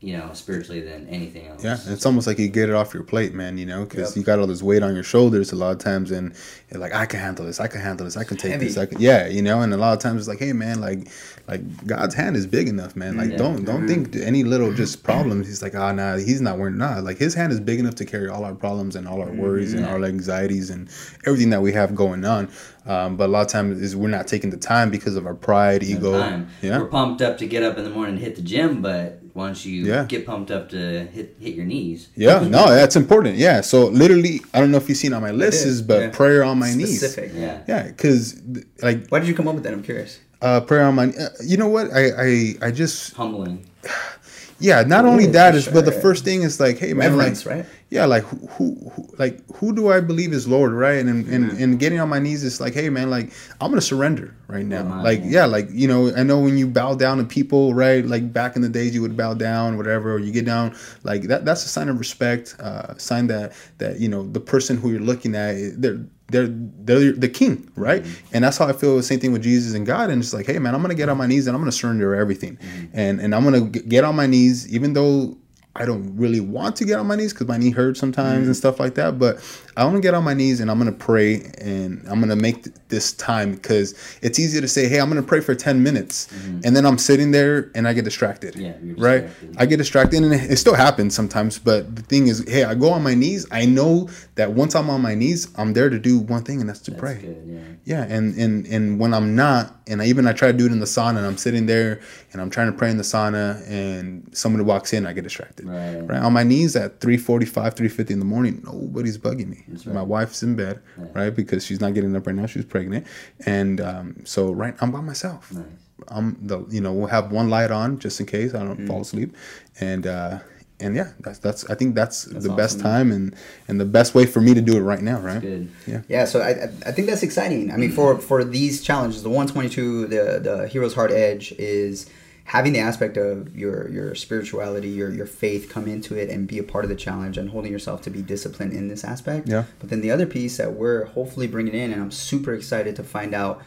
you 0.00 0.16
know, 0.16 0.30
spiritually 0.32 0.80
than 0.80 1.08
anything 1.08 1.48
else. 1.48 1.64
Yeah, 1.64 1.76
and 1.82 1.92
it's 1.92 2.06
almost 2.06 2.28
like 2.28 2.38
you 2.38 2.48
get 2.48 2.68
it 2.68 2.74
off 2.74 2.94
your 2.94 3.02
plate, 3.02 3.34
man. 3.34 3.58
You 3.58 3.66
know, 3.66 3.84
because 3.84 4.10
Yep. 4.10 4.16
you 4.16 4.22
got 4.22 4.38
all 4.38 4.46
this 4.46 4.62
weight 4.62 4.82
on 4.84 4.94
your 4.94 5.02
shoulders 5.02 5.50
a 5.50 5.56
lot 5.56 5.72
of 5.72 5.78
times, 5.78 6.12
and 6.12 6.32
you're 6.70 6.80
like, 6.80 6.94
I 6.94 7.04
can 7.04 7.18
handle 7.18 7.44
this. 7.44 7.58
I 7.58 7.66
can 7.66 7.80
handle 7.80 8.04
this. 8.04 8.16
I 8.16 8.22
can 8.22 8.36
take 8.36 8.52
heavy. 8.52 8.66
this. 8.66 8.78
I 8.78 8.86
can, 8.86 9.00
yeah, 9.00 9.26
you 9.26 9.42
know. 9.42 9.60
And 9.60 9.74
a 9.74 9.76
lot 9.76 9.94
of 9.94 9.98
times 9.98 10.20
it's 10.20 10.28
like, 10.28 10.38
hey, 10.38 10.52
man, 10.52 10.80
like, 10.80 11.08
like 11.48 11.86
God's 11.86 12.14
hand 12.14 12.36
is 12.36 12.46
big 12.46 12.68
enough, 12.68 12.94
man. 12.94 13.16
Like, 13.16 13.30
Yeah. 13.32 13.38
don't 13.38 13.64
don't 13.64 13.88
think 13.88 14.14
any 14.14 14.44
little 14.44 14.72
just 14.72 15.02
problems. 15.02 15.48
He's 15.48 15.62
like, 15.62 15.74
ah, 15.74 15.90
nah, 15.90 16.16
he's 16.16 16.40
not 16.40 16.58
worrying. 16.58 16.78
Nah, 16.78 17.00
like 17.00 17.18
His 17.18 17.34
hand 17.34 17.52
is 17.52 17.58
big 17.58 17.80
enough 17.80 17.96
to 17.96 18.04
carry 18.04 18.28
all 18.28 18.44
our 18.44 18.54
problems 18.54 18.94
and 18.94 19.08
all 19.08 19.20
our 19.20 19.32
worries 19.32 19.74
and 19.74 19.84
all 19.84 19.94
our 19.94 20.04
anxieties 20.04 20.70
and 20.70 20.88
everything 21.26 21.50
that 21.50 21.60
we 21.62 21.72
have 21.72 21.96
going 21.96 22.24
on. 22.24 22.48
Um, 22.88 23.16
but 23.18 23.26
a 23.28 23.32
lot 23.32 23.42
of 23.42 23.48
times 23.48 23.80
is 23.82 23.94
we're 23.94 24.08
not 24.08 24.26
taking 24.26 24.48
the 24.50 24.56
time 24.56 24.90
because 24.90 25.14
of 25.14 25.26
our 25.26 25.34
pride, 25.34 25.82
No 25.82 25.88
ego. 25.88 26.18
time. 26.20 26.48
Yeah, 26.62 26.78
We're 26.78 26.86
pumped 26.86 27.20
up 27.20 27.36
to 27.38 27.46
get 27.46 27.62
up 27.62 27.76
in 27.76 27.84
the 27.84 27.90
morning 27.90 28.14
and 28.14 28.24
hit 28.24 28.34
the 28.36 28.40
gym, 28.42 28.80
but 28.80 29.20
once 29.34 29.66
you 29.66 29.84
Yeah. 29.84 30.04
get 30.08 30.24
pumped 30.26 30.50
up 30.50 30.70
to 30.70 31.04
hit 31.12 31.36
hit 31.38 31.54
your 31.54 31.66
knees, 31.66 32.08
yeah, 32.16 32.40
no, 32.40 32.66
that's 32.70 32.96
important. 32.96 33.36
Yeah, 33.36 33.60
so 33.60 33.86
literally, 33.88 34.40
I 34.54 34.60
don't 34.60 34.70
know 34.70 34.78
if 34.78 34.88
you've 34.88 34.96
seen 34.98 35.12
on 35.12 35.20
my 35.20 35.32
list 35.32 35.66
is, 35.66 35.82
but 35.82 36.00
yeah. 36.00 36.08
prayer 36.10 36.42
on 36.42 36.58
my 36.58 36.72
knees. 36.74 36.98
Specific. 37.00 37.32
yeah, 37.34 37.60
Yeah, 37.68 37.82
because 37.88 38.40
like 38.82 39.06
Why 39.08 39.18
did 39.20 39.28
you 39.28 39.34
come 39.34 39.46
up 39.48 39.54
with 39.54 39.64
that? 39.64 39.74
I'm 39.74 39.82
curious. 39.82 40.18
uh, 40.40 40.60
prayer 40.62 40.84
on 40.84 40.94
my, 40.94 41.08
uh, 41.08 41.28
you 41.44 41.56
know 41.58 41.68
what? 41.68 41.92
I, 41.92 42.04
I 42.26 42.54
I 42.68 42.70
just 42.70 43.12
humbling. 43.14 43.66
yeah. 44.60 44.82
Not 44.82 45.04
only 45.04 45.24
is, 45.24 45.32
that 45.32 45.52
for 45.52 45.58
is, 45.58 45.68
but 45.68 45.84
the 45.84 45.92
sure. 45.92 46.00
first 46.00 46.24
thing 46.24 46.42
is 46.42 46.58
like, 46.58 46.78
hey 46.78 46.92
man, 46.94 47.16
like 47.16 47.34
right? 47.44 47.66
Yeah, 47.90 48.04
like 48.04 48.22
who, 48.24 48.46
who, 48.48 48.90
who 48.90 49.08
like 49.18 49.40
who 49.56 49.74
do 49.74 49.90
I 49.90 50.00
believe 50.00 50.34
is 50.34 50.46
Lord, 50.46 50.72
right? 50.72 50.98
And 50.98 51.26
and, 51.26 51.50
and 51.52 51.78
getting 51.78 52.00
on 52.00 52.10
my 52.10 52.18
knees 52.18 52.44
is 52.44 52.60
like, 52.60 52.74
hey 52.74 52.90
man, 52.90 53.08
like 53.08 53.32
I'm 53.62 53.70
gonna 53.70 53.80
surrender 53.80 54.36
right 54.46 54.64
now. 54.64 54.82
my 54.82 55.02
like 55.02 55.20
man. 55.20 55.30
yeah, 55.30 55.46
like 55.46 55.68
you 55.70 55.88
know, 55.88 56.12
I 56.14 56.22
know 56.22 56.38
when 56.38 56.58
you 56.58 56.66
bow 56.66 56.94
down 56.94 57.16
to 57.16 57.24
people, 57.24 57.72
right? 57.72 58.04
Like 58.04 58.30
back 58.30 58.56
in 58.56 58.62
the 58.62 58.68
days, 58.68 58.94
you 58.94 59.00
would 59.00 59.16
bow 59.16 59.32
down, 59.32 59.78
whatever, 59.78 60.12
or 60.12 60.18
you 60.18 60.32
get 60.32 60.44
down, 60.44 60.76
like 61.02 61.22
that. 61.22 61.46
That's 61.46 61.64
a 61.64 61.68
sign 61.68 61.88
of 61.88 61.98
respect, 61.98 62.56
uh, 62.60 62.96
sign 62.98 63.26
that 63.28 63.54
that 63.78 63.98
you 63.98 64.08
know 64.08 64.22
the 64.22 64.40
person 64.40 64.76
who 64.76 64.90
you're 64.90 65.00
looking 65.00 65.34
at, 65.34 65.54
eh, 65.54 65.70
they're 65.74 66.04
they're 66.26 66.48
they're 66.48 67.12
the 67.12 67.28
king, 67.28 67.72
right? 67.74 68.02
Mm-hmm. 68.02 68.34
And 68.34 68.44
that's 68.44 68.58
how 68.58 68.66
I 68.66 68.74
feel. 68.74 68.98
The 68.98 69.02
same 69.02 69.18
thing 69.18 69.32
with 69.32 69.42
Jesus 69.42 69.72
and 69.72 69.86
God. 69.86 70.10
And 70.10 70.20
it's 70.20 70.34
like, 70.34 70.44
hey 70.44 70.58
man, 70.58 70.74
I'm 70.74 70.82
gonna 70.82 70.94
get 70.94 71.08
on 71.08 71.16
my 71.16 71.26
knees 71.26 71.46
and 71.46 71.56
I'm 71.56 71.62
gonna 71.62 71.72
surrender 71.72 72.14
everything, 72.14 72.58
mm-hmm. 72.58 72.86
and 72.92 73.18
and 73.18 73.34
I'm 73.34 73.44
gonna 73.44 73.70
g- 73.70 73.80
get 73.80 74.04
on 74.04 74.14
my 74.14 74.26
knees, 74.26 74.70
even 74.70 74.92
though 74.92 75.38
I 75.78 75.84
don't 75.84 76.16
really 76.16 76.40
want 76.40 76.76
to 76.76 76.84
get 76.84 76.98
on 76.98 77.06
my 77.06 77.16
knees 77.16 77.32
because 77.32 77.46
my 77.46 77.56
knee 77.56 77.70
hurts 77.70 78.00
sometimes 78.00 78.46
and 78.46 78.54
mm. 78.54 78.58
stuff 78.58 78.80
like 78.80 78.94
that. 78.94 79.18
But 79.18 79.38
I 79.76 79.84
want 79.84 79.96
to 79.96 80.02
get 80.02 80.12
on 80.12 80.24
my 80.24 80.34
knees 80.34 80.60
and 80.60 80.70
I'm 80.70 80.78
gonna 80.78 80.92
pray 80.92 81.52
and 81.58 82.04
I'm 82.08 82.20
gonna 82.20 82.36
make 82.36 82.64
th- 82.64 82.76
this 82.88 83.12
time 83.12 83.52
because 83.52 83.94
it's 84.20 84.38
easy 84.38 84.60
to 84.60 84.66
say, 84.66 84.88
hey, 84.88 85.00
I'm 85.00 85.08
gonna 85.08 85.22
pray 85.22 85.40
for 85.40 85.54
10 85.54 85.82
minutes, 85.82 86.26
mm-hmm. 86.26 86.60
and 86.64 86.74
then 86.74 86.84
I'm 86.84 86.98
sitting 86.98 87.30
there 87.30 87.70
and 87.74 87.86
I 87.86 87.92
get 87.92 88.04
distracted. 88.04 88.56
Yeah, 88.56 88.72
right. 88.96 89.26
distracted. 89.26 89.56
I 89.58 89.66
get 89.66 89.76
distracted 89.76 90.22
and 90.22 90.34
it 90.34 90.50
it 90.50 90.56
still 90.56 90.74
happens 90.74 91.14
sometimes. 91.14 91.58
But 91.58 91.94
the 91.94 92.02
thing 92.02 92.26
is, 92.26 92.44
hey, 92.48 92.64
I 92.64 92.74
go 92.74 92.90
on 92.90 93.02
my 93.02 93.14
knees. 93.14 93.46
I 93.50 93.64
know 93.64 94.08
that 94.34 94.52
once 94.52 94.74
I'm 94.74 94.90
on 94.90 95.00
my 95.00 95.14
knees, 95.14 95.48
I'm 95.56 95.72
there 95.72 95.88
to 95.88 95.98
do 95.98 96.18
one 96.18 96.42
thing, 96.42 96.60
and 96.60 96.68
that's 96.68 96.80
to 96.80 96.90
That's 96.90 97.00
pray. 97.00 97.18
good. 97.20 97.42
Yeah. 97.46 97.58
Yeah, 97.84 98.02
and 98.02 98.34
and 98.36 98.66
and 98.66 98.98
when 98.98 99.14
I'm 99.14 99.34
not, 99.34 99.76
and 99.86 100.02
I 100.02 100.06
even 100.06 100.26
I 100.26 100.32
try 100.32 100.50
to 100.50 100.56
do 100.56 100.66
it 100.66 100.72
in 100.72 100.80
the 100.80 100.86
sauna, 100.86 101.18
and 101.18 101.26
I'm 101.26 101.38
sitting 101.38 101.66
there 101.66 102.00
and 102.32 102.42
I'm 102.42 102.50
trying 102.50 102.70
to 102.70 102.76
pray 102.76 102.90
in 102.90 102.96
the 102.98 103.02
sauna, 103.02 103.66
and 103.68 104.28
somebody 104.32 104.64
walks 104.64 104.92
in, 104.92 105.06
I 105.06 105.12
get 105.12 105.24
distracted. 105.24 105.66
Right. 105.66 105.96
Right 106.00 106.20
on 106.20 106.32
my 106.32 106.42
knees 106.42 106.76
at 106.76 107.00
3:45, 107.00 107.74
3:50 107.74 108.10
in 108.10 108.18
the 108.18 108.24
morning, 108.24 108.62
nobody's 108.64 109.16
bugging 109.18 109.48
me. 109.48 109.64
That's 109.68 109.86
My 109.86 110.02
wife's 110.02 110.42
in 110.42 110.54
bed, 110.56 110.80
Yeah. 110.98 111.04
right, 111.14 111.34
because 111.34 111.64
she's 111.64 111.80
not 111.80 111.94
getting 111.94 112.14
up 112.16 112.26
right 112.26 112.36
now. 112.36 112.46
She's 112.46 112.64
pregnant, 112.64 113.06
and 113.46 113.80
um, 113.80 114.16
so 114.24 114.52
right, 114.52 114.74
I'm 114.80 114.90
by 114.90 115.00
myself. 115.00 115.52
Nice. 115.52 115.64
I'm 116.08 116.36
the 116.40 116.64
you 116.70 116.80
know 116.80 116.92
we'll 116.92 117.08
have 117.08 117.32
one 117.32 117.48
light 117.50 117.70
on 117.70 117.98
just 117.98 118.20
in 118.20 118.26
case 118.26 118.54
I 118.54 118.58
Mm. 118.60 118.66
don't 118.68 118.86
fall 118.86 119.00
asleep, 119.00 119.34
and 119.80 120.06
uh, 120.06 120.38
and 120.80 120.94
yeah, 120.94 121.08
that's 121.20 121.40
that's 121.40 121.68
I 121.68 121.74
think 121.74 121.96
that's, 121.96 122.24
That's 122.26 122.44
the 122.46 122.52
best 122.54 122.78
time 122.78 123.10
and 123.10 123.34
and 123.66 123.80
the 123.80 123.84
best 123.84 124.14
way 124.14 124.26
for 124.26 124.40
me 124.40 124.54
to 124.54 124.60
do 124.60 124.76
it 124.76 124.82
right 124.82 125.02
now, 125.02 125.18
right? 125.18 125.40
Good. 125.40 125.68
Yeah, 126.08 126.24
so 126.24 126.40
I, 126.40 126.50
I- 126.50 126.70
I 126.86 126.92
think 126.92 127.08
that's 127.08 127.24
exciting. 127.24 127.72
I 127.72 127.76
mean, 127.76 127.90
for 127.90 128.16
for 128.18 128.44
these 128.44 128.80
challenges, 128.80 129.24
the 129.24 129.28
122, 129.28 130.06
the 130.06 130.38
the 130.40 130.68
Hero's 130.68 130.94
Heart 130.94 131.10
Edge 131.10 131.52
is 131.58 132.06
having 132.48 132.72
the 132.72 132.78
aspect 132.80 133.16
of 133.18 133.54
your 133.54 133.88
your 133.90 134.14
spirituality, 134.14 134.88
your 134.88 135.10
your 135.10 135.26
faith 135.26 135.68
come 135.70 135.86
into 135.86 136.14
it 136.16 136.30
and 136.30 136.48
be 136.48 136.58
a 136.58 136.62
part 136.62 136.84
of 136.84 136.88
the 136.88 136.96
challenge 136.96 137.36
and 137.36 137.50
holding 137.50 137.70
yourself 137.70 138.00
to 138.02 138.10
be 138.10 138.22
disciplined 138.22 138.72
in 138.72 138.88
this 138.88 139.04
aspect. 139.04 139.48
Yeah. 139.48 139.64
But 139.80 139.90
then 139.90 140.00
the 140.00 140.10
other 140.10 140.26
piece 140.26 140.56
that 140.56 140.72
we're 140.72 141.04
hopefully 141.06 141.46
bringing 141.46 141.74
in, 141.74 141.92
and 141.92 142.00
I'm 142.02 142.10
super 142.10 142.54
excited 142.54 142.96
to 142.96 143.02
find 143.04 143.34
out 143.34 143.62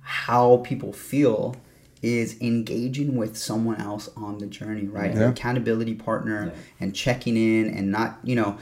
how 0.00 0.58
people 0.64 0.92
feel 0.92 1.56
is 2.02 2.38
engaging 2.42 3.16
with 3.16 3.36
someone 3.36 3.80
else 3.80 4.10
on 4.16 4.36
the 4.38 4.46
journey, 4.46 4.86
right? 4.86 5.12
Yeah. 5.12 5.20
Your 5.20 5.28
accountability 5.30 5.94
partner 5.94 6.46
Yeah. 6.52 6.60
and 6.80 6.94
checking 6.94 7.36
in 7.36 7.72
and 7.72 7.90
not, 7.90 8.18
you 8.22 8.36
know, 8.36 8.58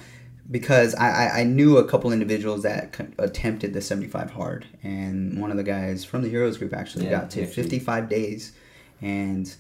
because 0.51 0.95
I, 0.95 1.09
I, 1.27 1.41
I 1.41 1.45
knew 1.45 1.79
a 1.79 1.85
couple 1.89 2.13
individuals 2.13 2.63
that 2.63 2.95
attempted 3.19 3.73
the 3.73 3.81
75 3.81 4.31
hard, 4.33 4.67
and 4.83 5.41
one 5.41 5.51
of 5.51 5.57
the 5.57 5.65
guys 5.65 6.05
from 6.05 6.23
the 6.23 6.29
Heroes 6.29 6.59
group 6.59 6.73
actually 6.75 7.07
Yeah, 7.07 7.13
got 7.23 7.31
to 7.33 7.43
actually. 7.43 7.63
55 7.63 8.09
days, 8.09 8.53
and 9.01 9.53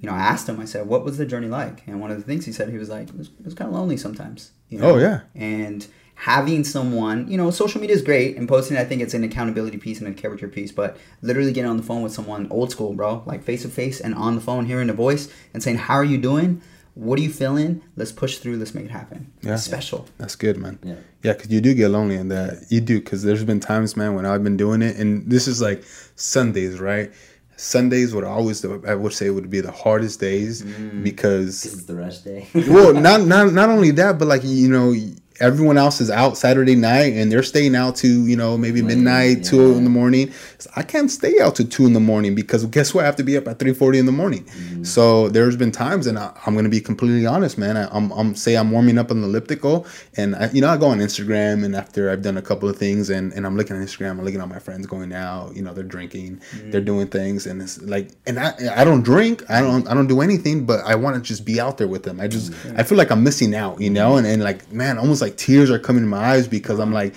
you 0.00 0.08
know 0.08 0.14
I 0.14 0.20
asked 0.20 0.48
him, 0.48 0.58
I 0.60 0.64
said, 0.64 0.86
"What 0.86 1.04
was 1.04 1.18
the 1.18 1.26
journey 1.26 1.48
like?" 1.48 1.86
And 1.86 2.00
one 2.00 2.10
of 2.10 2.16
the 2.16 2.24
things 2.24 2.46
he 2.46 2.52
said, 2.52 2.68
he 2.70 2.78
was 2.78 2.88
like, 2.88 3.08
"It 3.08 3.16
was, 3.16 3.28
it 3.28 3.44
was 3.44 3.54
kind 3.54 3.68
of 3.68 3.74
lonely 3.74 3.96
sometimes." 3.96 4.52
You 4.68 4.78
oh, 4.78 4.82
know? 4.82 4.94
Oh, 4.94 4.98
yeah. 4.98 5.20
and 5.34 5.86
having 6.20 6.62
someone, 6.64 7.26
you 7.30 7.36
know, 7.38 7.50
social 7.50 7.80
media 7.80 7.96
is 7.96 8.02
great 8.02 8.36
and 8.36 8.46
posting, 8.46 8.76
I 8.76 8.84
think 8.84 9.00
it's 9.00 9.14
an 9.14 9.24
accountability 9.24 9.78
piece 9.78 10.00
and 10.00 10.08
a 10.08 10.12
character 10.12 10.48
piece, 10.48 10.70
but 10.70 10.98
literally 11.22 11.50
getting 11.50 11.70
on 11.70 11.78
the 11.78 11.82
phone 11.82 12.02
with 12.02 12.12
someone 12.12 12.46
old 12.50 12.70
school, 12.70 12.92
bro, 12.92 13.22
like 13.24 13.42
face 13.42 13.62
to 13.62 13.70
face 13.70 14.00
and 14.00 14.14
on 14.14 14.34
the 14.34 14.40
phone, 14.42 14.66
hearing 14.66 14.88
the 14.88 14.92
voice 14.92 15.32
and 15.54 15.62
saying, 15.62 15.78
How 15.78 15.94
are 15.94 16.04
you 16.04 16.18
doing? 16.18 16.60
What 16.94 17.18
are 17.18 17.22
you 17.22 17.32
feeling? 17.32 17.82
Let's 17.96 18.12
push 18.12 18.36
through. 18.36 18.58
Let's 18.58 18.74
make 18.74 18.84
it 18.84 18.90
happen. 18.90 19.32
Yeah. 19.40 19.54
It's 19.54 19.62
special. 19.62 20.06
That's 20.18 20.36
good, 20.36 20.58
man. 20.58 20.78
Yeah. 20.82 20.96
Yeah, 21.22 21.32
because 21.32 21.50
you 21.50 21.62
do 21.62 21.72
get 21.72 21.88
lonely 21.88 22.16
in 22.16 22.28
that. 22.28 22.66
You 22.68 22.82
do, 22.82 23.00
because 23.00 23.22
there's 23.22 23.44
been 23.44 23.60
times, 23.60 23.96
man, 23.96 24.14
when 24.14 24.26
I've 24.26 24.44
been 24.44 24.58
doing 24.58 24.82
it, 24.82 24.96
and 24.96 25.30
this 25.30 25.48
is 25.48 25.62
like 25.62 25.84
Sundays, 26.16 26.78
right? 26.80 27.12
Sundays 27.60 28.14
would 28.14 28.24
always, 28.24 28.64
I 28.64 28.94
would 28.94 29.12
say, 29.12 29.28
would 29.28 29.50
be 29.50 29.60
the 29.60 29.70
hardest 29.70 30.18
days 30.18 30.62
mm. 30.62 31.04
Because 31.04 31.62
because, 31.62 31.64
it's 31.64 31.84
the 31.84 31.94
rest 31.94 32.24
day. 32.24 32.48
well, 32.54 32.94
not 32.94 33.20
not 33.34 33.52
not 33.52 33.68
only 33.68 33.90
that, 33.92 34.18
but 34.18 34.28
like 34.28 34.42
you 34.44 34.68
know, 34.68 34.94
everyone 35.40 35.78
else 35.78 36.00
is 36.00 36.10
out 36.10 36.36
Saturday 36.36 36.76
night 36.76 37.14
and 37.14 37.32
they're 37.32 37.42
staying 37.42 37.74
out 37.74 37.96
to 37.96 38.26
you 38.26 38.36
know 38.36 38.56
maybe 38.56 38.82
midnight, 38.82 39.44
two 39.44 39.72
in 39.72 39.84
the 39.84 39.90
morning. 39.90 40.32
So 40.58 40.70
I 40.76 40.82
can't 40.82 41.10
stay 41.10 41.40
out 41.40 41.56
to 41.56 41.64
two 41.64 41.86
in 41.86 41.94
the 41.94 42.00
morning 42.00 42.34
because 42.34 42.64
guess 42.66 42.94
what? 42.94 43.04
I 43.04 43.06
have 43.06 43.16
to 43.16 43.22
be 43.22 43.36
up 43.36 43.48
at 43.48 43.58
three 43.58 43.72
forty 43.72 43.98
in 43.98 44.06
the 44.06 44.12
morning. 44.12 44.44
Mm-hmm. 44.44 44.84
So 44.84 45.28
there's 45.28 45.56
been 45.56 45.72
times, 45.72 46.06
and 46.06 46.18
I, 46.18 46.32
I'm 46.46 46.54
gonna 46.54 46.68
be 46.68 46.80
completely 46.80 47.26
honest, 47.26 47.58
man. 47.58 47.76
I, 47.76 47.88
I'm 47.90 48.10
I'm 48.12 48.34
say 48.34 48.56
I'm 48.56 48.70
warming 48.70 48.98
up 48.98 49.10
on 49.10 49.22
the 49.22 49.26
elliptical, 49.26 49.86
and 50.16 50.36
I, 50.36 50.50
you 50.50 50.60
know 50.60 50.68
I 50.68 50.76
go 50.76 50.88
on 50.88 50.98
Instagram, 50.98 51.64
and 51.64 51.74
after 51.74 52.10
I've 52.10 52.22
done 52.22 52.36
a 52.36 52.42
couple 52.42 52.68
of 52.68 52.76
things, 52.76 53.10
and, 53.10 53.32
and 53.32 53.46
I'm 53.46 53.56
looking 53.56 53.76
at 53.76 53.82
Instagram, 53.82 54.10
I'm 54.12 54.24
looking 54.24 54.40
at 54.40 54.48
my 54.48 54.58
friends 54.58 54.86
going 54.86 55.12
out, 55.12 55.56
you 55.56 55.62
know 55.62 55.72
they're 55.72 55.84
drinking, 55.84 56.40
they're 56.64 56.80
doing 56.80 57.06
things, 57.06 57.46
and 57.46 57.62
it's 57.62 57.80
like, 57.82 58.10
and 58.26 58.38
I 58.38 58.52
I 58.76 58.84
don't 58.84 59.02
drink, 59.02 59.48
I 59.50 59.60
don't 59.60 59.88
I 59.88 59.94
don't 59.94 60.08
do 60.08 60.20
anything, 60.20 60.66
but 60.66 60.80
I 60.84 60.94
want 60.94 61.16
to 61.16 61.22
just 61.22 61.44
be 61.44 61.60
out 61.60 61.78
there 61.78 61.88
with 61.88 62.02
them. 62.02 62.20
I 62.20 62.28
just 62.28 62.52
I 62.76 62.82
feel 62.82 62.98
like 62.98 63.10
I'm 63.10 63.24
missing 63.24 63.54
out, 63.54 63.80
you 63.80 63.90
know, 63.90 64.16
and 64.16 64.26
and 64.26 64.42
like 64.42 64.70
man, 64.72 64.98
almost 64.98 65.22
like 65.22 65.29
tears 65.36 65.70
are 65.70 65.78
coming 65.78 66.02
to 66.02 66.08
my 66.08 66.18
eyes 66.18 66.48
because 66.48 66.78
I'm 66.78 66.92
like 66.92 67.14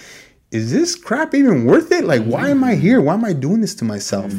is 0.52 0.72
this 0.72 0.96
crap 0.96 1.34
even 1.34 1.66
worth 1.66 1.92
it? 1.92 2.04
Like, 2.04 2.22
why 2.26 2.50
am 2.50 2.64
I 2.64 2.76
here? 2.76 3.02
Why 3.02 3.16
am 3.16 3.26
I 3.26 3.34
doing 3.34 3.62
this 3.62 3.74
to 3.74 3.86
myself? 3.86 4.32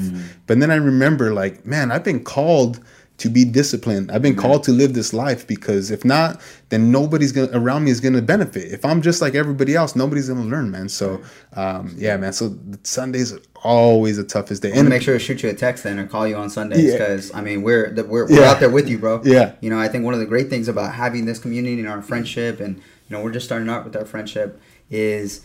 But 0.46 0.60
then 0.60 0.70
I 0.70 0.76
remember, 0.76 1.34
like, 1.34 1.66
man, 1.66 1.90
I've 1.90 2.04
been 2.04 2.22
called 2.22 2.78
to 3.18 3.28
be 3.28 3.44
disciplined. 3.44 4.12
I've 4.12 4.22
been 4.22 4.36
called 4.36 4.62
to 4.64 4.70
live 4.70 4.94
this 4.94 5.12
life 5.12 5.44
because 5.44 5.90
if 5.90 6.04
not, 6.04 6.40
then 6.68 6.92
nobody's 6.92 7.32
gonna 7.32 7.48
around 7.52 7.82
me 7.84 7.90
is 7.90 8.00
gonna 8.00 8.22
benefit. 8.22 8.72
If 8.72 8.84
I'm 8.84 9.02
just 9.02 9.20
like 9.20 9.34
everybody 9.34 9.74
else, 9.74 9.96
nobody's 9.96 10.28
gonna 10.28 10.44
learn, 10.44 10.70
man. 10.70 10.88
So, 10.88 11.20
um, 11.54 11.92
yeah, 11.96 12.16
man. 12.16 12.32
So 12.32 12.56
Sundays 12.84 13.32
are 13.32 13.40
always 13.64 14.16
the 14.16 14.24
toughest 14.24 14.62
day. 14.62 14.68
I'm 14.70 14.76
gonna 14.76 14.90
make 14.90 15.02
sure 15.02 15.14
to 15.14 15.20
shoot 15.20 15.42
you 15.42 15.48
a 15.48 15.54
text 15.54 15.82
then 15.82 15.98
or 15.98 16.06
call 16.06 16.28
you 16.28 16.36
on 16.36 16.48
Sundays 16.50 16.84
Yeah. 16.84 16.92
because 16.98 17.32
I 17.34 17.40
mean 17.40 17.62
we're 17.62 17.92
we're, 17.92 18.26
we're 18.26 18.30
Yeah. 18.40 18.50
out 18.50 18.60
there 18.60 18.70
with 18.70 18.88
you, 18.88 18.98
bro. 18.98 19.20
Yeah. 19.24 19.52
You 19.60 19.70
know, 19.70 19.78
I 19.80 19.88
think 19.88 20.04
one 20.04 20.14
of 20.14 20.20
the 20.20 20.26
great 20.26 20.48
things 20.48 20.68
about 20.68 20.94
having 20.94 21.24
this 21.24 21.38
community 21.40 21.80
and 21.80 21.88
our 21.88 22.02
friendship, 22.02 22.60
and 22.60 22.80
know, 23.14 23.22
we're 23.22 23.32
just 23.32 23.46
starting 23.46 23.68
out 23.70 23.84
with 23.84 23.96
our 23.96 24.04
friendship, 24.04 24.60
is 24.90 25.40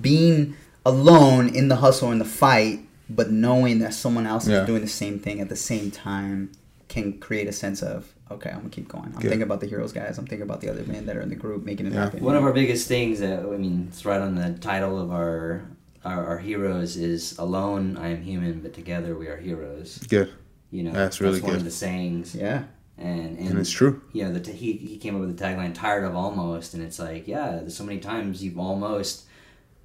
being 0.00 0.56
alone 0.84 1.54
in 1.54 1.68
the 1.68 1.76
hustle 1.76 2.10
and 2.10 2.20
the 2.20 2.24
fight, 2.24 2.80
but 3.08 3.30
knowing 3.30 3.78
that 3.80 3.94
someone 3.94 4.26
else 4.26 4.48
Yeah. 4.48 4.60
is 4.62 4.66
doing 4.66 4.82
the 4.82 4.88
same 4.88 5.18
thing 5.18 5.40
at 5.40 5.48
the 5.48 5.56
same 5.56 5.90
time 5.90 6.50
can 6.88 7.18
create 7.18 7.46
a 7.48 7.52
sense 7.52 7.82
of 7.82 8.12
okay, 8.32 8.48
I'm 8.50 8.58
gonna 8.58 8.68
keep 8.68 8.86
going. 8.88 9.06
I'm 9.06 9.12
Good. 9.12 9.22
thinking 9.22 9.42
about 9.42 9.58
the 9.60 9.66
heroes 9.66 9.92
guys. 9.92 10.16
I'm 10.16 10.24
thinking 10.24 10.42
about 10.44 10.60
the 10.60 10.70
other 10.70 10.84
men 10.84 11.06
that 11.06 11.16
are 11.16 11.20
in 11.20 11.30
the 11.30 11.34
group 11.34 11.64
making 11.64 11.86
it 11.86 11.92
Yeah. 11.92 12.04
happen. 12.04 12.22
One 12.22 12.36
of 12.36 12.44
our 12.44 12.52
biggest 12.52 12.86
things 12.86 13.18
that 13.18 13.40
I 13.40 13.56
mean, 13.56 13.88
it's 13.90 14.04
right 14.04 14.20
on 14.20 14.36
the 14.36 14.52
title 14.60 15.00
of 15.00 15.10
our 15.10 15.62
our, 16.04 16.24
our 16.26 16.38
heroes 16.38 16.96
is 16.96 17.36
alone 17.38 17.96
I 17.96 18.08
am 18.08 18.22
human, 18.22 18.60
but 18.60 18.72
together 18.72 19.16
we 19.16 19.26
are 19.26 19.36
heroes. 19.36 19.98
good, 20.08 20.30
You 20.70 20.84
know, 20.84 20.92
That's 20.92 21.20
really 21.20 21.40
one 21.40 21.50
good. 21.50 21.58
of 21.58 21.64
the 21.64 21.70
sayings. 21.72 22.34
yeah. 22.34 22.62
And 23.00 23.38
and, 23.38 23.48
and 23.48 23.58
it's 23.58 23.70
true. 23.70 24.02
you 24.12 24.24
know, 24.24 24.32
the 24.32 24.40
t- 24.40 24.52
he 24.52 24.72
he 24.74 24.98
came 24.98 25.14
up 25.14 25.22
with 25.22 25.36
the 25.36 25.44
tagline 25.44 25.74
"tired 25.74 26.04
of 26.04 26.14
almost," 26.14 26.74
and 26.74 26.82
it's 26.82 26.98
like, 26.98 27.26
yeah, 27.26 27.52
there's 27.52 27.74
so 27.74 27.84
many 27.84 27.98
times 27.98 28.44
you've 28.44 28.58
almost, 28.58 29.24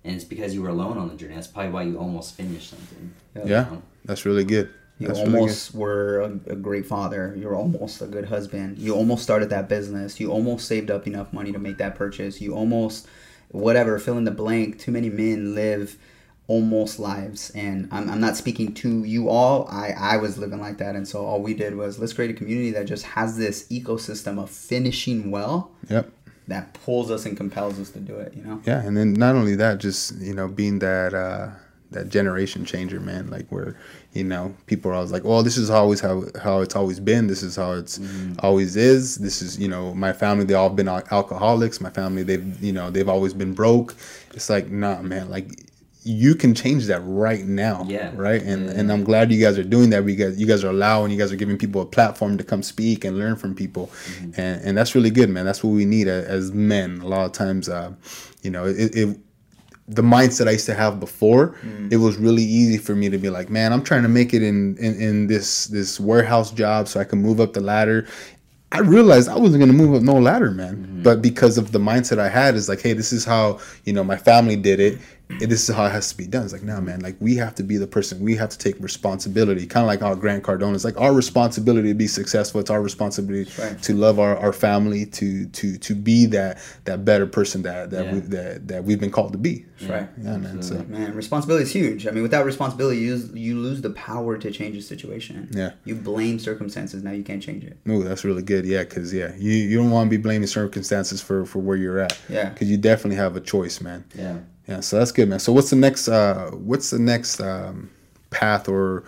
and 0.04 0.16
it's 0.16 0.26
because 0.26 0.54
you 0.54 0.62
were 0.62 0.70
alone 0.70 0.98
on 0.98 1.08
the 1.08 1.16
journey. 1.16 1.36
That's 1.36 1.48
probably 1.48 1.72
why 1.72 1.84
you 1.84 1.98
almost 1.98 2.36
finished 2.36 2.70
something. 2.72 3.14
Yeah, 3.46 3.68
that's 4.04 4.26
really 4.26 4.44
good. 4.44 4.70
You 5.00 5.08
That's 5.08 5.20
really 5.20 5.32
good. 5.32 5.40
almost 5.40 5.76
were 5.76 6.22
a, 6.22 6.54
a 6.54 6.56
great 6.56 6.86
father. 6.86 7.34
You 7.38 7.48
were 7.48 7.56
almost 7.56 8.02
a 8.02 8.06
good 8.08 8.26
husband. 8.26 8.78
You 8.80 8.96
almost 8.96 9.24
started 9.24 9.50
that 9.50 9.68
business. 9.68 10.20
You 10.22 10.32
almost 10.32 10.68
saved 10.68 10.90
up 10.90 11.06
enough 11.06 11.34
money 11.34 11.52
to 11.52 11.60
make 11.60 11.78
that 11.80 11.96
purchase. 11.96 12.40
You 12.40 12.54
almost, 12.56 13.06
whatever, 13.50 14.00
fill 14.00 14.18
in 14.18 14.24
the 14.24 14.32
blank. 14.32 14.80
Too 14.80 14.94
many 14.94 15.10
men 15.10 15.54
live 15.54 15.98
almost 16.48 17.00
lives. 17.00 17.52
And 17.56 17.88
I'm, 17.92 18.10
I'm 18.10 18.20
not 18.22 18.36
speaking 18.38 18.74
to 18.76 19.04
you 19.04 19.30
all. 19.30 19.68
I, 19.70 19.92
I 19.98 20.18
was 20.18 20.38
living 20.38 20.60
like 20.62 20.78
that. 20.78 20.96
And 20.96 21.08
so 21.08 21.26
all 21.26 21.42
we 21.42 21.54
did 21.54 21.76
was 21.76 21.98
let's 22.00 22.14
create 22.14 22.32
a 22.32 22.36
community 22.36 22.72
that 22.72 22.86
just 22.86 23.04
has 23.06 23.38
this 23.38 23.68
ecosystem 23.70 24.40
of 24.42 24.50
finishing 24.50 25.32
well 25.32 25.72
Yep. 25.90 26.12
that 26.48 26.74
pulls 26.76 27.10
us 27.10 27.26
and 27.26 27.36
compels 27.36 27.80
us 27.80 27.90
to 27.92 28.00
do 28.00 28.16
it, 28.18 28.34
you 28.36 28.44
know? 28.44 28.62
Yeah, 28.66 28.82
and 28.82 28.96
then 28.96 29.14
not 29.14 29.36
only 29.36 29.56
that, 29.56 29.80
just 29.80 30.16
you 30.20 30.34
know, 30.36 30.48
being 30.48 30.80
that 30.80 31.14
uh, 31.16 31.50
that 31.92 32.10
generation 32.10 32.66
changer, 32.66 33.00
man. 33.00 33.30
Like 33.30 33.48
where 33.50 33.76
you 34.14 34.24
know 34.24 34.54
people 34.68 34.92
are 34.92 34.96
always 34.96 35.12
like, 35.12 35.24
"Well, 35.24 35.44
this 35.44 35.56
is 35.58 35.70
always 35.70 36.00
how 36.02 36.24
how 36.44 36.62
it's 36.62 36.76
always 36.76 37.00
been. 37.00 37.28
This 37.28 37.42
is 37.44 37.56
how 37.56 37.74
it's 37.74 38.00
always 38.40 38.76
is. 38.76 39.16
This 39.18 39.42
is 39.42 39.58
you 39.60 39.68
know 39.68 39.94
my 39.94 40.12
family. 40.14 40.46
They 40.46 40.56
all 40.56 40.70
been 40.70 40.88
al- 40.88 41.04
alcoholics. 41.12 41.80
My 41.82 41.90
family, 41.92 42.24
they've 42.24 42.62
you 42.64 42.74
know 42.74 42.90
they've 42.92 43.08
always 43.10 43.34
been 43.34 43.54
broke. 43.54 43.96
It's 44.34 44.50
like, 44.50 44.68
nah, 44.70 45.02
man. 45.02 45.30
Like 45.30 45.48
you 46.08 46.36
can 46.36 46.54
change 46.54 46.86
that 46.86 47.02
right 47.04 47.46
now. 47.46 47.84
Yeah. 47.88 48.12
Right. 48.16 48.42
And 48.42 48.68
Yeah. 48.68 48.80
and 48.80 48.92
I'm 48.92 49.04
glad 49.04 49.32
you 49.32 49.44
guys 49.44 49.58
are 49.58 49.64
doing 49.64 49.90
that. 49.90 50.04
We 50.04 50.16
guys 50.16 50.40
you 50.40 50.46
guys 50.46 50.64
are 50.64 50.70
allowing. 50.70 51.12
You 51.12 51.18
guys 51.18 51.32
are 51.32 51.36
giving 51.36 51.58
people 51.58 51.82
a 51.82 51.86
platform 51.86 52.38
to 52.38 52.44
come 52.44 52.62
speak 52.62 53.04
and 53.04 53.18
learn 53.18 53.36
from 53.36 53.56
people, 53.56 53.88
mm-hmm. 53.88 54.40
and 54.40 54.62
and 54.62 54.78
that's 54.78 54.94
really 54.94 55.10
good, 55.10 55.30
man. 55.30 55.46
That's 55.46 55.64
what 55.64 55.72
we 55.72 55.84
need 55.84 56.08
as, 56.08 56.52
men. 56.52 57.02
A 57.02 57.08
lot 57.08 57.26
of 57.26 57.32
times, 57.32 57.68
uh, 57.68 57.92
you 58.44 58.52
know, 58.52 58.66
it, 58.66 58.96
it 58.96 59.18
the 59.88 60.04
mindset 60.04 60.48
I 60.48 60.52
used 60.52 60.68
to 60.68 60.76
have 60.76 61.00
before, 61.00 61.56
mm. 61.64 61.92
it 61.92 61.98
was 61.98 62.18
really 62.18 62.44
easy 62.44 62.78
for 62.78 62.96
me 62.96 63.10
to 63.10 63.18
be 63.18 63.30
like, 63.30 63.50
man, 63.50 63.74
I'm 63.74 63.84
trying 63.84 64.04
to 64.04 64.10
make 64.10 64.34
it 64.34 64.44
in, 64.44 64.78
in 64.78 65.02
in 65.02 65.28
this 65.28 65.66
this 65.68 66.00
warehouse 66.00 66.52
job 66.52 66.88
so 66.88 67.00
I 67.00 67.04
can 67.04 67.20
move 67.20 67.40
up 67.40 67.54
the 67.54 67.62
ladder. 67.62 68.08
I 68.72 68.80
realized 68.80 69.30
I 69.30 69.38
wasn't 69.38 69.62
gonna 69.62 69.74
move 69.74 69.96
up 69.96 70.04
no 70.04 70.20
ladder, 70.20 70.52
man. 70.52 70.76
Mm-hmm. 70.76 71.04
But 71.04 71.22
because 71.22 71.58
of 71.58 71.72
the 71.72 71.80
mindset 71.80 72.20
I 72.20 72.30
had, 72.30 72.56
is 72.56 72.68
like, 72.68 72.82
hey, 72.82 72.94
this 72.94 73.14
is 73.14 73.26
how 73.26 73.60
you 73.86 73.94
know 73.94 74.04
my 74.04 74.18
family 74.18 74.56
did 74.56 74.80
it. 74.80 75.00
This 75.28 75.68
is 75.68 75.76
how 75.76 75.86
it 75.86 75.92
has 75.92 76.10
to 76.10 76.18
be 76.18 76.28
done. 76.28 76.44
It's 76.44 76.54
like, 76.54 76.64
no, 76.64 76.80
man. 76.80 77.02
Like 77.02 77.16
we 77.20 77.36
have 77.36 77.56
to 77.56 77.64
be 77.64 77.78
the 77.78 77.88
person. 77.88 78.20
We 78.24 78.36
have 78.36 78.50
to 78.50 78.58
take 78.58 78.80
responsibility. 78.80 79.66
Kind 79.66 79.84
of 79.84 79.88
like 79.88 80.02
how 80.02 80.14
Grant 80.16 80.44
Cardone 80.44 80.76
is 80.76 80.86
like 80.86 81.00
our 81.00 81.14
responsibility 81.14 81.90
to 81.90 81.94
be 81.96 82.08
successful. 82.08 82.62
It's 82.62 82.70
our 82.70 82.82
responsibility 82.82 83.50
right. 83.60 83.82
to 83.84 83.94
love 83.94 84.20
our, 84.20 84.38
our 84.38 84.54
family, 84.54 85.06
to 85.08 85.48
to 85.48 85.78
to 85.78 85.96
be 85.96 86.26
that 86.28 86.60
that 86.86 87.04
better 87.06 87.26
person 87.26 87.64
that 87.64 87.90
that 87.90 88.06
Yeah. 88.06 88.14
we, 88.14 88.20
that 88.20 88.68
that 88.68 88.84
we've 88.84 89.00
been 89.00 89.12
called 89.12 89.32
to 89.34 89.38
be. 89.38 89.66
Right. 89.82 90.08
Yeah, 90.22 90.38
man. 90.38 90.62
So 90.62 90.86
Man, 90.88 91.14
responsibility 91.16 91.64
is 91.64 91.72
huge. 91.74 92.08
I 92.08 92.12
mean, 92.12 92.24
without 92.24 92.46
responsibility, 92.46 93.00
you 93.00 93.16
lose, 93.16 93.32
you 93.34 93.60
lose 93.60 93.82
the 93.82 93.90
power 93.90 94.38
to 94.38 94.52
change 94.52 94.78
a 94.78 94.82
situation. 94.82 95.50
Yeah. 95.52 95.72
You 95.84 95.96
blame 95.96 96.40
circumstances, 96.40 97.04
now 97.04 97.12
you 97.12 97.24
can't 97.24 97.44
change 97.44 97.64
it. 97.66 97.78
Ooh, 97.90 98.04
that's 98.04 98.24
really 98.24 98.42
good. 98.44 98.66
Yeah, 98.66 98.84
because 98.84 99.14
yeah, 99.14 99.34
you, 99.38 99.52
you 99.52 99.78
don't 99.78 99.92
want 99.92 100.10
to 100.10 100.18
be 100.18 100.22
blaming 100.22 100.48
circumstances 100.48 101.22
for 101.22 101.46
for 101.46 101.60
where 101.60 101.76
you're 101.76 102.00
at. 102.00 102.18
Yeah. 102.30 102.50
Because 102.50 102.70
you 102.70 102.78
definitely 102.78 103.18
have 103.18 103.36
a 103.36 103.42
choice, 103.42 103.82
man. 103.82 104.06
Yeah. 104.16 104.38
Yeah. 104.68 104.80
So 104.80 104.98
that's 105.00 105.12
good, 105.12 105.30
man. 105.30 105.40
So 105.40 105.54
what's 105.54 105.70
the 105.70 105.76
next? 105.76 106.08
uh 106.08 106.50
What's 106.52 106.90
the 106.90 107.00
next 107.00 107.40
um, 107.40 107.90
path, 108.30 108.68
or 108.68 109.04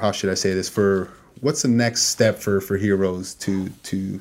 how 0.00 0.12
should 0.12 0.30
I 0.30 0.34
say 0.34 0.54
this? 0.54 0.68
For 0.68 1.10
what's 1.40 1.62
the 1.62 1.68
next 1.68 2.04
step 2.04 2.38
for 2.38 2.60
for 2.60 2.76
heroes 2.76 3.34
to 3.34 3.68
to 3.68 4.20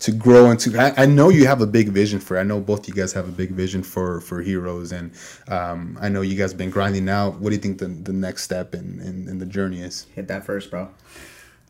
to 0.00 0.12
grow 0.12 0.50
into? 0.50 0.78
I, 0.78 1.02
I 1.02 1.06
know 1.06 1.28
you 1.28 1.46
have 1.46 1.60
a 1.60 1.66
big 1.66 1.88
vision 1.90 2.20
for. 2.20 2.38
I 2.38 2.42
know 2.42 2.60
both 2.60 2.88
you 2.88 2.94
guys 2.94 3.12
have 3.12 3.28
a 3.28 3.32
big 3.32 3.50
vision 3.50 3.82
for 3.82 4.20
for 4.22 4.40
heroes, 4.40 4.92
and 4.92 5.12
um, 5.48 5.98
I 6.00 6.08
know 6.08 6.22
you 6.22 6.36
guys 6.36 6.52
have 6.52 6.58
been 6.58 6.70
grinding 6.70 7.08
out. 7.08 7.38
What 7.40 7.50
do 7.50 7.56
you 7.56 7.62
think 7.62 7.78
the 7.78 7.88
the 7.88 8.12
next 8.12 8.42
step 8.44 8.74
in 8.74 9.00
in, 9.00 9.28
in 9.28 9.38
the 9.38 9.46
journey 9.46 9.82
is? 9.82 10.06
Hit 10.14 10.28
that 10.28 10.44
first, 10.46 10.70
bro. 10.70 10.88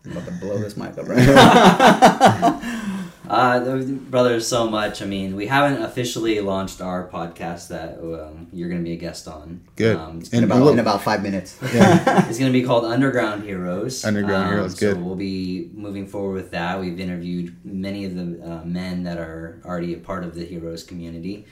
I'm 0.04 0.12
about 0.12 0.26
to 0.26 0.32
blow 0.32 0.58
this 0.58 0.76
mic 0.76 0.96
up 0.96 1.08
right. 1.08 2.88
Uh, 3.30 3.80
brother, 4.10 4.40
so 4.40 4.68
much. 4.68 5.00
I 5.02 5.04
mean, 5.06 5.36
we 5.36 5.46
haven't 5.46 5.82
officially 5.82 6.40
launched 6.40 6.80
our 6.80 7.08
podcast 7.08 7.68
that 7.68 7.98
um, 7.98 8.48
you're 8.52 8.68
going 8.68 8.80
to 8.80 8.84
be 8.84 8.92
a 8.94 8.96
guest 8.96 9.28
on. 9.28 9.60
Good. 9.76 9.96
Um, 9.96 10.18
it's, 10.18 10.30
in, 10.30 10.42
about, 10.44 10.62
what- 10.62 10.72
in 10.72 10.78
about 10.80 11.02
five 11.02 11.22
minutes. 11.22 11.56
Yeah. 11.72 12.28
it's 12.28 12.38
going 12.38 12.52
to 12.52 12.58
be 12.58 12.64
called 12.64 12.84
Underground 12.84 13.44
Heroes. 13.44 14.04
Underground 14.04 14.44
Um, 14.48 14.52
Heroes, 14.52 14.74
good. 14.74 14.96
So 14.96 15.00
we'll 15.02 15.14
be 15.14 15.70
moving 15.74 16.06
forward 16.08 16.34
with 16.34 16.50
that. 16.50 16.80
We've 16.80 16.98
interviewed 16.98 17.54
many 17.64 18.04
of 18.04 18.16
the 18.16 18.22
uh, 18.44 18.64
men 18.64 19.04
that 19.04 19.18
are 19.18 19.60
already 19.64 19.94
a 19.94 19.98
part 19.98 20.24
of 20.24 20.34
the 20.34 20.44
Heroes 20.44 20.82
community. 20.82 21.46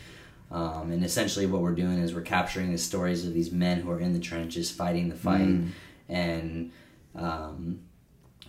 Um, 0.50 0.90
and 0.90 1.04
essentially, 1.04 1.46
what 1.46 1.60
we're 1.62 1.74
doing 1.74 1.98
is 1.98 2.14
we're 2.14 2.22
capturing 2.22 2.72
the 2.72 2.78
stories 2.78 3.24
of 3.26 3.34
these 3.34 3.52
men 3.52 3.82
who 3.82 3.90
are 3.90 4.00
in 4.00 4.14
the 4.14 4.18
trenches 4.20 4.70
fighting 4.70 5.10
the 5.10 5.14
fight 5.16 5.46
Mm. 5.46 5.68
and 6.08 6.72
um, 7.14 7.80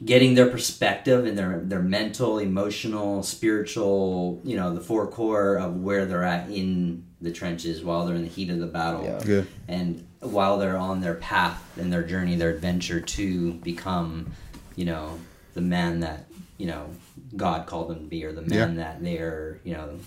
getting 0.03 0.33
their 0.35 0.47
perspective 0.49 1.25
and 1.25 1.38
their, 1.38 1.59
their 1.59 1.81
mental, 1.81 2.39
emotional, 2.39 3.21
spiritual, 3.23 4.41
you 4.43 4.55
know, 4.55 4.73
the 4.73 4.81
four 4.81 5.07
core 5.07 5.55
of 5.57 5.75
where 5.81 6.05
they're 6.05 6.23
at 6.23 6.49
in 6.49 7.03
the 7.21 7.31
trenches 7.31 7.83
while 7.83 8.05
they're 8.05 8.15
in 8.15 8.21
the 8.21 8.27
heat 8.29 8.49
of 8.49 8.59
the 8.59 8.65
battle 8.65 9.03
Yeah. 9.03 9.19
Good. 9.23 9.47
and 9.67 10.05
while 10.21 10.58
they're 10.58 10.77
on 10.77 11.02
their 11.02 11.15
path 11.15 11.62
and 11.77 11.91
their 11.91 12.04
journey, 12.04 12.35
their 12.35 12.50
adventure 12.52 13.00
to 13.02 13.54
become, 13.56 14.31
you 14.75 14.85
know, 14.85 15.19
the 15.54 15.62
man 15.62 16.00
that 16.02 16.25
you 16.58 16.67
know 16.67 16.89
God 17.35 17.65
called 17.67 17.89
them 17.89 18.00
to 18.00 18.06
be, 18.06 18.23
or 18.25 18.31
the 18.33 18.41
man 18.41 18.75
that 18.75 19.02
they're 19.04 19.60
you 19.63 19.73
know 19.73 20.00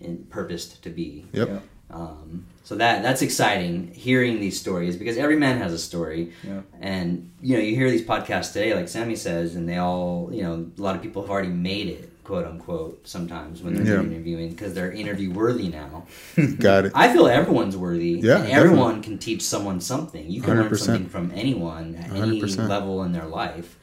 in, 0.00 0.24
purposed 0.30 0.82
to 0.84 0.90
be. 0.90 1.26
Yep. 1.32 1.48
Yeah. 1.48 1.58
Um, 1.90 2.46
so 2.64 2.76
that 2.76 3.02
that's 3.02 3.20
exciting 3.22 3.88
hearing 3.92 4.40
these 4.40 4.58
stories 4.58 4.96
because 4.96 5.16
every 5.18 5.36
man 5.36 5.58
has 5.58 5.72
a 5.72 5.78
story, 5.78 6.32
Yeah. 6.42 6.62
and 6.80 7.30
you 7.42 7.56
know 7.56 7.62
you 7.62 7.74
hear 7.76 7.90
these 7.90 8.04
podcasts 8.04 8.52
today, 8.52 8.74
like 8.74 8.88
Sammy 8.88 9.16
says, 9.16 9.54
and 9.54 9.68
they 9.68 9.76
all 9.76 10.30
you 10.32 10.42
know 10.42 10.66
a 10.76 10.80
lot 10.82 10.96
of 10.96 11.02
people 11.02 11.20
have 11.22 11.30
already 11.30 11.48
made 11.50 11.88
it, 11.88 12.10
quote 12.24 12.46
unquote. 12.46 13.06
Sometimes 13.06 13.62
when 13.62 13.74
they're 13.74 13.96
Yeah. 13.96 14.02
interviewing 14.02 14.48
because 14.50 14.72
they're 14.72 14.90
interview 14.90 15.30
worthy 15.30 15.68
now. 15.68 16.04
Got 16.58 16.86
it. 16.86 16.92
I 16.94 17.12
feel 17.12 17.26
everyone's 17.28 17.76
worthy. 17.76 18.12
Yeah, 18.22 18.38
and 18.38 18.50
everyone 18.50 19.02
can 19.02 19.18
teach 19.18 19.42
someone 19.42 19.80
something. 19.80 20.30
You 20.30 20.40
can 20.40 20.54
learn 20.56 20.68
100%. 20.70 20.78
something 20.78 21.08
from 21.10 21.32
anyone 21.34 21.96
at 21.96 22.10
any 22.12 22.40
100%. 22.40 22.66
level 22.68 23.02
in 23.02 23.12
their 23.12 23.26
life, 23.26 23.76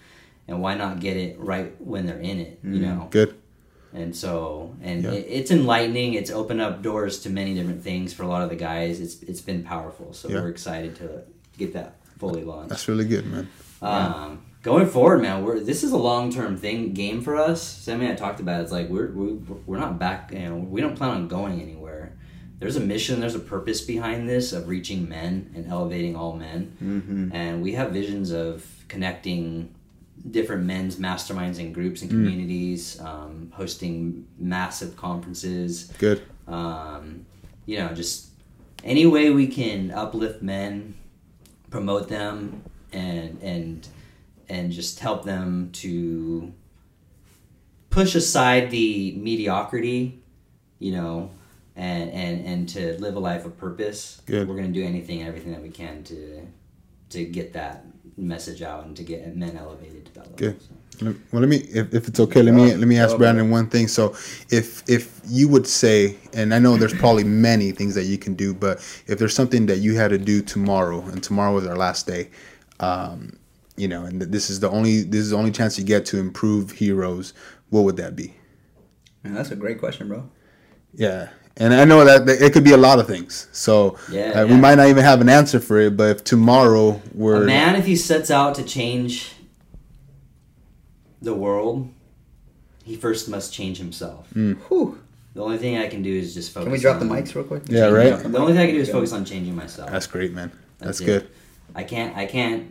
and 0.47 0.59
why 0.59 0.73
not 0.73 0.99
get 0.99 1.17
it 1.17 1.39
right 1.39 1.71
when 1.79 2.07
they're 2.07 2.19
in 2.19 2.39
it? 2.39 2.59
You 2.63 2.79
know. 2.79 3.07
Good. 3.11 3.35
And 3.93 4.15
so, 4.15 4.73
and 4.81 5.03
Yeah. 5.03 5.11
it, 5.11 5.25
it's 5.29 5.51
enlightening. 5.51 6.13
It's 6.13 6.31
opened 6.31 6.61
up 6.61 6.81
doors 6.81 7.19
to 7.23 7.29
many 7.29 7.53
different 7.53 7.83
things 7.83 8.13
for 8.13 8.23
a 8.23 8.27
lot 8.27 8.41
of 8.43 8.49
the 8.49 8.55
guys. 8.55 8.99
It's 8.99 9.21
it's 9.23 9.41
been 9.41 9.63
powerful. 9.63 10.13
So 10.13 10.29
Yeah. 10.29 10.41
we're 10.41 10.49
excited 10.49 10.95
to 10.97 11.23
get 11.57 11.73
that 11.73 11.95
fully 12.17 12.43
launched. 12.43 12.69
That's 12.69 12.87
really 12.87 13.05
good, 13.05 13.25
man. 13.25 13.47
Um, 13.81 14.43
going 14.61 14.87
forward, 14.87 15.21
man, 15.21 15.43
we're 15.43 15.59
this 15.59 15.83
is 15.83 15.91
a 15.91 15.97
long 15.97 16.31
term 16.31 16.55
thing 16.57 16.93
game 16.93 17.21
for 17.21 17.35
us. 17.35 17.61
Sammy 17.61 18.09
I 18.09 18.15
talked 18.15 18.39
about. 18.39 18.59
It. 18.61 18.63
It's 18.63 18.71
like 18.71 18.89
we're 18.89 19.11
we, 19.11 19.33
we're 19.65 19.79
not 19.79 19.99
back. 19.99 20.31
You 20.31 20.39
know, 20.39 20.55
we 20.55 20.79
don't 20.81 20.95
plan 20.95 21.11
on 21.11 21.27
going 21.27 21.61
anywhere. 21.61 22.13
There's 22.59 22.75
a 22.75 22.79
mission. 22.79 23.19
There's 23.19 23.33
a 23.35 23.39
purpose 23.39 23.81
behind 23.81 24.29
this 24.29 24.53
of 24.53 24.67
reaching 24.67 25.09
men 25.09 25.51
and 25.55 25.67
elevating 25.67 26.15
all 26.15 26.33
men. 26.33 26.77
Mm-hmm. 26.81 27.35
And 27.35 27.63
we 27.63 27.73
have 27.73 27.91
visions 27.91 28.31
of 28.31 28.63
connecting 28.87 29.73
different 30.29 30.65
men's 30.65 30.97
masterminds 30.97 31.59
and 31.59 31.73
groups 31.73 32.01
and 32.01 32.09
communities, 32.09 32.99
um, 33.01 33.51
hosting 33.55 34.27
massive 34.37 34.95
conferences. 34.95 35.91
Good. 35.97 36.21
Um, 36.47 37.25
you 37.65 37.77
know, 37.79 37.93
just 37.93 38.29
any 38.83 39.05
way 39.05 39.29
we 39.29 39.47
can 39.47 39.91
uplift 39.91 40.41
men, 40.41 40.95
promote 41.69 42.07
them, 42.09 42.63
and 42.91 43.41
and 43.41 43.87
and 44.49 44.71
just 44.71 44.99
help 44.99 45.23
them 45.23 45.69
to 45.71 46.53
push 47.89 48.15
aside 48.15 48.71
the 48.71 49.13
mediocrity, 49.17 50.21
you 50.79 50.91
know, 50.91 51.31
and 51.75 52.11
and 52.11 52.45
and 52.45 52.69
to 52.69 52.99
live 52.99 53.15
a 53.15 53.19
life 53.19 53.45
of 53.45 53.57
purpose. 53.57 54.21
Good. 54.25 54.47
We're 54.47 54.55
gonna 54.55 54.69
do 54.69 54.83
anything 54.83 55.19
and 55.19 55.27
everything 55.27 55.51
that 55.53 55.61
we 55.61 55.69
can 55.69 56.03
to 56.05 56.47
to 57.11 57.25
get 57.25 57.53
that 57.53 57.85
message 58.17 58.61
out 58.61 58.85
and 58.85 58.95
to 58.97 59.03
get 59.03 59.35
men 59.35 59.57
elevated 59.57 60.05
to 60.05 60.13
that 60.13 60.23
level. 60.23 60.37
Good. 60.37 60.61
So. 60.61 61.15
Well, 61.31 61.41
let 61.41 61.49
me, 61.49 61.57
if, 61.57 61.93
if 61.95 62.07
it's 62.07 62.19
okay, 62.19 62.43
let 62.43 62.53
me 62.53 62.75
let 62.75 62.87
me 62.87 62.99
ask 62.99 63.17
Brandon 63.17 63.49
one 63.49 63.67
thing. 63.67 63.87
So, 63.87 64.11
if 64.51 64.87
if 64.87 65.19
you 65.27 65.47
would 65.47 65.65
say, 65.65 66.17
and 66.33 66.53
I 66.53 66.59
know 66.59 66.77
there's 66.77 66.93
probably 66.93 67.23
many 67.23 67.71
things 67.71 67.95
that 67.95 68.03
you 68.03 68.19
can 68.19 68.35
do, 68.35 68.53
but 68.53 68.77
if 69.07 69.17
there's 69.17 69.33
something 69.33 69.65
that 69.65 69.77
you 69.77 69.95
had 69.95 70.09
to 70.09 70.19
do 70.19 70.43
tomorrow, 70.43 71.01
and 71.01 71.23
tomorrow 71.23 71.57
is 71.57 71.65
our 71.65 71.75
last 71.75 72.05
day, 72.05 72.29
um, 72.81 73.35
you 73.77 73.87
know, 73.87 74.05
and 74.05 74.21
this 74.21 74.51
is 74.51 74.59
the 74.59 74.69
only 74.69 75.01
this 75.01 75.21
is 75.21 75.31
the 75.31 75.37
only 75.37 75.51
chance 75.51 75.79
you 75.79 75.83
get 75.83 76.05
to 76.07 76.19
improve 76.19 76.71
heroes, 76.71 77.33
what 77.71 77.83
would 77.83 77.97
that 77.97 78.15
be? 78.15 78.35
Man, 79.23 79.33
that's 79.33 79.49
a 79.49 79.55
great 79.55 79.79
question, 79.79 80.07
bro. 80.07 80.29
Yeah. 80.93 81.29
And 81.61 81.75
I 81.75 81.85
know 81.85 82.03
that 82.03 82.25
that 82.25 82.41
it 82.41 82.53
could 82.53 82.63
be 82.63 82.71
a 82.71 82.77
lot 82.77 82.97
of 82.99 83.05
things. 83.05 83.47
So 83.51 83.97
Yeah, 84.11 84.41
uh, 84.41 84.47
we 84.47 84.55
might 84.55 84.75
not 84.75 84.87
even 84.87 85.03
have 85.03 85.21
an 85.21 85.29
answer 85.29 85.59
for 85.59 85.79
it. 85.79 85.95
But 85.95 86.09
if 86.09 86.23
tomorrow 86.23 86.99
we're 87.13 87.43
A 87.43 87.45
man, 87.45 87.75
if 87.75 87.85
he 87.85 87.95
sets 87.95 88.31
out 88.31 88.55
to 88.55 88.63
change 88.63 89.33
the 91.21 91.35
world, 91.35 91.87
he 92.83 92.95
first 92.95 93.29
must 93.29 93.53
change 93.53 93.77
himself. 93.77 94.27
Whew. 94.33 94.99
The 95.35 95.41
only 95.41 95.59
thing 95.59 95.77
I 95.77 95.87
can 95.87 96.01
do 96.01 96.11
is 96.11 96.33
just 96.33 96.51
focus. 96.51 96.65
Can 96.65 96.71
we 96.71 96.79
drop 96.79 96.99
the 96.99 97.05
mics 97.05 97.35
real 97.35 97.45
quick? 97.45 97.63
Yeah, 97.67 97.85
right. 97.85 98.17
The 98.17 98.39
only 98.39 98.53
thing 98.53 98.63
I 98.63 98.65
can 98.65 98.75
do 98.75 98.81
is 98.81 98.89
focus 98.89 99.13
on 99.13 99.23
changing 99.23 99.55
myself. 99.55 99.91
that's 99.91 100.07
great, 100.07 100.33
man. 100.33 100.51
That's, 100.79 100.99
it. 100.99 101.05
good. 101.05 101.29
I 101.75 101.83
can't. 101.83 102.17
I 102.17 102.25
can't 102.25 102.63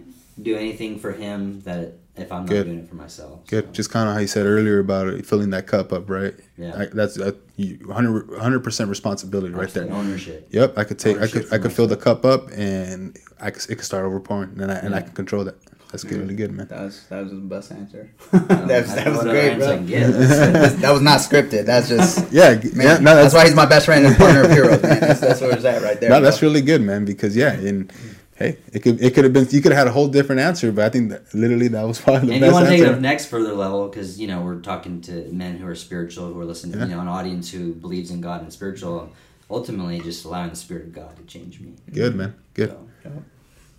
do 0.42 0.56
anything 0.56 0.98
for 0.98 1.12
him 1.12 1.60
that 1.62 1.94
if 2.20 2.30
I'm 2.32 2.40
not 2.40 2.48
Good. 2.48 2.64
doing 2.66 2.78
it 2.80 2.88
for 2.88 2.96
myself. 2.96 3.46
Good. 3.46 3.66
So, 3.66 3.72
Just 3.72 3.90
kind 3.90 4.08
of 4.08 4.14
how 4.14 4.20
you 4.20 4.26
said 4.26 4.46
earlier 4.46 4.78
about 4.78 5.08
it, 5.08 5.26
filling 5.26 5.50
that 5.50 5.66
cup 5.66 5.92
up, 5.92 6.08
right? 6.08 6.34
Yeah. 6.56 6.76
I, 6.76 6.86
that's 6.86 7.16
a 7.18 7.32
100 7.56 8.60
percent 8.60 8.90
responsibility 8.90 9.54
right 9.54 9.68
there. 9.68 9.90
Ownership. 9.90 10.48
Yep. 10.50 10.78
I 10.78 10.84
could 10.84 10.98
take. 10.98 11.18
I 11.18 11.26
could. 11.26 11.46
for 11.46 11.54
I 11.54 11.58
could 11.58 11.72
fill 11.72 11.86
the 11.86 11.96
cup 11.96 12.24
up, 12.24 12.50
and 12.52 13.16
I 13.40 13.50
could. 13.50 13.62
It 13.70 13.76
could 13.76 13.84
start 13.84 14.04
overpouring, 14.04 14.60
and 14.60 14.70
I 14.70 14.76
and 14.76 14.94
I 14.94 15.02
can 15.02 15.12
control 15.12 15.44
that. 15.44 15.56
That's 15.90 16.04
good. 16.04 16.20
Really 16.20 16.36
good, 16.36 16.52
man. 16.52 16.68
That 16.68 16.82
was 16.82 17.04
that 17.08 17.22
was 17.22 17.32
the 17.32 17.38
best 17.38 17.72
answer. 17.72 18.10
Um, 18.32 18.46
that 18.48 18.82
was, 18.82 18.94
that 18.94 19.08
was 19.08 19.22
great, 19.22 19.58
bro. 19.58 19.72
answer 19.72 20.42
I 20.44 20.68
that 20.80 20.92
was 20.92 21.02
not 21.02 21.18
scripted. 21.20 21.66
That's 21.66 21.88
just 21.88 22.32
Yeah. 22.32 22.50
man, 22.54 22.62
yeah. 22.62 22.72
No, 22.72 22.86
that's, 22.86 23.02
that's, 23.02 23.34
why 23.34 23.44
he's 23.46 23.56
my 23.56 23.66
best 23.66 23.86
friend 23.86 24.06
and 24.06 24.16
partner 24.16 24.44
of 24.44 24.50
heroes, 24.52 24.80
man. 24.82 25.00
That's, 25.00 25.20
that's 25.20 25.40
where 25.40 25.52
it's 25.52 25.64
at 25.64 25.82
right 25.82 26.00
there. 26.00 26.10
no, 26.10 26.20
that's 26.20 26.42
really 26.42 26.62
good, 26.62 26.80
man. 26.80 27.04
Because 27.04 27.34
yeah, 27.34 27.52
and 27.52 27.92
hey, 28.40 28.56
it 28.72 28.80
could 28.82 29.00
it 29.00 29.14
could 29.14 29.22
have 29.24 29.32
been 29.32 29.46
you 29.50 29.60
could 29.62 29.70
have 29.70 29.78
had 29.78 29.86
a 29.86 29.92
whole 29.92 30.08
different 30.08 30.40
answer, 30.40 30.72
but 30.72 30.84
I 30.86 30.88
think 30.88 31.10
that 31.10 31.32
literally 31.32 31.68
that 31.68 31.82
was 31.86 32.00
probably 32.00 32.28
the 32.28 32.34
And 32.34 32.44
if 32.44 32.48
you 32.48 32.52
want 32.54 32.64
to 32.66 32.70
take 32.72 32.80
it 32.80 32.88
up 32.88 32.98
next 32.98 33.26
further 33.26 33.52
level, 33.54 33.86
because 33.88 34.18
you 34.18 34.26
know 34.26 34.40
we're 34.42 34.60
talking 34.60 35.00
to 35.02 35.12
men 35.30 35.58
who 35.58 35.66
are 35.68 35.74
spiritual, 35.76 36.32
who 36.32 36.40
are 36.40 36.44
listening, 36.44 36.78
Yeah. 36.80 36.86
you 36.86 36.94
know, 36.94 37.00
an 37.00 37.08
audience 37.08 37.52
who 37.52 37.74
believes 37.74 38.10
in 38.10 38.20
God 38.20 38.42
and 38.42 38.52
spiritual. 38.52 39.12
Ultimately, 39.48 40.00
just 40.00 40.24
allowing 40.24 40.50
the 40.50 40.56
Spirit 40.56 40.84
of 40.84 40.92
God 40.92 41.16
to 41.16 41.22
change 41.24 41.60
me. 41.60 41.74
Good, 41.92 42.14
man. 42.14 42.34
Good. 42.54 42.70
So, 42.70 43.12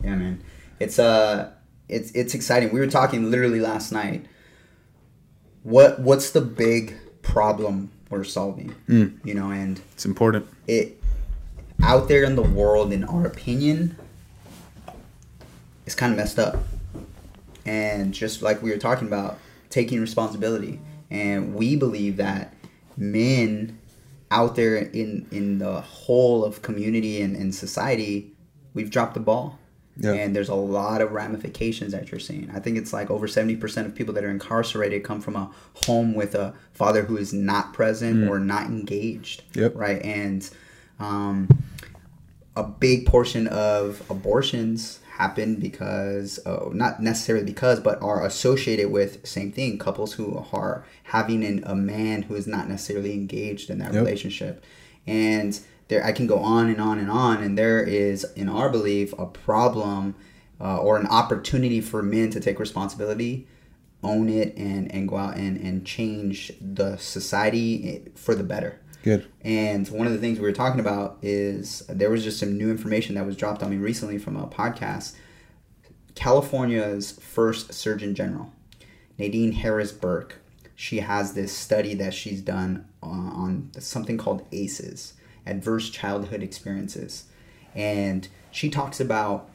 Yeah, 0.03 0.15
man. 0.15 0.41
It's 0.79 0.99
uh 0.99 1.51
it's 1.89 2.11
it's 2.11 2.33
exciting. 2.35 2.71
We 2.73 2.79
were 2.79 2.87
talking 2.87 3.31
literally 3.31 3.59
last 3.61 3.91
night. 3.91 4.25
What 5.63 5.99
what's 6.01 6.31
the 6.31 6.41
big 6.41 6.95
problem 7.21 7.91
we're 8.09 8.23
solving? 8.23 8.75
Mm. 8.89 9.25
You 9.25 9.33
know, 9.33 9.49
and 9.51 9.79
It's 9.93 10.05
important. 10.05 10.47
it 10.67 10.97
out 11.83 12.07
there 12.07 12.23
in 12.23 12.35
the 12.35 12.41
world, 12.43 12.91
in 12.93 13.03
our 13.03 13.25
opinion, 13.25 13.95
it's 15.91 15.99
kind 15.99 16.13
of 16.13 16.17
messed 16.17 16.39
up. 16.39 16.55
And 17.65 18.13
just 18.13 18.41
like 18.41 18.63
we 18.63 18.71
were 18.71 18.77
talking 18.77 19.09
about, 19.09 19.37
taking 19.69 19.99
responsibility, 19.99 20.79
and 21.09 21.53
we 21.53 21.75
believe 21.75 22.15
that 22.15 22.53
men 22.95 23.77
out 24.31 24.55
there 24.55 24.77
in 24.77 25.27
in 25.31 25.57
the 25.57 25.81
whole 25.81 26.45
of 26.45 26.61
community 26.61 27.21
and, 27.21 27.35
and 27.35 27.53
society, 27.53 28.31
we've 28.73 28.89
dropped 28.89 29.15
the 29.15 29.19
ball. 29.19 29.59
Yeah. 29.97 30.13
And 30.13 30.33
there's 30.33 30.47
a 30.47 30.55
lot 30.55 31.01
of 31.01 31.11
ramifications 31.11 31.91
that 31.91 32.09
you're 32.09 32.21
seeing. 32.21 32.49
I 32.55 32.59
think 32.59 32.77
it's 32.77 32.93
like 32.93 33.11
over 33.11 33.27
70% 33.27 33.85
of 33.85 33.93
people 33.93 34.13
that 34.13 34.23
are 34.23 34.29
incarcerated 34.29 35.03
come 35.03 35.19
from 35.19 35.35
a 35.35 35.51
home 35.85 36.13
with 36.13 36.33
a 36.33 36.53
father 36.73 37.03
who 37.03 37.17
is 37.17 37.33
not 37.33 37.73
present 37.73 38.27
or 38.29 38.39
not 38.39 38.67
engaged. 38.67 39.43
Yep. 39.53 39.73
Right. 39.75 40.01
And 40.01 40.49
um, 40.97 41.49
a 42.55 42.63
big 42.63 43.05
portion 43.05 43.47
of 43.47 44.01
abortions 44.09 45.00
happen 45.21 45.55
because, 45.55 46.39
uh, 46.45 46.69
not 46.73 47.01
necessarily 47.01 47.45
because, 47.45 47.79
but 47.79 48.01
are 48.01 48.25
associated 48.25 48.91
with 48.91 49.25
same 49.25 49.51
thing 49.51 49.77
couples 49.77 50.13
who 50.13 50.43
are 50.51 50.83
having 51.03 51.43
an, 51.43 51.63
a 51.65 51.75
man 51.75 52.23
who 52.23 52.35
is 52.35 52.47
not 52.47 52.67
necessarily 52.67 53.13
engaged 53.13 53.69
in 53.69 53.77
that 53.79 53.93
Yep. 53.93 54.03
relationship. 54.03 54.63
And 55.05 55.59
there, 55.89 56.03
I 56.03 56.11
can 56.11 56.25
go 56.27 56.37
on 56.37 56.69
and 56.69 56.81
on 56.81 56.97
and 56.97 57.11
on. 57.11 57.43
And 57.43 57.57
there 57.57 57.83
is, 57.83 58.25
in 58.35 58.49
our 58.49 58.69
belief, 58.69 59.13
a 59.19 59.25
problem 59.25 60.15
uh, 60.59 60.77
or 60.77 60.97
an 60.97 61.07
opportunity 61.07 61.81
for 61.81 62.01
men 62.01 62.29
to 62.31 62.39
take 62.39 62.59
responsibility, 62.59 63.47
own 64.03 64.27
it, 64.29 64.55
and, 64.57 64.91
and 64.95 65.07
go 65.07 65.17
out 65.17 65.35
and, 65.37 65.57
and 65.57 65.85
change 65.85 66.51
the 66.59 66.97
society 66.97 68.03
for 68.15 68.33
the 68.33 68.43
better. 68.43 68.79
Good. 69.03 69.27
And 69.41 69.87
one 69.89 70.05
of 70.05 70.13
the 70.13 70.19
things 70.19 70.39
we 70.39 70.45
were 70.45 70.51
talking 70.51 70.79
about 70.79 71.17
is 71.21 71.83
there 71.89 72.09
was 72.09 72.23
just 72.23 72.39
some 72.39 72.57
new 72.57 72.69
information 72.69 73.15
that 73.15 73.25
was 73.25 73.35
dropped 73.35 73.63
on 73.63 73.71
me 73.71 73.77
recently 73.77 74.17
from 74.17 74.35
a 74.35 74.47
podcast. 74.47 75.15
California's 76.13 77.11
first 77.13 77.73
Surgeon 77.73 78.13
General, 78.13 78.51
Nadine 79.17 79.53
Harris 79.53 79.91
Burke, 79.91 80.41
she 80.81 80.99
has 81.01 81.33
this 81.33 81.55
study 81.55 81.93
that 81.93 82.11
she's 82.11 82.41
done 82.41 82.87
on, 83.03 83.27
on 83.27 83.71
something 83.79 84.17
called 84.17 84.45
ACEs, 84.51 85.13
Adverse 85.45 85.91
Childhood 85.91 86.41
Experiences. 86.41 87.25
And 87.75 88.27
she 88.49 88.69
talks 88.69 88.99
about 88.99 89.47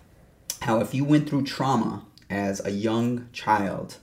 how 0.63 0.81
if 0.81 0.95
you 0.95 1.05
went 1.05 1.29
through 1.29 1.45
trauma 1.45 2.05
as 2.31 2.65
a 2.65 2.71
young 2.71 3.29
child, 3.33 3.97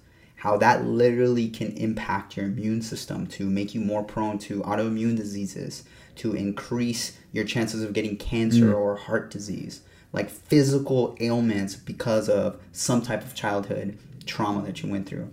how 0.43 0.57
that 0.57 0.83
literally 0.83 1.47
can 1.47 1.71
impact 1.77 2.35
your 2.35 2.45
immune 2.45 2.81
system 2.81 3.25
to 3.25 3.49
make 3.49 3.73
you 3.73 3.79
more 3.79 4.03
prone 4.03 4.37
to 4.37 4.59
autoimmune 4.63 5.15
diseases, 5.15 5.85
to 6.17 6.33
increase 6.33 7.17
your 7.31 7.45
chances 7.45 7.81
of 7.81 7.93
getting 7.93 8.17
cancer 8.17 8.73
or 8.73 8.97
heart 8.97 9.31
disease, 9.31 9.83
like 10.11 10.29
physical 10.29 11.15
ailments 11.21 11.77
because 11.77 12.27
of 12.27 12.59
some 12.73 13.01
type 13.01 13.23
of 13.23 13.33
childhood 13.33 13.97
trauma 14.25 14.61
that 14.63 14.83
you 14.83 14.89
went 14.91 15.07
through. 15.07 15.31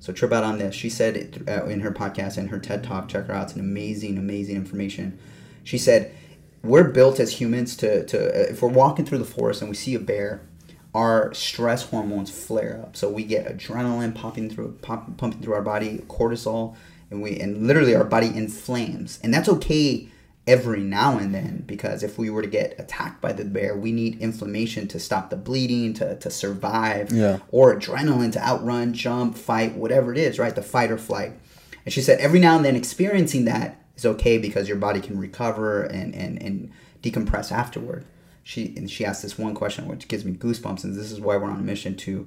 So 0.00 0.12
trip 0.12 0.32
out 0.32 0.42
on 0.42 0.58
this. 0.58 0.74
She 0.74 0.90
said 0.90 1.16
it, 1.16 1.48
uh, 1.48 1.66
in 1.66 1.78
her 1.78 1.92
podcast 1.92 2.36
and 2.36 2.50
her 2.50 2.58
TED 2.58 2.82
talk. 2.82 3.08
Check 3.08 3.26
her 3.26 3.34
out. 3.34 3.44
It's 3.44 3.54
an 3.54 3.60
amazing, 3.60 4.18
amazing 4.18 4.56
information. 4.56 5.20
She 5.62 5.78
said, 5.78 6.12
"We're 6.64 6.90
built 6.90 7.20
as 7.20 7.40
humans 7.40 7.76
to 7.76 8.04
to 8.06 8.18
uh, 8.26 8.50
if 8.50 8.60
we're 8.60 8.70
walking 8.70 9.06
through 9.06 9.18
the 9.18 9.24
forest 9.24 9.62
and 9.62 9.70
we 9.70 9.76
see 9.76 9.94
a 9.94 10.00
bear, 10.00 10.42
our 10.94 11.32
stress 11.34 11.84
hormones 11.84 12.30
flare 12.30 12.80
up. 12.82 12.96
So 12.96 13.08
we 13.10 13.24
get 13.24 13.46
adrenaline 13.46 14.14
popping 14.14 14.48
through, 14.50 14.78
pop, 14.82 15.16
pumping 15.16 15.42
through 15.42 15.54
our 15.54 15.62
body, 15.62 15.98
cortisol, 16.08 16.76
and 17.10 17.22
we 17.22 17.38
and 17.38 17.66
literally 17.66 17.94
our 17.94 18.04
body 18.04 18.26
inflames. 18.28 19.18
And 19.22 19.32
that's 19.32 19.48
okay 19.48 20.08
every 20.46 20.80
now 20.80 21.18
and 21.18 21.34
then 21.34 21.62
because 21.66 22.02
if 22.02 22.16
we 22.18 22.30
were 22.30 22.40
to 22.40 22.48
get 22.48 22.74
attacked 22.78 23.20
by 23.20 23.32
the 23.34 23.44
bear, 23.44 23.76
we 23.76 23.92
need 23.92 24.18
inflammation 24.18 24.88
to 24.88 24.98
stop 24.98 25.28
the 25.28 25.36
bleeding, 25.36 25.92
to, 25.92 26.16
to 26.16 26.30
survive, 26.30 27.12
Yeah. 27.12 27.38
or 27.50 27.74
adrenaline 27.78 28.32
to 28.32 28.40
outrun, 28.42 28.94
jump, 28.94 29.36
fight, 29.36 29.74
whatever 29.76 30.10
it 30.10 30.16
is, 30.18 30.38
right? 30.38 30.54
The 30.54 30.62
fight 30.62 30.90
or 30.90 30.96
flight. 30.96 31.32
And 31.84 31.92
she 31.92 32.00
said 32.00 32.18
every 32.20 32.40
now 32.40 32.56
and 32.56 32.64
then 32.64 32.76
experiencing 32.76 33.44
that 33.44 33.80
is 33.94 34.06
okay 34.06 34.38
because 34.38 34.68
your 34.68 34.78
body 34.78 35.00
can 35.00 35.18
recover 35.18 35.82
and, 35.82 36.14
and, 36.14 36.42
and 36.42 36.70
decompress 37.02 37.52
afterward. 37.52 38.06
She 38.48 38.72
and 38.78 38.90
she 38.90 39.04
asked 39.04 39.20
this 39.20 39.36
one 39.36 39.54
question 39.54 39.86
which 39.86 40.08
gives 40.08 40.24
me 40.24 40.32
goosebumps, 40.32 40.82
and 40.82 40.94
this 40.94 41.12
is 41.12 41.20
why 41.20 41.36
we're 41.36 41.50
on 41.50 41.60
a 41.60 41.62
mission 41.62 41.94
to 41.96 42.26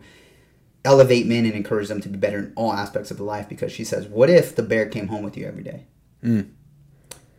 elevate 0.85 1.25
men 1.25 1.45
and 1.45 1.55
encourage 1.55 1.87
them 1.87 1.99
to 1.99 2.09
be 2.09 2.19
better 2.19 2.37
in 2.37 2.53
all 2.55 2.73
aspects 2.73 3.09
of 3.09 3.17
the 3.17 3.23
life 3.23 3.49
because 3.49 3.71
she 3.71 3.83
says, 3.83 4.05
What 4.05 4.29
if 4.29 4.55
the 4.55 4.61
bear 4.61 4.87
came 4.87 5.07
home 5.07 5.23
with 5.23 5.35
you 5.35 5.47
every 5.47 5.63
day? 5.63 5.87
Mm. 6.23 6.51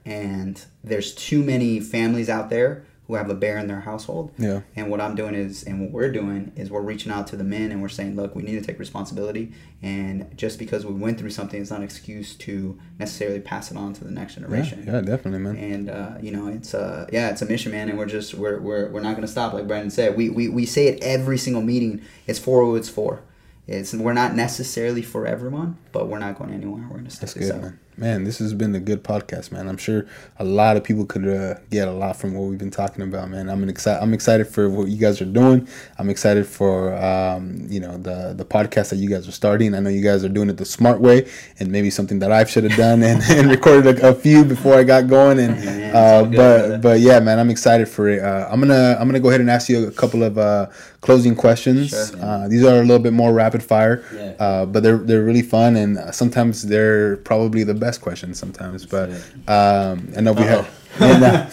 And 0.04 0.64
there's 0.82 1.14
too 1.14 1.44
many 1.44 1.78
families 1.78 2.28
out 2.28 2.50
there 2.50 2.84
who 3.12 3.18
have 3.18 3.28
a 3.30 3.34
bear 3.34 3.58
in 3.58 3.66
their 3.68 3.80
household. 3.80 4.32
Yeah. 4.38 4.60
And 4.74 4.90
what 4.90 5.00
I'm 5.00 5.14
doing 5.14 5.34
is, 5.34 5.62
and 5.64 5.80
what 5.80 5.90
we're 5.90 6.10
doing 6.10 6.50
is, 6.56 6.70
we're 6.70 6.80
reaching 6.80 7.12
out 7.12 7.26
to 7.28 7.36
the 7.36 7.44
men 7.44 7.70
and 7.70 7.82
we're 7.82 7.88
saying, 7.90 8.16
look, 8.16 8.34
we 8.34 8.42
need 8.42 8.58
to 8.58 8.64
take 8.66 8.78
responsibility. 8.78 9.52
And 9.82 10.34
just 10.36 10.58
because 10.58 10.86
we 10.86 10.94
went 10.94 11.18
through 11.18 11.30
something 11.30 11.60
it's 11.60 11.70
not 11.70 11.78
an 11.80 11.84
excuse 11.84 12.34
to 12.36 12.78
necessarily 12.98 13.40
pass 13.40 13.70
it 13.70 13.76
on 13.76 13.92
to 13.94 14.04
the 14.04 14.10
next 14.10 14.36
Yeah, 14.36 14.42
generation. 14.42 14.84
yeah, 14.86 15.00
definitely, 15.02 15.40
man. 15.40 15.56
And 15.56 15.90
uh, 15.90 16.12
you 16.22 16.30
know, 16.32 16.46
it's 16.48 16.72
uh, 16.72 17.06
yeah, 17.12 17.28
it's 17.30 17.42
a 17.42 17.46
mission, 17.46 17.72
man, 17.72 17.88
and 17.90 17.98
we're 17.98 18.06
just 18.06 18.32
we're 18.34 18.58
we're, 18.60 18.88
we're 18.90 19.00
not 19.00 19.14
gonna 19.14 19.28
stop. 19.28 19.52
Like 19.52 19.66
Brandon 19.66 19.90
said, 19.90 20.16
we, 20.16 20.30
we 20.30 20.48
we 20.48 20.64
say 20.64 20.86
it 20.86 21.02
every 21.02 21.36
single 21.36 21.62
meeting. 21.62 22.00
It's 22.26 22.38
for 22.38 22.64
who 22.64 22.76
it's 22.76 22.88
for. 22.88 23.20
It's 23.68 23.94
we're 23.94 24.12
not 24.12 24.34
necessarily 24.34 25.02
for 25.02 25.26
everyone, 25.26 25.76
but 25.92 26.08
we're 26.08 26.18
not 26.18 26.36
going 26.36 26.52
anywhere. 26.52 26.84
We're 26.90 26.96
gonna 26.96 27.10
stick 27.10 27.20
That's 27.20 27.34
this 27.34 27.46
good, 27.46 27.56
out. 27.56 27.62
man. 27.62 27.78
Man, 27.94 28.24
this 28.24 28.38
has 28.38 28.54
been 28.54 28.74
a 28.74 28.80
good 28.80 29.04
podcast, 29.04 29.52
man. 29.52 29.68
I'm 29.68 29.76
sure 29.76 30.06
a 30.38 30.44
lot 30.44 30.78
of 30.78 30.82
people 30.82 31.04
could 31.04 31.28
uh, 31.28 31.56
get 31.70 31.88
a 31.88 31.92
lot 31.92 32.16
from 32.16 32.32
what 32.32 32.48
we've 32.48 32.58
been 32.58 32.70
talking 32.70 33.02
about, 33.02 33.28
man. 33.28 33.50
I'm 33.50 33.68
excited. 33.68 34.02
I'm 34.02 34.14
excited 34.14 34.46
for 34.48 34.70
what 34.70 34.88
you 34.88 34.96
guys 34.96 35.20
are 35.20 35.26
doing. 35.26 35.68
I'm 35.98 36.08
excited 36.08 36.46
for 36.46 36.94
um, 36.96 37.66
you 37.68 37.80
know 37.80 37.98
the 37.98 38.32
the 38.34 38.46
podcast 38.46 38.90
that 38.90 38.96
you 38.96 39.10
guys 39.10 39.28
are 39.28 39.32
starting. 39.32 39.74
I 39.74 39.80
know 39.80 39.90
you 39.90 40.02
guys 40.02 40.24
are 40.24 40.30
doing 40.30 40.48
it 40.48 40.56
the 40.56 40.64
smart 40.64 41.02
way, 41.02 41.28
and 41.60 41.70
maybe 41.70 41.90
something 41.90 42.18
that 42.20 42.32
I 42.32 42.44
should 42.44 42.64
have 42.64 42.78
done 42.78 43.02
and, 43.02 43.22
and 43.28 43.50
recorded 43.50 43.98
a, 44.00 44.08
a 44.08 44.14
few 44.14 44.42
before 44.42 44.74
I 44.74 44.84
got 44.84 45.06
going. 45.06 45.38
And 45.38 45.52
uh, 45.94 46.22
good, 46.22 46.30
but 46.30 46.36
brother. 46.36 46.78
but 46.78 47.00
yeah, 47.00 47.20
man, 47.20 47.38
I'm 47.38 47.50
excited 47.50 47.88
for 47.88 48.08
it. 48.08 48.20
Uh, 48.20 48.48
I'm 48.50 48.58
gonna 48.58 48.96
I'm 48.98 49.06
gonna 49.06 49.20
go 49.20 49.28
ahead 49.28 49.42
and 49.42 49.50
ask 49.50 49.68
you 49.68 49.86
a 49.86 49.92
couple 49.92 50.22
of 50.22 50.38
uh, 50.38 50.68
closing 51.02 51.36
questions. 51.36 51.90
Sure. 51.90 52.24
Uh, 52.24 52.48
these 52.48 52.64
are 52.64 52.76
a 52.76 52.84
little 52.84 53.00
bit 53.00 53.12
more 53.12 53.34
rapid 53.34 53.51
fire, 53.60 54.04
Yeah. 54.14 54.34
uh, 54.38 54.66
but 54.66 54.82
they're 54.82 54.98
they're 54.98 55.22
really 55.24 55.42
fun, 55.42 55.76
and 55.76 55.98
sometimes 56.14 56.62
they're 56.66 57.16
probably 57.18 57.64
the 57.64 57.74
best 57.74 58.00
questions. 58.00 58.38
Sometimes, 58.38 58.86
but 58.86 59.10
um, 59.48 60.12
I 60.16 60.20
know 60.20 60.32
we 60.32 60.42
have. 60.44 60.68
uh, 61.00 61.46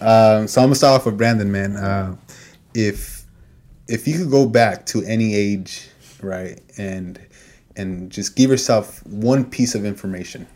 um, 0.00 0.48
so 0.48 0.60
I'm 0.60 0.66
gonna 0.68 0.74
start 0.74 1.00
off 1.00 1.06
with 1.06 1.16
Brandon, 1.16 1.50
man. 1.52 1.76
Uh, 1.76 2.16
if 2.74 3.24
if 3.86 4.06
you 4.08 4.18
could 4.18 4.30
go 4.30 4.46
back 4.46 4.86
to 4.86 5.02
any 5.04 5.34
age, 5.34 5.88
right, 6.22 6.60
and 6.76 7.18
and 7.76 8.10
just 8.10 8.34
give 8.36 8.50
yourself 8.50 9.06
one 9.06 9.44
piece 9.44 9.74
of 9.74 9.84
information. 9.84 10.46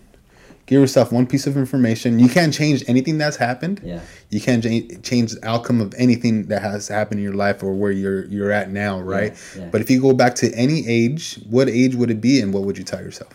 Give 0.67 0.81
yourself 0.81 1.11
one 1.13 1.27
piece 1.27 1.47
of 1.47 1.57
information. 1.57 2.19
You 2.19 2.29
can't 2.29 2.55
change 2.55 2.85
anything 2.89 3.19
that's 3.19 3.37
happened. 3.37 3.81
Yeah. 3.85 4.01
You 4.31 4.41
can't 4.41 4.63
cha- 4.63 5.01
change 5.03 5.33
the 5.33 5.41
outcome 5.43 5.81
of 5.81 5.93
anything 5.99 6.47
that 6.47 6.63
has 6.63 6.87
happened 6.89 7.19
in 7.19 7.25
your 7.25 7.35
life 7.35 7.63
or 7.63 7.75
where 7.75 7.91
you're 7.91 8.25
you're 8.27 8.53
at 8.53 8.71
now, 8.71 9.01
right? 9.01 9.35
yeah. 9.59 9.69
But 9.71 9.81
if 9.81 9.91
you 9.91 10.01
go 10.01 10.13
back 10.13 10.37
to 10.37 10.53
any 10.55 10.87
age, 10.87 11.41
what 11.51 11.69
age 11.69 11.95
would 11.97 12.11
it 12.11 12.21
be, 12.21 12.41
and 12.41 12.55
what 12.55 12.63
would 12.63 12.79
you 12.79 12.85
tell 12.85 13.01
yourself? 13.03 13.33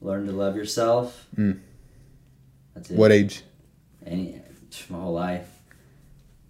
Learn 0.00 0.26
to 0.26 0.32
love 0.32 0.56
yourself. 0.56 1.26
Mm. 1.36 1.58
That's 2.74 2.90
it. 2.90 2.96
What 2.96 3.10
age? 3.10 3.42
Any 4.04 4.40
my 4.88 4.98
whole 4.98 5.12
life. 5.14 5.48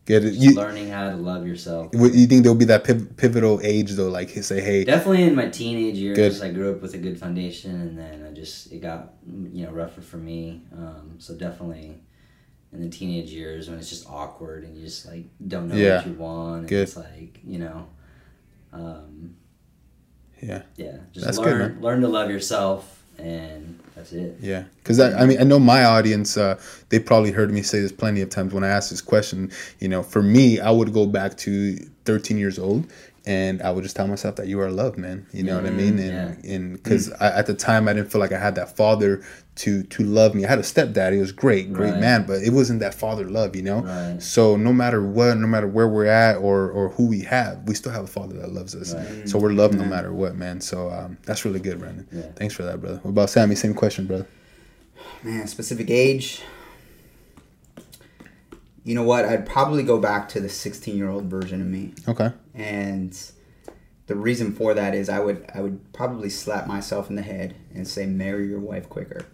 Get 0.07 0.25
it? 0.25 0.35
You, 0.35 0.55
learning 0.55 0.89
how 0.89 1.11
to 1.11 1.17
love 1.17 1.47
yourself. 1.49 1.93
what- 1.93 2.15
you 2.15 2.27
think 2.29 2.45
there'll 2.45 2.57
be 2.57 2.65
that 2.67 2.85
piv- 2.85 3.17
pivotal 3.17 3.61
age 3.63 3.91
though? 3.93 4.09
Like 4.09 4.31
say, 4.31 4.61
hey, 4.61 4.85
Definitely 4.85 5.25
in 5.25 5.35
my 5.35 5.49
teenage 5.49 5.97
years, 5.97 6.17
Good. 6.17 6.43
I 6.43 6.53
grew 6.53 6.71
up 6.73 6.81
with 6.81 6.95
a 6.95 6.99
good 6.99 7.19
foundation, 7.19 7.73
and 7.81 7.99
then 7.99 8.25
I 8.25 8.33
just 8.33 8.73
it 8.73 8.81
got 8.81 9.15
you 9.53 9.67
know 9.67 9.73
rougher 9.73 10.01
for 10.01 10.17
me. 10.17 10.63
Um, 10.73 11.17
so 11.19 11.35
definitely 11.35 12.01
in 12.73 12.81
the 12.83 12.89
teenage 12.89 13.31
years 13.31 13.69
when 13.69 13.79
it's 13.79 13.91
just 13.91 14.09
awkward 14.09 14.63
and 14.65 14.77
you 14.77 14.85
just 14.85 15.07
like 15.07 15.25
don't 15.49 15.69
know 15.69 15.75
Yeah. 15.77 15.97
what 15.97 16.07
you 16.07 16.13
want. 16.15 16.59
And 16.61 16.69
Good. 16.69 16.83
It's 16.85 16.97
like 16.97 17.41
you 17.45 17.59
know, 17.59 17.87
um, 18.73 19.35
yeah, 20.41 20.63
yeah, 20.77 20.99
just 21.13 21.27
That's 21.27 21.39
learn 21.39 21.59
man. 21.59 21.81
learn 21.81 22.01
to 22.03 22.09
love 22.09 22.31
yourself, 22.31 22.95
and 23.19 23.79
that's 23.95 24.12
it. 24.12 24.37
yeah. 24.41 24.64
Because 24.79 25.01
I, 25.01 25.23
I 25.23 25.27
mean, 25.27 25.41
I 25.41 25.45
know 25.45 25.59
my 25.59 25.85
audience. 25.85 26.37
Uh, 26.37 26.61
they 26.91 26.99
probably 26.99 27.33
heard 27.33 27.51
me 27.51 27.62
say 27.62 27.81
this 27.81 27.93
plenty 27.93 28.21
of 28.21 28.31
times 28.31 28.53
when 28.53 28.64
I 28.64 28.69
asked 28.69 28.91
this 28.91 29.01
question. 29.01 29.51
You 29.81 29.89
know, 29.89 30.03
for 30.03 30.23
me, 30.23 30.61
I 30.61 30.71
would 30.71 30.93
go 30.93 31.07
back 31.07 31.37
to 31.39 31.77
13 32.05 32.39
years 32.39 32.59
old. 32.59 32.87
And 33.27 33.61
I 33.61 33.72
would 33.72 33.83
just 33.83 33.97
tell 33.97 34.07
myself 34.07 34.37
that 34.37 34.47
you 34.47 34.61
are 34.61 34.70
loved, 34.70 34.99
man. 34.99 35.27
You 35.33 35.43
know 35.43 35.57
what 35.57 35.66
I 35.66 35.70
mean? 35.70 35.99
Mm-hmm. 35.99 36.16
And 36.16 36.45
yeah. 36.45 36.55
and 36.55 36.70
mm. 36.70 36.83
because 36.83 37.11
at 37.20 37.47
the 37.47 37.55
time 37.55 37.89
I 37.89 37.93
didn't 37.93 38.12
feel 38.12 38.20
like 38.20 38.31
I 38.31 38.39
had 38.39 38.55
that 38.55 38.77
father 38.77 39.24
to 39.57 39.83
to 39.83 40.05
love 40.05 40.35
me. 40.35 40.45
I 40.45 40.49
had 40.49 40.59
a 40.59 40.62
stepdad. 40.62 41.12
He 41.12 41.18
was 41.18 41.33
great, 41.33 41.72
great 41.72 41.93
Right. 41.93 42.01
man, 42.01 42.24
but 42.27 42.43
it 42.43 42.53
wasn't 42.53 42.81
that 42.81 42.95
father 42.95 43.29
love, 43.29 43.57
you 43.57 43.62
know. 43.62 43.81
Right. 43.81 44.22
So 44.22 44.57
no 44.57 44.72
matter 44.72 45.05
what, 45.05 45.37
no 45.39 45.47
matter 45.47 45.66
where 45.66 45.89
we're 45.89 46.07
at 46.07 46.37
or 46.37 46.70
or 46.70 46.91
who 46.91 47.07
we 47.09 47.22
have, 47.22 47.62
we 47.66 47.74
still 47.74 47.93
have 47.93 48.05
a 48.05 48.09
father 48.09 48.35
that 48.39 48.53
loves 48.53 48.74
us. 48.77 48.95
Right. 48.95 49.29
So 49.29 49.39
we're 49.39 49.53
loved 49.53 49.74
no 49.74 49.81
mm-hmm. 49.81 49.91
matter 49.91 50.12
what, 50.12 50.37
man. 50.37 50.61
So 50.61 50.91
um, 50.91 51.18
that's 51.24 51.45
really 51.45 51.61
good, 51.61 51.81
Brandon. 51.81 52.07
Yeah. 52.12 52.31
Thanks 52.37 52.55
for 52.55 52.62
that, 52.62 52.81
brother. 52.81 53.01
What 53.03 53.11
about 53.11 53.31
Sammy? 53.31 53.57
Same 53.57 53.74
question, 53.74 54.07
brother. 54.07 54.27
Man, 55.22 55.47
specific 55.49 55.91
age. 55.91 56.43
You 58.85 58.95
know 58.95 59.03
what? 59.03 59.24
I'd 59.24 59.47
probably 59.47 59.83
go 59.83 59.99
back 59.99 60.29
to 60.29 60.41
the 60.41 60.49
16 60.49 60.97
year 60.97 61.09
old 61.09 61.24
version 61.24 61.61
of 61.61 61.66
me. 61.66 61.93
Okay. 62.07 62.31
And 62.57 63.17
the 64.07 64.17
reason 64.17 64.53
for 64.53 64.75
that 64.75 64.95
is 64.95 65.09
I 65.09 65.21
would 65.21 65.49
I 65.55 65.61
would 65.61 65.93
probably 65.93 66.31
slap 66.31 66.67
myself 66.67 67.11
in 67.11 67.17
the 67.17 67.23
head 67.23 67.55
and 67.75 67.87
say 67.87 68.07
marry 68.07 68.49
your 68.49 68.61
wife 68.61 68.89
quicker. 68.89 69.27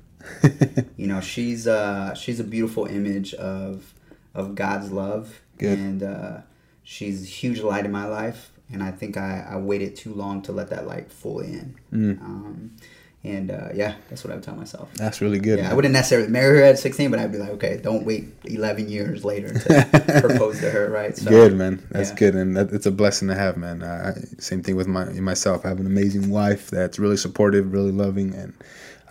you 0.96 1.06
know, 1.06 1.20
she's 1.20 1.66
uh 1.66 2.14
she's 2.14 2.40
a 2.40 2.44
beautiful 2.44 2.86
image 2.86 3.32
of 3.34 3.94
of 4.34 4.54
God's 4.54 4.90
love 4.90 5.40
Good. 5.58 5.78
and 5.78 6.02
uh, 6.02 6.38
she's 6.82 7.22
a 7.22 7.26
huge 7.26 7.60
light 7.60 7.84
in 7.84 7.92
my 7.92 8.06
life 8.06 8.50
and 8.72 8.82
I 8.82 8.90
think 8.90 9.16
I, 9.16 9.46
I 9.50 9.56
waited 9.56 9.94
too 9.94 10.14
long 10.14 10.42
to 10.42 10.52
let 10.52 10.70
that 10.70 10.86
light 10.86 11.12
fully 11.12 11.48
in. 11.48 11.76
Mm. 11.92 12.20
Um, 12.22 12.76
and 13.24 13.50
uh, 13.52 13.68
yeah, 13.74 13.94
that's 14.08 14.24
what 14.24 14.32
I 14.32 14.34
would 14.34 14.42
tell 14.44 14.56
myself. 14.56 14.92
That's 14.94 15.20
really 15.20 15.38
good. 15.38 15.58
Yeah, 15.60 15.70
I 15.70 15.74
wouldn't 15.74 15.92
necessarily 15.94 16.28
marry 16.28 16.58
her 16.58 16.64
at 16.64 16.78
16, 16.78 17.10
but 17.10 17.20
I'd 17.20 17.30
be 17.30 17.38
like, 17.38 17.50
okay, 17.50 17.76
don't 17.82 18.04
wait 18.04 18.28
11 18.44 18.88
years 18.88 19.24
later 19.24 19.52
to 19.52 20.20
propose 20.26 20.58
to 20.60 20.70
her, 20.70 20.90
right? 20.90 21.16
So, 21.16 21.30
good 21.30 21.54
man 21.54 21.86
that's 21.90 22.10
yeah. 22.10 22.16
good 22.16 22.34
and 22.34 22.56
that, 22.56 22.72
it's 22.72 22.86
a 22.86 22.90
blessing 22.90 23.28
to 23.28 23.34
have 23.34 23.56
man 23.56 23.82
I, 23.82 24.10
I- 24.10 24.14
same 24.38 24.62
thing 24.62 24.74
with 24.76 24.88
my 24.88 25.04
myself 25.20 25.64
i 25.64 25.68
have 25.68 25.78
an 25.80 25.86
amazing 25.86 26.30
wife 26.30 26.70
that's 26.70 26.98
really 26.98 27.16
supportive 27.16 27.72
really 27.72 27.92
loving 27.92 28.34
and 28.34 28.54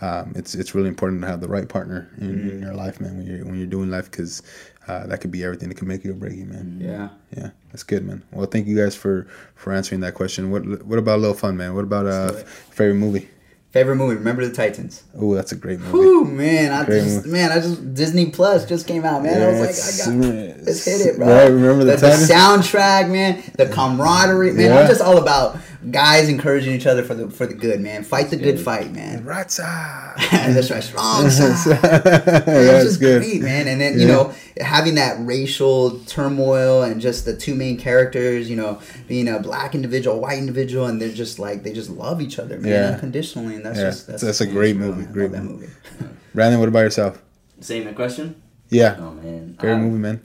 um, 0.01 0.33
it's 0.35 0.55
it's 0.55 0.73
really 0.75 0.89
important 0.89 1.21
to 1.21 1.27
have 1.27 1.41
the 1.41 1.47
right 1.47 1.69
partner 1.69 2.09
in, 2.17 2.27
Mm-hmm. 2.27 2.49
in 2.49 2.61
your 2.61 2.73
life 2.73 2.99
man 2.99 3.17
when 3.17 3.27
you're 3.27 3.45
when 3.45 3.55
you're 3.57 3.67
doing 3.67 3.89
life 3.91 4.09
because 4.11 4.41
uh, 4.87 5.05
that 5.07 5.21
could 5.21 5.31
be 5.31 5.43
everything 5.43 5.69
that 5.69 5.75
can 5.77 5.87
make 5.87 6.03
you 6.03 6.11
or 6.11 6.15
break 6.15 6.35
you 6.35 6.45
man 6.45 6.79
Yeah. 6.81 7.09
yeah 7.37 7.51
that's 7.71 7.83
good 7.83 8.03
man 8.05 8.23
well 8.31 8.47
thank 8.47 8.67
you 8.67 8.75
guys 8.75 8.95
for 8.95 9.27
for 9.55 9.71
answering 9.71 10.01
that 10.01 10.15
question 10.15 10.49
what 10.51 10.63
what 10.85 10.97
about 10.99 11.17
a 11.17 11.21
little 11.21 11.35
fun 11.37 11.55
man 11.55 11.75
what 11.75 11.83
about 11.83 12.07
uh 12.07 12.25
Let's 12.25 12.31
do 12.33 12.39
it. 12.41 12.47
favorite 12.47 12.95
movie 12.95 13.29
Favorite 13.71 13.95
movie? 13.95 14.15
Remember 14.15 14.45
the 14.45 14.53
Titans. 14.53 15.03
oh 15.17 15.33
that's 15.33 15.53
a 15.53 15.55
great 15.55 15.79
movie 15.79 15.91
Whew, 15.97 16.25
man! 16.25 16.73
I 16.73 16.83
Great 16.83 17.03
just 17.03 17.15
movie. 17.17 17.29
man, 17.29 17.51
I 17.51 17.55
just 17.61 17.93
Disney 17.93 18.29
Plus 18.29 18.65
just 18.65 18.85
came 18.85 19.05
out, 19.05 19.23
man. 19.23 19.41
I 19.41 19.47
was 19.47 19.59
like, 19.59 19.69
I 19.69 20.19
got 20.19 20.65
let's 20.65 20.83
hit 20.85 21.01
it, 21.07 21.17
bro. 21.17 21.27
Right, 21.27 21.47
remember 21.47 21.85
the 21.85 21.91
the, 21.95 21.97
the 22.01 22.33
soundtrack, 22.33 23.09
man. 23.09 23.41
The 23.57 23.67
camaraderie, 23.67 24.51
man. 24.51 24.65
Yeah. 24.71 24.79
I'm 24.79 24.87
just 24.87 24.99
all 25.01 25.17
about 25.17 25.57
guys 25.89 26.29
encouraging 26.29 26.73
each 26.75 26.85
other 26.85 27.01
for 27.03 27.15
the 27.15 27.29
for 27.29 27.47
the 27.47 27.53
good, 27.55 27.81
man. 27.81 28.03
Fight 28.03 28.29
the 28.29 28.37
good 28.37 28.57
good. 28.57 28.59
fight, 28.65 28.91
man. 28.91 29.23
right 29.25 29.49
side 29.49 30.13
That's 30.31 30.69
right, 30.69 30.83
strong 30.83 31.29
side. 31.29 31.77
that's 31.81 32.83
just 32.83 32.99
good 32.99 33.21
great, 33.21 33.41
man. 33.41 33.67
And 33.67 33.81
then 33.81 33.99
you 33.99 34.07
know 34.07 34.33
having 34.59 34.95
that 34.95 35.17
racial 35.19 35.99
turmoil 36.01 36.83
and 36.83 37.01
just 37.01 37.25
the 37.25 37.35
two 37.35 37.55
main 37.55 37.77
characters, 37.77 38.49
you 38.49 38.55
know, 38.55 38.79
being 39.07 39.27
a 39.27 39.39
black 39.39 39.73
individual, 39.73 40.19
white 40.19 40.37
individual, 40.37 40.85
and 40.85 41.01
they're 41.01 41.09
just 41.11 41.39
like 41.39 41.63
they 41.63 41.73
just 41.73 41.89
love 41.89 42.21
each 42.21 42.37
other, 42.37 42.59
man, 42.59 42.71
Yeah. 42.71 42.89
unconditionally. 42.93 43.55
And 43.55 43.65
that's 43.65 43.77
Yeah, 43.79 43.89
just 43.89 44.07
that's, 44.07 44.21
that's 44.21 44.41
a 44.41 44.47
great 44.47 44.75
movie, 44.75 45.05
great 45.05 45.31
movie. 45.31 45.47
movie. 45.65 45.69
brandon 46.35 46.59
what 46.59 46.69
about 46.69 46.81
yourself 46.81 47.21
Same 47.59 47.91
question. 47.95 48.41
yeah 48.69 48.95
Oh 48.99 49.11
man, 49.11 49.55
great 49.57 49.73
Um, 49.73 49.81
movie 49.83 49.97
man 49.99 50.21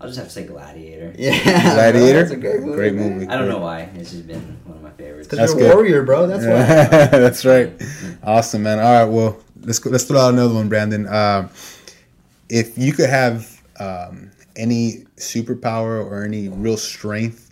I'll 0.00 0.06
just 0.06 0.18
have 0.18 0.28
to 0.28 0.32
say 0.32 0.46
Gladiator. 0.46 1.12
Yeah, 1.18 1.32
Gladiator? 1.74 2.20
that's 2.20 2.30
a 2.30 2.36
great 2.36 2.60
movie. 2.60 2.74
Great 2.76 2.94
movie. 2.94 3.26
I 3.26 3.36
don't 3.36 3.48
know 3.48 3.58
why. 3.58 3.80
It's 3.96 4.12
just 4.12 4.26
been 4.28 4.58
one 4.64 4.76
of 4.76 4.82
my 4.82 4.90
favorites. 4.90 5.26
Because 5.26 5.38
That's 5.50 5.60
you're 5.60 5.70
a 5.70 5.70
good. 5.70 5.76
warrior, 5.76 6.02
bro. 6.04 6.26
That's 6.28 6.44
why. 6.44 7.18
That's 7.18 7.44
right. 7.44 7.72
Awesome, 8.22 8.62
man. 8.62 8.78
All 8.78 8.92
right, 9.04 9.12
well, 9.12 9.40
let's 9.62 9.80
go, 9.80 9.90
let's 9.90 10.04
throw 10.04 10.20
out 10.20 10.32
another 10.34 10.54
one, 10.54 10.68
Brandon. 10.68 11.08
Um, 11.08 11.50
if 12.48 12.78
you 12.78 12.92
could 12.92 13.10
have 13.10 13.60
um, 13.80 14.30
any 14.54 15.04
superpower 15.16 16.04
or 16.04 16.22
any 16.24 16.48
real 16.48 16.76
strength, 16.76 17.44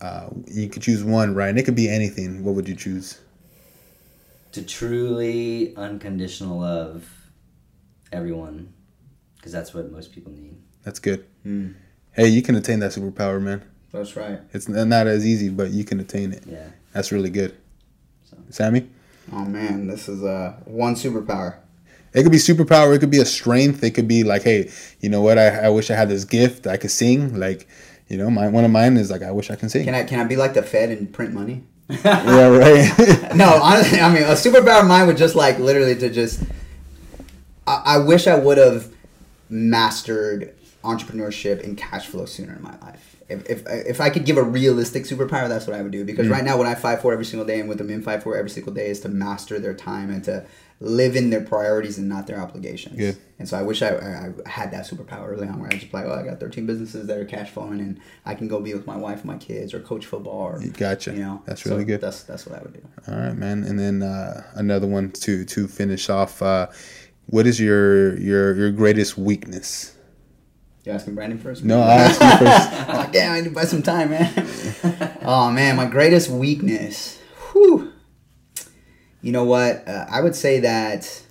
uh, 0.00 0.28
you 0.46 0.68
could 0.68 0.82
choose 0.82 1.02
one, 1.02 1.34
right? 1.34 1.48
And 1.48 1.58
it 1.58 1.64
could 1.64 1.74
be 1.74 1.88
anything. 1.88 2.44
What 2.44 2.54
would 2.54 2.68
you 2.68 2.76
choose? 2.76 3.18
to 4.52 4.62
truly 4.62 5.76
unconditional 5.76 6.58
love 6.58 7.08
everyone 8.10 8.72
because 9.36 9.52
that's 9.52 9.72
what 9.72 9.92
most 9.92 10.12
people 10.12 10.32
need. 10.32 10.56
That's 10.84 10.98
good. 10.98 11.26
Mm, 11.46 11.74
Hey, 12.12 12.28
you 12.28 12.42
can 12.42 12.54
attain 12.56 12.80
that 12.80 12.90
superpower, 12.90 13.40
man. 13.40 13.62
that's 13.92 14.16
right. 14.16 14.40
It's 14.52 14.68
not 14.68 15.06
as 15.06 15.24
easy, 15.24 15.48
but 15.48 15.70
you 15.70 15.84
can 15.84 16.00
attain 16.00 16.32
it. 16.32 16.42
Yeah. 16.46 16.68
That's 16.92 17.12
really 17.12 17.30
good. 17.30 17.56
So. 18.28 18.36
Sammy? 18.50 18.88
Oh 19.32 19.44
man, 19.44 19.86
this 19.86 20.08
is 20.08 20.24
uh, 20.24 20.54
one 20.64 20.94
superpower. 20.96 21.56
It 22.12 22.24
could 22.24 22.32
be 22.32 22.38
superpower. 22.38 22.94
It 22.94 22.98
could 22.98 23.10
be 23.10 23.20
a 23.20 23.24
strength. 23.24 23.84
It 23.84 23.92
could 23.92 24.08
be 24.08 24.24
like, 24.24 24.42
hey, 24.42 24.70
you 25.00 25.08
know 25.08 25.22
what? 25.22 25.38
I, 25.38 25.66
I 25.66 25.68
wish 25.68 25.90
I 25.90 25.94
had 25.94 26.08
this 26.08 26.24
gift. 26.24 26.66
I 26.66 26.76
could 26.76 26.90
sing. 26.90 27.38
Like, 27.38 27.68
you 28.08 28.16
know, 28.16 28.28
my 28.28 28.48
one 28.48 28.64
of 28.64 28.72
mine 28.72 28.96
is 28.96 29.10
like, 29.10 29.22
I 29.22 29.30
wish 29.30 29.50
I 29.50 29.54
can 29.54 29.68
sing. 29.68 29.84
Can 29.84 29.94
I 29.94 30.02
can 30.02 30.18
I 30.18 30.24
be 30.24 30.34
like 30.36 30.54
the 30.54 30.62
Fed 30.62 30.90
and 30.90 31.12
print 31.12 31.32
money? 31.32 31.62
yeah, 31.88 32.48
right. 32.48 33.32
no, 33.36 33.60
honestly, 33.62 34.00
I 34.00 34.12
mean, 34.12 34.24
a 34.24 34.32
superpower 34.32 34.80
of 34.80 34.88
mine 34.88 35.06
would 35.06 35.16
just 35.16 35.36
like 35.36 35.58
literally 35.60 35.94
to 35.96 36.10
just. 36.10 36.42
I, 37.68 37.82
I 37.84 37.98
wish 37.98 38.26
I 38.26 38.36
would 38.36 38.58
have 38.58 38.92
mastered 39.48 40.54
entrepreneurship 40.82 41.62
and 41.62 41.76
cash 41.76 42.06
flow 42.06 42.24
sooner 42.24 42.54
in 42.54 42.62
my 42.62 42.76
life. 42.80 43.16
If, 43.28 43.48
if, 43.48 43.66
if 43.66 44.00
I 44.00 44.10
could 44.10 44.24
give 44.24 44.38
a 44.38 44.42
realistic 44.42 45.04
superpower, 45.04 45.48
that's 45.48 45.66
what 45.66 45.76
I 45.76 45.82
would 45.82 45.92
do. 45.92 46.04
Because 46.04 46.28
right 46.28 46.42
now, 46.42 46.56
what 46.56 46.66
I 46.66 46.74
fight 46.74 47.00
for 47.00 47.12
every 47.12 47.24
single 47.24 47.46
day 47.46 47.60
and 47.60 47.68
what 47.68 47.78
the 47.78 47.84
men 47.84 48.02
fight 48.02 48.22
for 48.22 48.36
every 48.36 48.50
single 48.50 48.72
day 48.72 48.88
is 48.88 49.00
to 49.00 49.08
master 49.08 49.60
their 49.60 49.74
time 49.74 50.10
and 50.10 50.24
to 50.24 50.44
live 50.80 51.14
in 51.14 51.28
their 51.28 51.42
priorities 51.42 51.98
and 51.98 52.08
not 52.08 52.26
their 52.26 52.40
obligations. 52.40 52.96
Good. 52.96 53.18
And 53.38 53.46
so 53.46 53.58
I 53.58 53.62
wish 53.62 53.82
I, 53.82 53.96
I, 53.96 54.48
had 54.48 54.70
that 54.70 54.86
superpower 54.88 55.28
early 55.28 55.46
on 55.46 55.60
where 55.60 55.68
I 55.70 55.76
just 55.76 55.92
like, 55.92 56.06
oh, 56.06 56.12
I 56.12 56.22
got 56.22 56.40
13 56.40 56.64
businesses 56.64 57.06
that 57.06 57.18
are 57.18 57.24
cash 57.26 57.50
flowing 57.50 57.80
and 57.80 58.00
I 58.24 58.34
can 58.34 58.48
go 58.48 58.60
be 58.60 58.72
with 58.72 58.86
my 58.86 58.96
wife 58.96 59.18
and 59.18 59.26
my 59.26 59.36
kids 59.36 59.74
or 59.74 59.80
coach 59.80 60.06
football 60.06 60.40
or, 60.40 60.60
Gotcha. 60.60 61.12
you 61.12 61.18
know. 61.18 61.42
That's 61.44 61.62
So 61.62 61.70
really 61.70 61.84
good. 61.84 62.00
That's, 62.00 62.22
that's 62.22 62.46
what 62.46 62.58
I 62.58 62.62
would 62.62 62.72
do. 62.72 62.82
All 63.08 63.18
right, 63.18 63.36
man. 63.36 63.64
And 63.64 63.78
then 63.78 64.02
uh, 64.02 64.42
another 64.54 64.86
one 64.86 65.10
to 65.10 65.44
to 65.44 65.68
finish 65.68 66.08
off. 66.08 66.40
Uh, 66.40 66.68
what 67.26 67.46
is 67.46 67.60
your 67.60 68.18
your 68.18 68.54
your 68.56 68.70
greatest 68.70 69.16
weakness? 69.18 69.94
You 70.84 70.92
asking 70.92 71.14
Brandon 71.14 71.38
first? 71.38 71.62
No, 71.64 71.80
I'll 71.80 71.90
ask 71.90 72.20
you 72.20 72.46
first. 72.46 72.88
I'm 72.88 72.96
like, 72.96 73.12
damn, 73.12 73.32
I 73.32 73.40
need 73.40 73.48
to 73.50 73.54
buy 73.54 73.64
some 73.64 73.82
time, 73.82 74.10
man. 74.10 74.32
oh 75.22 75.50
man, 75.50 75.76
my 75.76 75.86
greatest 75.86 76.30
weakness. 76.30 77.18
Whew. 77.52 77.92
You 79.22 79.32
know 79.32 79.44
what? 79.44 79.86
Uh, 79.86 80.06
I 80.10 80.22
would 80.22 80.34
say 80.34 80.60
that 80.60 81.22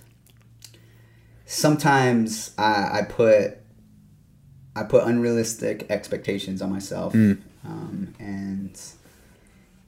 sometimes 1.46 2.52
I, 2.58 3.00
I 3.00 3.02
put 3.08 3.58
I 4.76 4.84
put 4.84 5.04
unrealistic 5.04 5.86
expectations 5.90 6.62
on 6.62 6.70
myself, 6.70 7.12
um, 7.14 8.14
and 8.20 8.80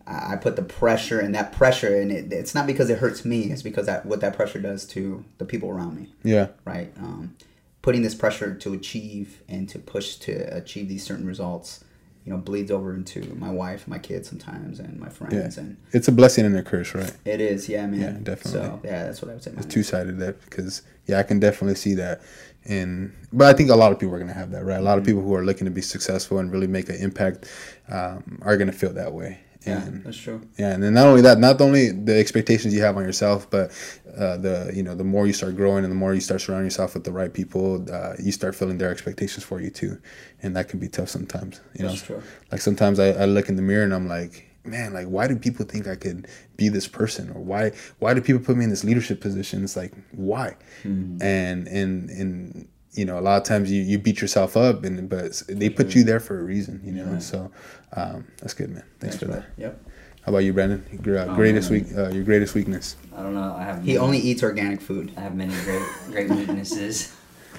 I 0.07 0.33
I 0.33 0.37
put 0.37 0.57
the 0.57 0.63
pressure 0.63 1.21
and 1.21 1.35
that 1.37 1.53
pressure, 1.53 2.01
and 2.01 2.11
it, 2.11 2.33
it's 2.33 2.55
not 2.55 2.67
because 2.67 2.91
it 2.91 2.99
hurts 2.99 3.25
me. 3.25 3.45
It's 3.53 3.63
because 3.63 3.87
that 3.87 4.05
what 4.07 4.21
that 4.23 4.35
pressure 4.35 4.59
does 4.59 4.85
to 4.89 5.25
the 5.39 5.45
people 5.45 5.71
around 5.71 5.97
me 5.97 6.13
Yeah. 6.25 6.49
right? 6.65 6.93
Um, 6.99 7.37
putting 7.83 8.03
this 8.03 8.15
pressure 8.15 8.55
to 8.55 8.73
achieve 8.73 9.43
and 9.49 9.69
to 9.69 9.79
push 9.79 10.17
to 10.17 10.57
achieve 10.57 10.89
these 10.89 11.05
certain 11.05 11.27
results, 11.27 11.85
you 12.25 12.33
know, 12.33 12.39
bleeds 12.39 12.71
over 12.71 12.95
into 12.95 13.35
my 13.35 13.51
wife, 13.51 13.89
my 13.89 13.99
kids 13.99 14.29
sometimes, 14.29 14.79
and 14.79 14.99
my 14.99 15.09
friends, 15.09 15.59
and 15.59 15.77
It's 15.91 16.07
a 16.07 16.13
blessing 16.13 16.47
and 16.47 16.57
a 16.57 16.63
curse, 16.63 16.95
right? 16.95 17.13
it 17.25 17.41
is, 17.41 17.69
yeah, 17.69 17.87
man. 17.87 18.01
Yeah, 18.01 18.11
definitely. 18.23 18.53
So 18.53 18.81
yeah, 18.85 19.05
that's 19.05 19.21
what 19.21 19.31
I 19.31 19.35
would 19.35 19.43
say. 19.43 19.53
It's 19.57 19.67
two 19.67 19.83
sided 19.83 20.19
that 20.19 20.41
because 20.45 20.83
yeah, 21.07 21.19
I 21.19 21.25
can 21.25 21.41
definitely 21.41 21.75
see 21.75 21.95
that. 21.95 22.23
And 22.65 23.13
but 23.33 23.49
I 23.49 23.57
think 23.57 23.71
a 23.71 23.75
lot 23.75 23.91
of 23.91 23.99
people 23.99 24.15
are 24.15 24.21
gonna 24.21 24.33
have 24.33 24.53
that, 24.53 24.65
right? 24.65 24.79
A 24.79 24.83
lot 24.83 24.99
of 24.99 25.05
people 25.05 25.23
who 25.23 25.35
are 25.35 25.45
looking 25.45 25.65
to 25.65 25.71
be 25.73 25.83
successful 25.83 26.39
and 26.39 26.53
really 26.53 26.69
make 26.69 26.89
an 26.89 26.95
impact 26.97 27.51
um, 27.89 28.39
are 28.43 28.57
gonna 28.57 28.71
feel 28.71 28.93
that 28.93 29.13
way. 29.13 29.41
Yeah, 29.67 29.83
And 29.85 30.05
that's 30.05 30.17
true. 30.17 30.41
Yeah, 30.59 30.73
and 30.75 30.83
then 30.83 30.95
not 30.95 31.07
only 31.07 31.23
that, 31.23 31.39
not 31.39 31.61
only 31.61 31.91
the 31.91 32.19
expectations 32.19 32.75
you 32.75 32.83
have 32.83 32.97
on 32.97 33.05
yourself, 33.05 33.49
but 33.51 33.71
uh, 34.17 34.37
the 34.39 34.71
you 34.75 34.83
know 34.83 34.95
the 34.95 35.05
more 35.05 35.27
you 35.27 35.33
start 35.33 35.57
growing 35.57 35.85
and 35.85 35.91
the 35.91 35.97
more 35.97 36.15
you 36.15 36.21
start 36.21 36.41
surrounding 36.41 36.67
yourself 36.67 36.95
with 36.95 37.05
the 37.05 37.13
right 37.13 37.33
people, 37.33 37.85
uh, 37.93 38.15
you 38.19 38.33
start 38.33 38.55
feeling 38.55 38.79
their 38.79 38.91
expectations 38.91 39.45
for 39.45 39.61
you 39.61 39.71
too, 39.71 39.99
and 40.43 40.57
that 40.57 40.69
can 40.69 40.79
be 40.79 40.89
tough 40.89 41.09
sometimes. 41.09 41.61
You 41.79 41.87
That's 41.87 42.01
know, 42.09 42.17
true. 42.19 42.23
like 42.51 42.61
sometimes 42.61 42.99
I, 42.99 43.09
I 43.11 43.25
look 43.27 43.49
in 43.49 43.57
the 43.57 43.63
mirror 43.63 43.85
and 43.85 43.95
I'm 43.95 44.09
like, 44.09 44.49
man, 44.65 44.93
like 44.93 45.07
why 45.07 45.27
do 45.29 45.37
people 45.37 45.65
think 45.65 45.87
I 45.87 45.97
could 45.97 46.27
be 46.57 46.69
this 46.69 46.89
person, 46.89 47.31
or 47.31 47.41
why 47.41 47.73
why 48.01 48.15
do 48.15 48.21
people 48.21 48.43
put 48.43 48.57
me 48.57 48.65
in 48.65 48.71
this 48.71 48.85
leadership 48.85 49.21
position? 49.21 49.63
It's 49.65 49.77
like 49.77 49.93
why, 50.13 50.57
Mm-hmm. 50.85 51.23
and 51.23 51.69
and 51.69 52.11
and 52.11 52.69
you 52.93 53.05
know 53.05 53.19
a 53.19 53.21
lot 53.23 53.37
of 53.41 53.45
times 53.47 53.71
you, 53.71 53.83
you 53.83 53.99
beat 53.99 54.21
yourself 54.21 54.57
up, 54.57 54.85
and 54.85 55.09
but 55.09 55.43
they 55.49 55.69
put 55.71 55.95
you 55.95 56.05
there 56.05 56.21
for 56.21 56.39
a 56.39 56.43
reason, 56.43 56.81
you 56.85 56.93
know. 56.93 57.19
So 57.19 57.51
um, 57.97 58.27
that's 58.39 58.55
good, 58.55 58.71
man. 58.71 58.85
Thanks, 59.01 59.17
for 59.19 59.27
that. 59.27 59.45
Yep. 59.57 59.81
How 60.25 60.31
about 60.31 60.39
you, 60.45 60.53
Brandon? 60.53 60.85
Your 61.05 61.19
uh, 61.19 61.25
Oh, 61.27 61.35
greatest 61.35 61.71
man. 61.71 61.85
weak, 61.85 61.97
uh, 61.97 62.09
your 62.11 62.23
greatest 62.25 62.55
weakness. 62.55 62.95
I 63.17 63.23
don't 63.23 63.35
know. 63.35 63.55
I 63.59 63.65
have. 63.65 63.81
He 63.83 63.95
many- 63.95 63.99
only 63.99 64.19
eats 64.19 64.43
organic 64.43 64.81
food. 64.81 65.11
I 65.17 65.21
have 65.21 65.35
many 65.35 65.55
great 65.65 65.83
great 66.11 66.31
weaknesses. 66.31 67.13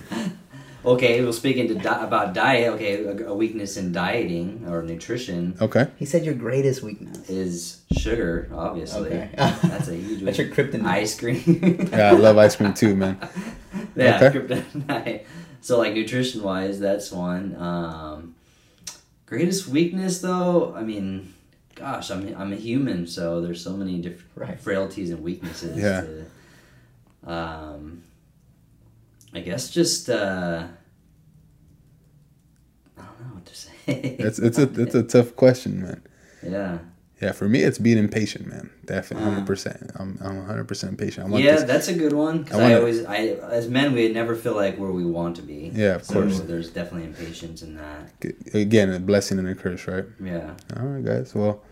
okay, 0.86 1.22
well, 1.24 1.34
speaking 1.34 1.68
to 1.70 1.76
di- 1.76 2.04
about 2.04 2.34
diet, 2.34 2.74
okay, 2.74 3.04
a, 3.04 3.28
a 3.28 3.36
weakness 3.36 3.76
in 3.78 3.92
dieting 3.92 4.66
or 4.70 4.82
nutrition 4.82 5.56
Okay. 5.62 5.88
He 5.98 6.06
said 6.06 6.26
your 6.26 6.34
greatest 6.36 6.84
weakness. 6.84 7.30
is 7.30 7.82
sugar. 7.98 8.50
Obviously, 8.54 9.10
Okay. 9.12 9.30
that's 9.36 9.88
a 9.90 9.96
huge. 9.96 10.22
That's 10.24 10.38
your 10.38 10.48
kryptonite. 10.48 10.86
Ice 10.86 11.20
cream. 11.20 11.90
Yeah, 11.92 12.10
I 12.10 12.12
love 12.12 12.38
ice 12.38 12.56
cream 12.56 12.74
too, 12.74 12.96
man. 12.96 13.18
yeah, 13.96 14.20
Okay. 14.24 14.40
kryptonite. 14.40 15.24
So 15.62 15.78
like 15.78 15.94
nutrition 15.94 16.44
wise, 16.44 16.78
that's 16.78 17.10
one. 17.10 17.56
Um, 17.56 18.36
greatest 19.26 19.66
weakness 19.70 20.20
though, 20.20 20.76
I 20.76 20.82
mean, 20.84 21.34
gosh, 21.76 22.12
I'm 22.12 22.36
I'm 22.38 22.52
a 22.52 22.58
human, 22.58 23.08
so 23.08 23.40
there's 23.40 23.64
so 23.64 23.72
many 23.78 24.00
different 24.02 24.30
Right. 24.36 24.60
frailties 24.60 25.10
and 25.10 25.24
weaknesses. 25.24 25.78
Yeah. 25.78 26.02
To, 26.02 27.32
um, 27.32 28.04
I 29.34 29.40
guess 29.40 29.70
just 29.70 30.10
uh, 30.10 30.68
I 32.98 33.02
don't 33.02 33.20
know 33.22 33.34
what 33.36 33.46
to 33.46 33.56
say. 33.56 33.72
It's 33.88 34.40
it's 34.40 34.58
a 34.58 34.64
it's 34.82 34.96
a 34.96 35.04
tough 35.16 35.36
question, 35.38 35.82
man. 35.82 36.02
yeah. 36.46 36.80
Yeah, 37.24 37.32
for 37.32 37.48
me, 37.48 37.62
it's 37.62 37.78
being 37.78 37.98
impatient, 37.98 38.48
man. 38.48 38.70
Definitely, 38.86 39.30
hundred 39.30 39.48
percent. 39.48 39.92
I'm 39.96 40.20
I'm 40.22 40.46
hundred 40.46 40.68
percent 40.68 40.98
patient. 40.98 41.32
Yeah, 41.32 41.54
this. 41.54 41.64
that's 41.64 41.88
a 41.88 41.94
good 41.94 42.12
one 42.12 42.44
because 42.44 42.60
I 42.60 42.72
I, 42.72 42.76
always, 42.76 43.06
I 43.06 43.18
as 43.50 43.70
men, 43.70 43.94
we 43.94 44.10
never 44.10 44.36
feel 44.36 44.56
like 44.56 44.78
where 44.78 44.92
we 44.92 45.06
want 45.06 45.38
to 45.38 45.42
be. 45.42 45.72
Yeah, 45.74 45.96
of 45.96 46.04
so 46.04 46.16
course. 46.16 46.42
There's 46.42 46.70
definitely 46.70 47.08
impatience 47.08 47.62
in 47.62 47.78
that. 47.78 48.54
Again, 48.54 48.92
a 48.92 49.00
blessing 49.00 49.40
and 49.40 49.48
a 49.48 49.56
curse, 49.56 49.88
right? 49.88 50.04
Yeah. 50.22 50.54
All 50.76 50.86
right, 50.86 51.06
guys. 51.06 51.34
Well, 51.34 51.64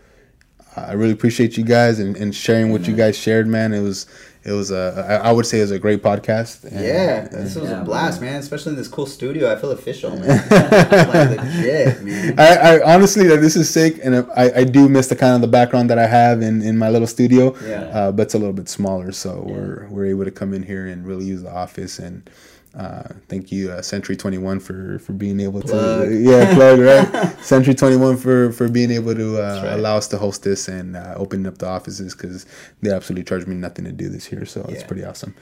I 0.74 0.92
really 0.92 1.12
appreciate 1.12 1.58
you 1.58 1.64
guys 1.64 1.98
and, 1.98 2.16
and 2.16 2.34
sharing 2.34 2.72
what 2.72 2.82
you 2.82 2.88
mm-hmm. 2.88 2.98
guys 2.98 3.18
shared, 3.18 3.46
man. 3.46 3.74
It 3.74 3.82
was 3.82 4.06
it 4.44 4.52
was 4.52 4.70
a 4.72 5.20
I 5.22 5.30
would 5.30 5.46
say 5.46 5.58
it 5.58 5.62
was 5.62 5.70
a 5.70 5.78
great 5.78 6.02
podcast. 6.02 6.64
And- 6.64 6.80
Yeah, 6.84 7.28
this 7.28 7.54
was 7.54 7.70
Yeah, 7.70 7.82
a 7.82 7.84
blast, 7.84 8.20
man. 8.20 8.32
man. 8.32 8.40
Especially 8.40 8.70
in 8.72 8.76
this 8.76 8.88
cool 8.88 9.06
studio. 9.06 9.52
I 9.52 9.56
feel 9.56 9.70
official, 9.70 10.10
man. 10.16 10.28
like 10.50 11.38
legit, 11.38 12.02
man. 12.02 12.34
I, 12.38 12.56
I 12.78 12.94
honestly 12.94 13.28
like 13.28 13.40
this 13.40 13.56
is 13.56 13.70
sick, 13.70 14.00
and 14.02 14.16
I, 14.36 14.50
I 14.60 14.64
do 14.64 14.88
miss 14.88 15.06
the 15.08 15.16
kind 15.16 15.34
of 15.34 15.40
the 15.42 15.46
background 15.58 15.90
that 15.90 15.98
I 15.98 16.06
have 16.06 16.42
in, 16.42 16.60
in 16.62 16.76
my 16.76 16.88
little 16.90 17.06
studio. 17.06 17.54
Yeah. 17.64 17.82
Uh, 17.82 18.12
but 18.12 18.22
it's 18.24 18.34
a 18.34 18.38
little 18.38 18.52
bit 18.54 18.68
smaller, 18.68 19.12
so 19.12 19.44
Yeah. 19.46 19.52
we're 19.54 19.86
we're 19.90 20.06
able 20.06 20.24
to 20.24 20.30
come 20.32 20.52
in 20.54 20.62
here 20.64 20.86
and 20.86 21.06
really 21.06 21.24
use 21.26 21.42
the 21.42 21.52
office. 21.52 21.98
And 22.00 22.28
uh, 22.74 23.08
thank 23.28 23.52
you, 23.52 23.70
uh, 23.70 23.82
Century 23.82 24.16
Twenty 24.16 24.38
One, 24.38 24.58
for 24.58 24.98
for 24.98 25.12
being 25.12 25.40
able 25.40 25.60
Plug. 25.60 26.08
to 26.08 26.14
yeah 26.18 26.54
plug 26.54 26.80
right. 26.80 27.38
Century 27.42 27.74
Twenty 27.74 27.96
One 27.96 28.16
for 28.16 28.52
for 28.52 28.68
being 28.68 28.90
able 28.90 29.14
to 29.14 29.38
uh, 29.38 29.62
right. 29.62 29.72
allow 29.74 29.96
us 29.96 30.08
to 30.08 30.18
host 30.18 30.42
this 30.42 30.68
and 30.68 30.96
uh, 30.96 31.14
opening 31.16 31.46
up 31.46 31.58
the 31.58 31.68
offices 31.68 32.14
because 32.14 32.46
they 32.80 32.90
absolutely 32.90 33.24
charged 33.24 33.46
me 33.46 33.54
nothing 33.54 33.84
to 33.84 33.92
do 33.92 34.08
this 34.08 34.24
here, 34.24 34.46
so 34.46 34.64
it's 34.70 34.84
pretty 34.84 35.04
awesome. 35.04 35.34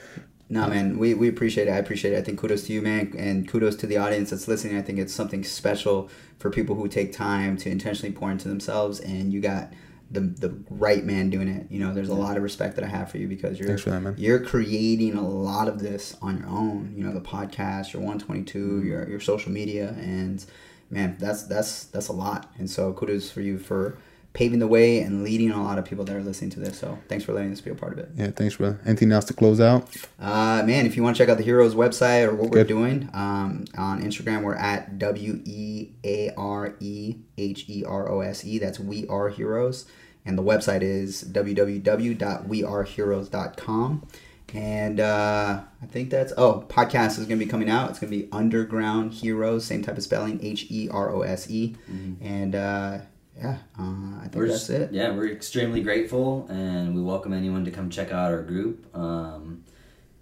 No, 0.49 0.67
man, 0.67 0.99
we, 0.99 1.13
we 1.13 1.29
appreciate 1.29 1.69
it. 1.69 1.71
I 1.71 1.77
appreciate 1.77 2.13
it. 2.13 2.17
I 2.17 2.21
think 2.21 2.37
kudos 2.37 2.67
to 2.67 2.73
you, 2.73 2.81
man, 2.81 3.13
and 3.17 3.47
kudos 3.47 3.77
to 3.77 3.87
the 3.87 3.95
audience 3.95 4.31
that's 4.31 4.49
listening. 4.49 4.77
I 4.77 4.81
think 4.81 4.99
it's 4.99 5.13
something 5.13 5.45
special 5.45 6.09
for 6.39 6.49
people 6.49 6.75
who 6.75 6.89
take 6.89 7.13
time 7.13 7.55
to 7.57 7.69
intentionally 7.69 8.13
pour 8.13 8.29
into 8.29 8.49
themselves, 8.49 8.99
and 8.99 9.31
you 9.31 9.39
got 9.39 9.71
the 10.11 10.21
the 10.21 10.63
right 10.69 11.03
man 11.03 11.29
doing 11.29 11.47
it. 11.47 11.67
You 11.71 11.79
know, 11.79 11.93
there's 11.93 12.09
a 12.09 12.13
lot 12.15 12.37
of 12.37 12.43
respect 12.43 12.75
that 12.75 12.83
I 12.83 12.87
have 12.87 13.09
for 13.09 13.17
you 13.17 13.27
because 13.27 13.59
you're 13.59 13.77
for 13.77 13.89
that, 13.91 14.19
you're 14.19 14.39
creating 14.39 15.15
a 15.15 15.27
lot 15.27 15.67
of 15.67 15.79
this 15.79 16.15
on 16.21 16.37
your 16.37 16.47
own. 16.47 16.93
You 16.95 17.03
know, 17.05 17.13
the 17.13 17.21
podcast, 17.21 17.93
your 17.93 18.01
122, 18.01 18.59
Mm-hmm. 18.59 18.87
your 18.87 19.09
your 19.09 19.19
social 19.19 19.51
media, 19.51 19.95
and 19.99 20.43
man, 20.89 21.15
that's 21.19 21.43
that's 21.43 21.85
that's 21.85 22.09
a 22.09 22.13
lot. 22.13 22.51
And 22.57 22.69
so 22.69 22.93
kudos 22.93 23.31
for 23.31 23.41
you 23.41 23.57
for 23.57 23.97
paving 24.33 24.59
the 24.59 24.67
way 24.67 25.01
and 25.01 25.23
leading 25.25 25.51
a 25.51 25.61
lot 25.61 25.77
of 25.77 25.83
people 25.83 26.05
that 26.05 26.15
are 26.15 26.23
listening 26.23 26.49
to 26.49 26.57
this. 26.61 26.79
So 26.79 26.97
thanks 27.09 27.25
for 27.25 27.33
letting 27.33 27.51
us 27.51 27.59
be 27.59 27.69
a 27.69 27.75
part 27.75 27.91
of 27.91 27.99
it. 27.99 28.09
Yeah, 28.15 28.27
thanks, 28.31 28.55
brother. 28.55 28.79
Anything 28.85 29.11
else 29.11 29.25
to 29.25 29.33
close 29.33 29.59
out? 29.59 29.89
Uh, 30.17 30.63
man, 30.65 30.85
if 30.85 30.95
you 30.95 31.03
want 31.03 31.17
to 31.17 31.21
check 31.21 31.27
out 31.27 31.37
the 31.37 31.43
Heroes 31.43 31.75
website 31.75 32.25
or 32.29 32.33
what 32.35 32.49
we're 32.49 32.63
doing, 32.63 33.09
um, 33.13 33.65
on 33.77 34.01
Instagram 34.01 34.43
we're 34.43 34.55
at 34.55 34.97
W 34.97 35.41
E 35.43 35.89
A 36.05 36.31
R 36.37 36.75
E 36.79 37.17
H 37.37 37.65
E 37.67 37.83
R 37.83 38.09
O 38.09 38.21
S 38.21 38.45
E. 38.45 38.57
That's 38.57 38.79
We 38.79 39.05
Are 39.07 39.27
Heroes. 39.27 39.85
And 40.25 40.37
the 40.37 40.43
website 40.43 40.81
is 40.83 41.23
www.weareheroes.com. 41.23 44.07
And 44.53 44.99
uh, 44.99 45.61
I 45.81 45.85
think 45.85 46.09
that's, 46.09 46.33
oh, 46.35 46.65
podcast 46.67 47.11
is 47.11 47.19
going 47.25 47.39
to 47.39 47.45
be 47.45 47.45
coming 47.45 47.69
out. 47.69 47.89
It's 47.89 47.99
going 47.99 48.11
to 48.11 48.17
be 48.17 48.27
Underground 48.33 49.13
Heroes, 49.13 49.63
same 49.65 49.81
type 49.81 49.95
of 49.97 50.03
spelling, 50.03 50.39
H 50.43 50.65
E 50.69 50.89
R 50.91 51.09
O 51.09 51.21
S 51.21 51.49
E. 51.49 51.75
And 52.21 52.53
uh, 52.53 52.97
yeah, 53.37 53.59
uh, 53.79 54.17
I 54.19 54.23
think 54.23 54.35
We're 54.35 54.47
that's 54.49 54.67
just- 54.67 54.69
it. 54.69 54.91
Yeah, 54.91 55.11
we're 55.15 55.31
extremely 55.31 55.81
grateful, 55.81 56.47
and 56.49 56.93
we 56.93 57.01
welcome 57.01 57.31
anyone 57.33 57.63
to 57.65 57.71
come 57.71 57.89
check 57.89 58.11
out 58.11 58.31
our 58.31 58.41
group. 58.41 58.93
Um, 58.95 59.63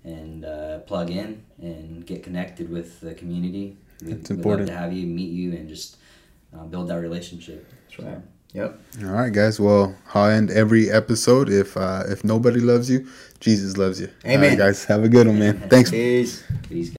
and 0.05 0.45
uh, 0.45 0.79
plug 0.79 1.09
in 1.09 1.43
and 1.61 2.05
get 2.05 2.23
connected 2.23 2.69
with 2.69 3.01
the 3.01 3.13
community. 3.13 3.75
We, 4.01 4.13
That's 4.13 4.29
We'd 4.29 4.37
important. 4.37 4.69
love 4.69 4.77
to 4.77 4.81
have 4.81 4.93
you 4.93 5.05
meet 5.07 5.31
you 5.31 5.51
and 5.51 5.67
just 5.67 5.97
uh, 6.57 6.63
build 6.63 6.87
that 6.87 6.95
relationship. 6.99 7.67
That's 7.89 7.99
right. 7.99 8.19
Yep. 8.53 8.81
All 9.03 9.11
right, 9.11 9.31
guys. 9.31 9.59
Well, 9.59 9.95
I'll 10.13 10.29
end 10.31 10.49
every 10.49 10.89
episode. 10.89 11.49
If 11.49 11.77
uh, 11.77 12.03
if 12.07 12.23
nobody 12.23 12.59
loves 12.59 12.89
you, 12.89 13.07
Jesus 13.39 13.77
loves 13.77 14.01
you. 14.01 14.09
Amen. 14.25 14.49
right, 14.49 14.57
guys. 14.57 14.85
Have 14.85 15.03
a 15.03 15.09
good 15.09 15.27
one, 15.27 15.37
man. 15.37 15.69
Thanks. 15.69 15.91
Peace. 15.91 16.43
Peace. 16.67 16.95